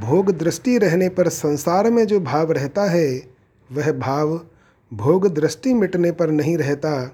भोग 0.00 0.30
दृष्टि 0.38 0.78
रहने 0.78 1.08
पर 1.08 1.28
संसार 1.28 1.90
में 1.90 2.06
जो 2.06 2.20
भाव 2.20 2.52
रहता 2.52 2.84
है, 2.84 3.22
वह 3.72 3.92
भाव 3.92 4.40
भोग 4.94 5.34
दृष्टि 5.34 5.74
मिटने 5.74 6.12
पर 6.12 6.30
नहीं 6.30 6.58
रहता। 6.58 7.12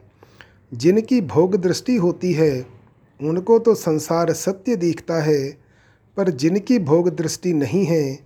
जिनकी 0.75 1.20
भोग 1.20 1.57
दृष्टि 1.57 1.97
होती 1.97 2.33
है, 2.33 2.66
उनको 3.20 3.59
तो 3.59 3.75
संसार 3.75 4.33
सत्य 4.33 4.77
दिखता 4.77 5.22
है, 5.22 5.59
पर 6.16 6.31
जिनकी 6.31 6.79
भोग 6.79 7.09
दृष्टि 7.16 7.53
नहीं 7.53 7.85
है, 7.85 8.18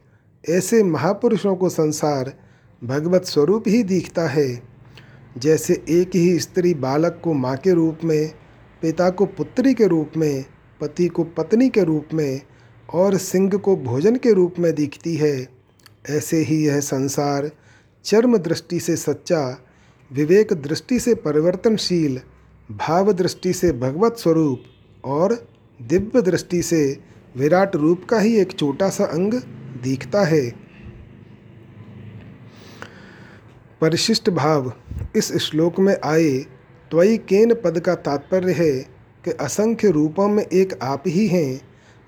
ऐसे 0.50 0.82
महापुरुषों 0.82 1.56
को 1.56 1.68
संसार 1.68 2.32
भगवत 2.84 3.24
स्वरूप 3.24 3.64
ही 3.66 3.82
दिखता 3.82 4.28
है। 4.28 4.62
जैसे 5.38 5.82
एक 5.88 6.10
ही 6.14 6.38
स्त्री 6.38 6.74
बालक 6.74 7.20
को 7.24 7.32
माँ 7.32 7.56
के 7.56 7.72
रूप 7.72 7.98
में, 8.04 8.32
पिता 8.82 9.10
को 9.10 9.26
पुत्री 9.26 9.74
के 9.74 9.86
रूप 9.86 10.12
में, 10.16 10.44
पति 10.80 11.08
को 11.08 11.24
पत्नी 11.24 11.68
के 11.68 11.84
रूप 11.84 12.08
में 12.14 12.40
और 12.94 13.16
सिंह 13.16 13.50
को 13.50 13.76
भोजन 13.76 14.16
के 14.16 14.32
रूप 14.32 14.54
में 14.58 14.74
दिखती 14.74 15.14
है, 15.14 15.48
ऐसे 16.10 16.36
ही 16.36 16.66
यह 16.66 16.80
संसार 16.80 17.50
चर्म 18.04 18.38
दृष्टि 18.38 18.80
से 18.80 18.96
सच्चा, 18.96 19.58
विवेक 20.12 20.52
दृष्टि 20.52 21.00
से 21.00 21.14
परिवर्तनशील 21.14 22.20
भाव 22.70 23.12
दृष्टि 23.12 23.52
से 23.52 23.72
भगवत 23.72 24.16
स्वरूप 24.16 24.62
और 25.04 25.48
दिव्य 25.82 26.22
दृष्टि 26.22 26.62
से 26.62 27.00
विराट 27.36 27.76
रूप 27.76 28.04
का 28.04 28.18
ही 28.18 28.36
एक 28.36 28.58
छोटा 28.58 28.88
सा 28.88 29.04
अंग 29.04 29.34
दिखता 29.82 30.24
है। 30.24 30.50
परिशिष्ट 33.80 34.30
भाव, 34.30 34.72
इस 35.16 35.36
श्लोक 35.36 35.78
में 35.78 35.96
आए 36.04 36.38
त्वयि 36.90 37.16
केन 37.16 37.54
पद 37.54 37.80
का 37.80 37.94
तात्पर्य 37.94 38.52
है 38.52 38.72
कि 39.24 39.30
असंख्य 39.30 39.90
रूपों 39.90 40.28
में 40.28 40.44
एक 40.44 40.78
आप 40.82 41.04
ही 41.06 41.26
हैं। 41.26 41.60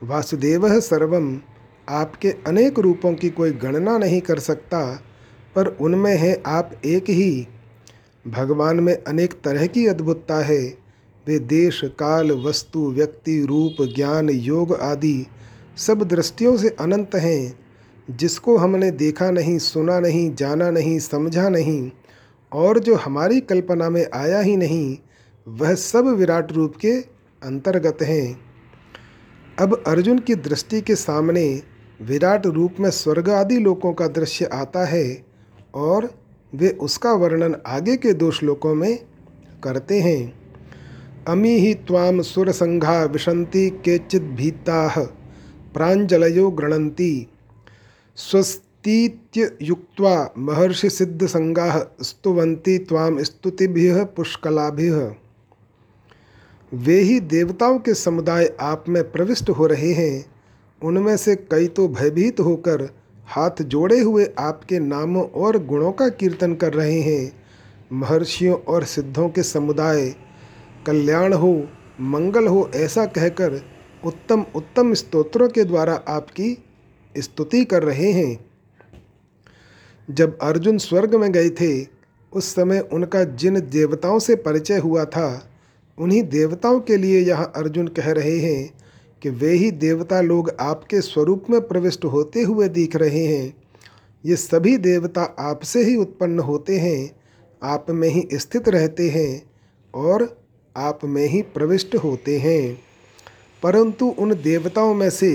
वासुदेव 0.02 0.80
सर्वम, 0.80 1.40
आपके 1.88 2.30
अनेक 2.46 2.78
रूपों 2.78 3.14
की 3.14 3.30
कोई 3.30 3.52
गणना 3.52 3.98
नहीं 3.98 4.20
कर 4.20 4.38
सकता, 4.38 5.02
पर 5.54 5.66
उनमें 5.66 6.16
है 6.16 6.42
आप 6.46 6.70
एक 6.84 7.10
ही। 7.10 7.48
भगवान 8.28 8.80
में 8.80 9.04
अनेक 9.04 9.32
तरह 9.32 9.66
की 9.66 9.86
अद्भुतता 9.86 10.44
है। 10.44 10.78
वे 11.26 11.38
देश, 11.38 11.80
काल, 11.84 12.32
वस्तु, 12.32 12.90
व्यक्ति, 12.90 13.46
रूप, 13.46 13.76
ज्ञान, 13.96 14.30
योग 14.30 14.74
आदि 14.74 15.26
सब 15.76 16.02
दृष्टियों 16.02 16.56
से 16.56 16.68
अनंत 16.68 17.14
हैं। 17.14 17.60
जिसको 18.10 18.56
हमने 18.56 18.90
देखा 18.90 19.30
नहीं, 19.30 19.58
सुना 19.58 20.00
नहीं, 20.00 20.34
जाना 20.34 20.70
नहीं, 20.70 20.98
समझा 20.98 21.48
नहीं, 21.48 21.90
और 22.52 22.78
जो 22.78 22.94
हमारी 22.94 23.40
कल्पना 23.40 23.90
में 23.90 24.06
आया 24.14 24.40
ही 24.40 24.56
नहीं, 24.56 24.98
वह 25.48 25.74
सब 25.74 26.06
विराट 26.06 26.52
रूप 26.52 26.76
के 26.76 26.92
अंतर्गत 27.42 27.98
हैं। 28.02 28.40
अब 29.58 29.82
अर्जुन 29.86 30.18
की 30.18 30.34
दृष्टि 30.34 30.80
के 30.80 30.94
सामने 30.94 31.62
विराट 32.02 32.46
रूप 32.46 32.74
में 32.80 32.90
स्वर्ग 32.90 33.30
आदि 33.30 33.58
लोकों 33.58 33.92
का 33.92 34.08
दृश्य 34.08 34.44
आता 34.44 34.86
है, 34.86 35.24
और 35.74 36.14
वे 36.54 36.68
उसका 36.80 37.12
वर्णन 37.12 37.56
आगे 37.66 37.96
के 37.96 38.12
दो 38.12 38.30
श्लोकों 38.30 38.74
में 38.74 38.98
करते 39.64 40.00
हैं। 40.00 40.32
अमी 41.28 41.54
ही 41.56 41.74
ताम 41.74 42.20
सुरसंघा 42.22 43.04
विशंति 43.04 43.70
केचित 43.84 44.22
भीता, 44.22 44.88
प्राजलयो 45.74 46.50
गृणंती 46.50 47.26
स्वस्तीत्युक्त्वा 48.16 50.14
महर्षि 50.38 50.90
सिद्ध 50.90 51.26
संगा 51.26 51.94
स्तुवंती 52.02 52.78
ताम 52.78 53.22
स्तुतिभ्य 53.22 54.04
पुष्कलाभ्य 54.16 55.16
वे 56.72 57.00
ही 57.00 57.20
देवताओं 57.20 57.78
के 57.78 57.94
समुदाय 57.94 58.52
आप 58.60 58.84
में 58.88 59.12
प्रविष्ट 59.12 59.50
हो 59.50 59.66
रहे 59.66 59.92
हैं। 59.92 60.24
उनमें 60.82 61.16
से 61.16 61.36
कई 61.36 61.66
तो 61.66 61.88
भयभीत 61.88 62.40
होकर 62.40 62.88
हाथ 63.30 63.62
जोड़े 63.62 64.00
हुए 64.00 64.26
आपके 64.38 64.78
नामों 64.78 65.24
और 65.24 65.66
गुणों 65.66 65.92
का 65.92 66.08
कीर्तन 66.08 66.54
कर 66.54 66.74
रहे 66.74 67.00
हैं। 67.00 67.32
महर्षियों 67.92 68.58
और 68.58 68.84
सिद्धों 68.84 69.28
के 69.28 69.42
समुदाय, 69.42 70.14
कल्याण 70.86 71.32
हो, 71.32 71.68
मंगल 72.00 72.46
हो 72.46 72.70
ऐसा 72.74 73.06
कहकर 73.06 73.62
उत्तम 74.04 74.44
उत्तम 74.54 74.94
स्तोत्रों 74.94 75.48
के 75.48 75.64
द्वारा 75.64 75.94
आपकी 76.08 76.64
स्तुति 77.18 77.64
कर 77.64 77.82
रहे 77.82 78.12
हैं। 78.12 78.50
जब 80.10 80.38
अर्जुन 80.38 80.78
स्वर्ग 80.78 81.14
में 81.14 81.32
गए 81.32 81.50
थे, 81.50 81.86
उस 82.32 82.54
समय 82.54 82.80
उनका 82.92 83.24
जिन 83.24 83.60
देवताओं 83.60 84.18
से 84.18 84.36
परिचय 84.36 84.78
हुआ 84.78 85.04
था, 85.04 85.50
उन्हीं 85.98 86.22
देवताओं 86.22 86.80
के 86.80 86.96
लिए 86.96 87.20
यहाँ 87.20 87.52
अर्जुन 87.56 87.88
कह 87.88 88.12
रहे 88.12 88.38
हैं 88.38 88.70
कि 89.22 89.30
वे 89.30 89.52
ही 89.52 89.70
देवता 89.70 90.20
लोग 90.20 90.50
आपके 90.60 91.00
स्वरूप 91.00 91.44
में 91.50 91.60
प्रविष्ट 91.60 92.04
होते 92.04 92.42
हुए 92.42 92.68
दिख 92.68 92.96
रहे 92.96 93.24
हैं। 93.26 93.54
ये 94.24 94.36
सभी 94.36 94.76
देवता 94.78 95.22
आपसे 95.40 95.82
ही 95.84 95.96
उत्पन्न 95.96 96.38
होते 96.38 96.78
हैं, 96.78 97.10
आप 97.62 97.86
में 97.90 98.08
ही 98.08 98.28
स्थित 98.32 98.68
रहते 98.68 99.08
हैं 99.10 99.42
और 99.94 100.28
आप 100.76 101.04
में 101.04 101.26
ही 101.26 101.42
प्रविष्ट 101.54 101.96
होते 101.96 102.38
हैं। 102.38 102.78
परंतु 103.62 104.06
उन 104.18 104.34
देवताओं 104.34 104.94
में 104.94 105.10
से 105.10 105.30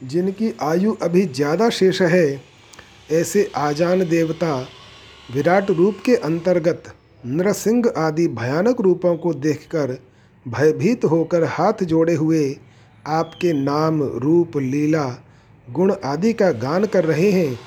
जिनकी 0.00 0.52
आयु 0.62 0.94
अभी 1.02 1.24
ज़्यादा 1.26 1.68
शेष 1.70 2.00
है, 2.02 2.40
ऐसे 3.12 3.50
आजान 3.56 4.08
देवता 4.08 4.56
विराट 5.34 5.70
रूप 5.70 5.98
के 6.06 6.14
अंतर्गत 6.16 6.92
नरसिंह 7.26 7.84
आदि 7.96 8.26
भयानक 8.28 8.80
रूपों 8.80 9.16
को 9.16 9.32
देखकर 9.34 9.96
भयभीत 10.46 11.04
होकर 11.04 11.44
हाथ 11.44 11.82
जोड़े 11.84 12.14
हुए 12.14 12.44
आपके 13.06 13.52
नाम, 13.52 14.02
रूप, 14.02 14.56
लीला, 14.56 15.24
गुण 15.70 15.94
आदि 16.04 16.32
का 16.32 16.50
गान 16.50 16.84
कर 16.84 17.04
रहे 17.04 17.30
हैं। 17.30 17.60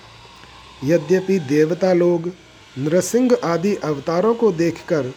यद्यपि 0.84 1.40
देवता 1.40 1.94
लोग 1.94 2.32
नृसिंह 2.78 3.38
आदि 3.44 3.76
अवतारों 3.76 4.36
को 4.36 4.52
देखकर 4.52 5.14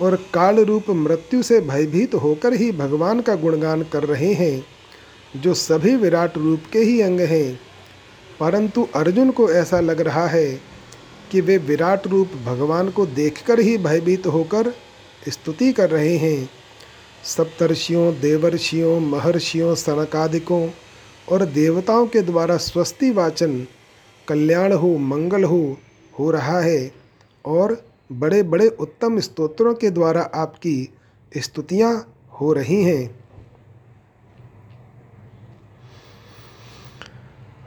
और 0.00 0.16
काल 0.16 0.56
रूप 0.56 0.90
मृत्यु 0.90 1.42
से 1.42 1.60
भयभीत 1.60 2.14
होकर 2.14 2.52
ही 2.52 2.72
भगवान 2.72 3.20
का 3.20 3.34
गुणगान 3.34 3.82
कर 3.82 4.04
रहे 4.04 4.32
हैं, 4.32 4.66
जो 5.40 5.54
सभी 5.54 5.96
विराट 5.96 6.38
रूप 6.38 6.62
के 6.72 6.78
ही 6.78 7.00
अंग 7.00 7.20
हैं। 7.20 7.60
परंतु 8.40 8.88
अर्जुन 8.94 9.30
को 9.30 9.50
ऐसा 9.50 9.80
लग 9.80 10.00
रहा 10.00 10.26
है 10.26 10.60
कि 11.30 11.40
वे 11.40 11.58
विराट 11.58 12.06
रूप 12.06 12.30
भगवान 12.46 12.88
को 12.88 13.06
देखकर 13.06 13.60
ही 13.60 13.78
भयभीत 13.78 14.26
होकर 14.26 14.74
स्तुति 15.28 15.72
कर 15.72 15.90
रहे 15.90 16.16
हैं। 16.16 16.50
सप्तर्षियों, 17.24 18.12
देवर्षियों, 18.20 19.00
महर्षियों, 19.00 19.74
सनकादिकों 19.74 20.68
और 21.28 21.44
देवताओं 21.44 22.06
के 22.06 22.22
द्वारा 22.22 22.56
स्वस्ति 22.56 23.10
वाचन, 23.10 23.66
कल्याण 24.28 24.72
हो, 24.72 24.96
मंगल 24.98 25.44
हो 25.44 25.76
हो 26.18 26.30
रहा 26.30 26.60
है 26.60 26.92
और 27.44 27.82
बड़े 28.12 28.42
बड़े 28.42 28.68
उत्तम 28.68 29.18
स्तोत्रों 29.20 29.74
के 29.74 29.90
द्वारा 29.90 30.22
आपकी 30.34 30.88
स्तुतियाँ 31.38 31.92
हो 32.40 32.52
रही 32.52 32.82
हैं। 32.84 33.23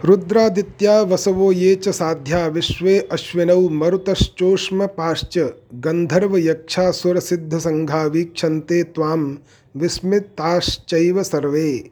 रुद्रादित्या 0.03 1.01
वसवो 1.01 1.51
ये 1.51 1.75
च 1.75 1.89
साध्या 1.89 2.47
विश्वे 2.47 2.99
अश्विनौ 3.11 3.69
मरुतश्चोष्मपाश्च 3.69 5.37
गन्धर्वयक्षासुरसिद्धसङ्घा 5.85 8.05
वीक्षन्ते 8.05 8.83
त्वां 8.95 9.35
विस्मिताश्चैव 9.75 11.23
सर्वे। 11.23 11.89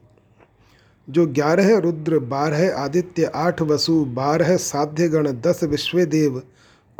जो 1.08 1.26
ग्यारह 1.30 1.78
रुद्र, 1.78 2.20
बारह 2.20 2.76
आदित्य, 2.76 3.32
आठ 3.36 3.62
वसु, 3.62 4.06
बारह 4.16 4.58
साध्यगण, 4.60 5.32
दस 5.42 5.64
विश्वदेव 5.64 6.42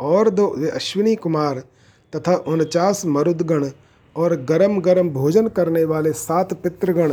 और 0.00 0.30
दो 0.30 0.46
अश्विनी 0.70 1.14
कुमार 1.16 1.62
तथा 2.12 2.44
उनचास 2.48 3.06
मरुदगण 3.06 3.70
और 4.16 4.34
गरम 4.48 4.80
गरम 4.80 5.10
भोजन 5.10 5.48
करने 5.48 5.84
वाले 5.84 6.12
सात 6.16 6.52
पितृगण 6.62 7.12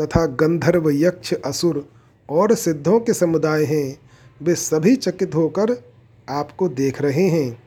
तथा 0.00 0.26
गंधर्व 0.36 0.90
यक्ष 0.90 1.34
असुर 1.44 1.84
और 2.30 2.54
सिद्धों 2.54 3.00
के 3.00 3.14
समुदाय 3.14 3.64
हैं, 3.64 3.98
वे 4.42 4.54
सभी 4.54 4.96
चकित 4.96 5.34
होकर 5.34 5.84
आपको 6.28 6.68
देख 6.68 7.02
रहे 7.02 7.28
हैं। 7.28 7.62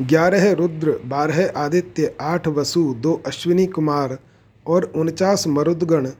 ग्यारह 0.00 0.52
रुद्र, 0.52 1.00
बारह 1.04 1.52
आदित्य, 1.56 2.16
आठ 2.20 2.48
वसु, 2.48 2.94
दो 2.94 3.22
अश्विनी 3.26 3.66
कुमार 3.66 4.18
और 4.66 4.84
उनचास 4.84 5.46
मरुदगण, 5.46 6.10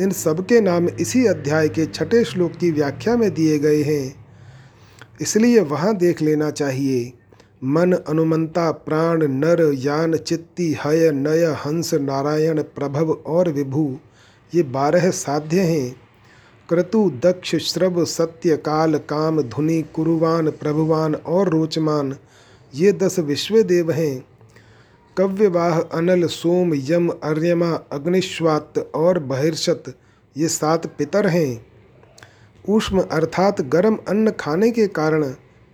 इन 0.00 0.10
सबके 0.10 0.60
नाम 0.60 0.88
इसी 0.88 1.26
अध्याय 1.26 1.68
के 1.68 1.86
छठे 1.86 2.24
श्लोक 2.24 2.52
की 2.52 2.70
व्याख्या 2.70 3.16
में 3.16 3.34
दिए 3.34 3.58
गए 3.58 3.82
हैं। 3.82 4.26
इसलिए 5.20 5.60
वहाँ 5.60 5.96
देख 5.96 6.22
लेना 6.22 6.50
चाहिए। 6.50 7.12
मन 7.64 7.92
अनुमंता, 7.92 8.70
प्राण 8.70 9.22
नर, 9.22 9.72
यान 9.74 10.16
चित्ती, 10.16 10.76
हय 10.84 11.10
नय, 11.12 11.44
हंस 11.66 11.94
नारायण, 11.94 12.62
प्रभव 12.62 13.12
और 13.12 13.52
विभु 13.52 13.98
ये 14.54 14.62
बारह 14.62 15.10
साध्य 15.10 15.60
हैं। 15.60 15.96
क्रतु, 16.68 17.10
दक्ष 17.10 17.56
श्रव 17.56 18.04
सत्य, 18.04 18.56
काल, 18.56 18.98
काम, 18.98 19.42
धुनि, 19.42 19.84
कुरुवान, 19.94 20.50
प्रभुवान 20.50 21.14
और 21.14 21.48
रोचमान, 21.48 22.16
ये 22.74 22.92
दस 22.92 23.18
विश्व 23.18 23.62
देव 23.62 23.90
हैं। 23.90 24.24
कव्यवाह, 25.18 25.80
अनल, 25.80 26.26
सोम, 26.26 26.72
यम, 26.74 27.08
अर्यमा, 27.08 27.70
अग्निश्वात 27.70 28.90
और 28.94 29.18
बहिर्षत, 29.18 29.84
ये 30.36 30.48
सात 30.48 30.86
पितर 30.86 31.26
हैं। 31.26 31.66
ऊष्म 32.68 33.00
अर्थात 33.00 33.60
गर्म 33.60 33.98
अन्न 34.08 34.30
खाने 34.30 34.70
के 34.70 34.86
कारण 34.86 35.24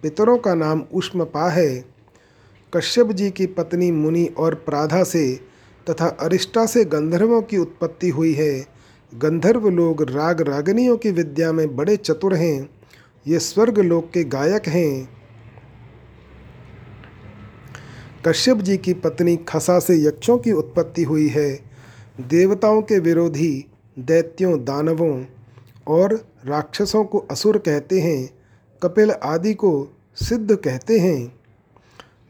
पितरों 0.03 0.39
का 0.39 0.55
नाम 0.55 0.85
उष्मपा 0.95 1.51
है। 1.51 1.85
कश्यप 2.77 3.07
जी 3.07 3.31
की 3.31 3.47
पत्नी 3.47 3.91
मुनि 3.91 4.31
और 4.39 4.55
प्राधा 4.55 5.05
से 5.05 5.50
तथा 5.89 6.07
अरिष्टा 6.07 6.67
से 6.67 6.85
गंधर्वों 6.85 7.43
की 7.43 7.59
उत्पत्ति 7.59 8.09
हुई 8.09 8.33
है। 8.33 8.67
गंधर्व 9.15 9.69
लोग 9.69 10.03
राग 10.03 10.41
रागनियों 10.41 10.97
की 10.97 11.11
विद्या 11.11 11.53
में 11.53 11.77
बड़े 11.77 11.97
चतुर 11.97 12.35
हैं। 12.35 12.71
ये 13.27 13.39
स्वर्ग 13.39 13.79
लोक 13.79 14.11
के 14.11 14.25
गायक 14.25 14.69
हैं। 14.69 15.21
कश्यप 18.27 18.57
जी 18.57 18.77
की 18.77 18.95
पत्नी 18.95 19.37
खसा 19.37 19.79
से 19.79 20.07
यक्षों 20.07 20.39
की 20.39 20.53
उत्पत्ति 20.53 21.03
हुई 21.03 21.29
है। 21.29 21.61
देवताओं 22.21 22.83
के 22.83 22.99
विरोधी 22.99 23.67
दैत्यों, 23.99 24.65
दानवों 24.65 25.25
और 25.87 26.15
राक्षसों 26.47 27.05
को 27.05 27.19
असुर 27.19 27.59
कहते 27.59 28.01
हैं। 28.01 28.31
कपिल 28.83 29.11
आदि 29.11 29.55
को 29.55 29.89
सिद्ध 30.17 30.57
कहते 30.57 30.99
हैं। 30.99 31.41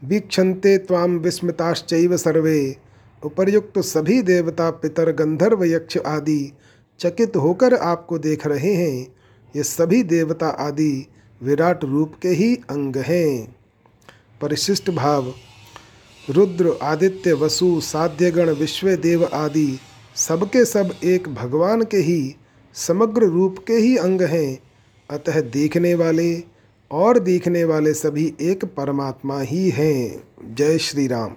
वीक्षन्ते 0.03 0.77
त्वाम 0.77 1.17
विस्मिताश्चैव 1.17 2.17
सर्वे। 2.17 2.77
उपर्युक्त 3.25 3.79
सभी 3.79 4.21
देवता, 4.21 4.69
पितर, 4.69 5.11
गंधर्व, 5.11 5.63
यक्ष 5.63 5.97
आदि 5.97 6.53
चकित 6.99 7.35
होकर 7.35 7.73
आपको 7.73 8.17
देख 8.17 8.47
रहे 8.47 8.73
हैं। 8.73 9.15
ये 9.55 9.63
सभी 9.63 10.03
देवता 10.03 10.47
आदि 10.47 11.07
विराट 11.43 11.83
रूप 11.83 12.13
के 12.21 12.29
ही 12.29 12.55
अंग 12.55 12.95
हैं। 12.97 13.55
परिशिष्ट 14.41 14.89
भाव, 14.89 15.33
रुद्र, 16.29 16.79
आदित्य, 16.81 17.33
वसु, 17.33 17.81
साध्यगण 17.81 18.49
विश्व 18.49 18.95
देव 18.95 19.29
आदि 19.33 19.79
सबके 20.15 20.65
सब 20.65 20.95
एक 21.03 21.29
भगवान 21.29 21.83
के 21.83 21.97
ही, 21.97 22.35
समग्र 22.73 23.23
रूप 23.23 23.55
के 23.67 23.73
ही 23.73 23.97
अंग 23.97 24.21
हैं। 24.21 24.59
अतः 25.09 25.41
देखने 25.41 25.95
वाले 25.95 26.43
और 26.91 27.19
देखने 27.19 27.63
वाले 27.63 27.93
सभी 27.93 28.33
एक 28.41 28.65
परमात्मा 28.65 29.41
ही 29.41 29.69
हैं। 29.69 30.23
जय 30.55 30.77
श्री 30.77 31.07
राम। 31.07 31.35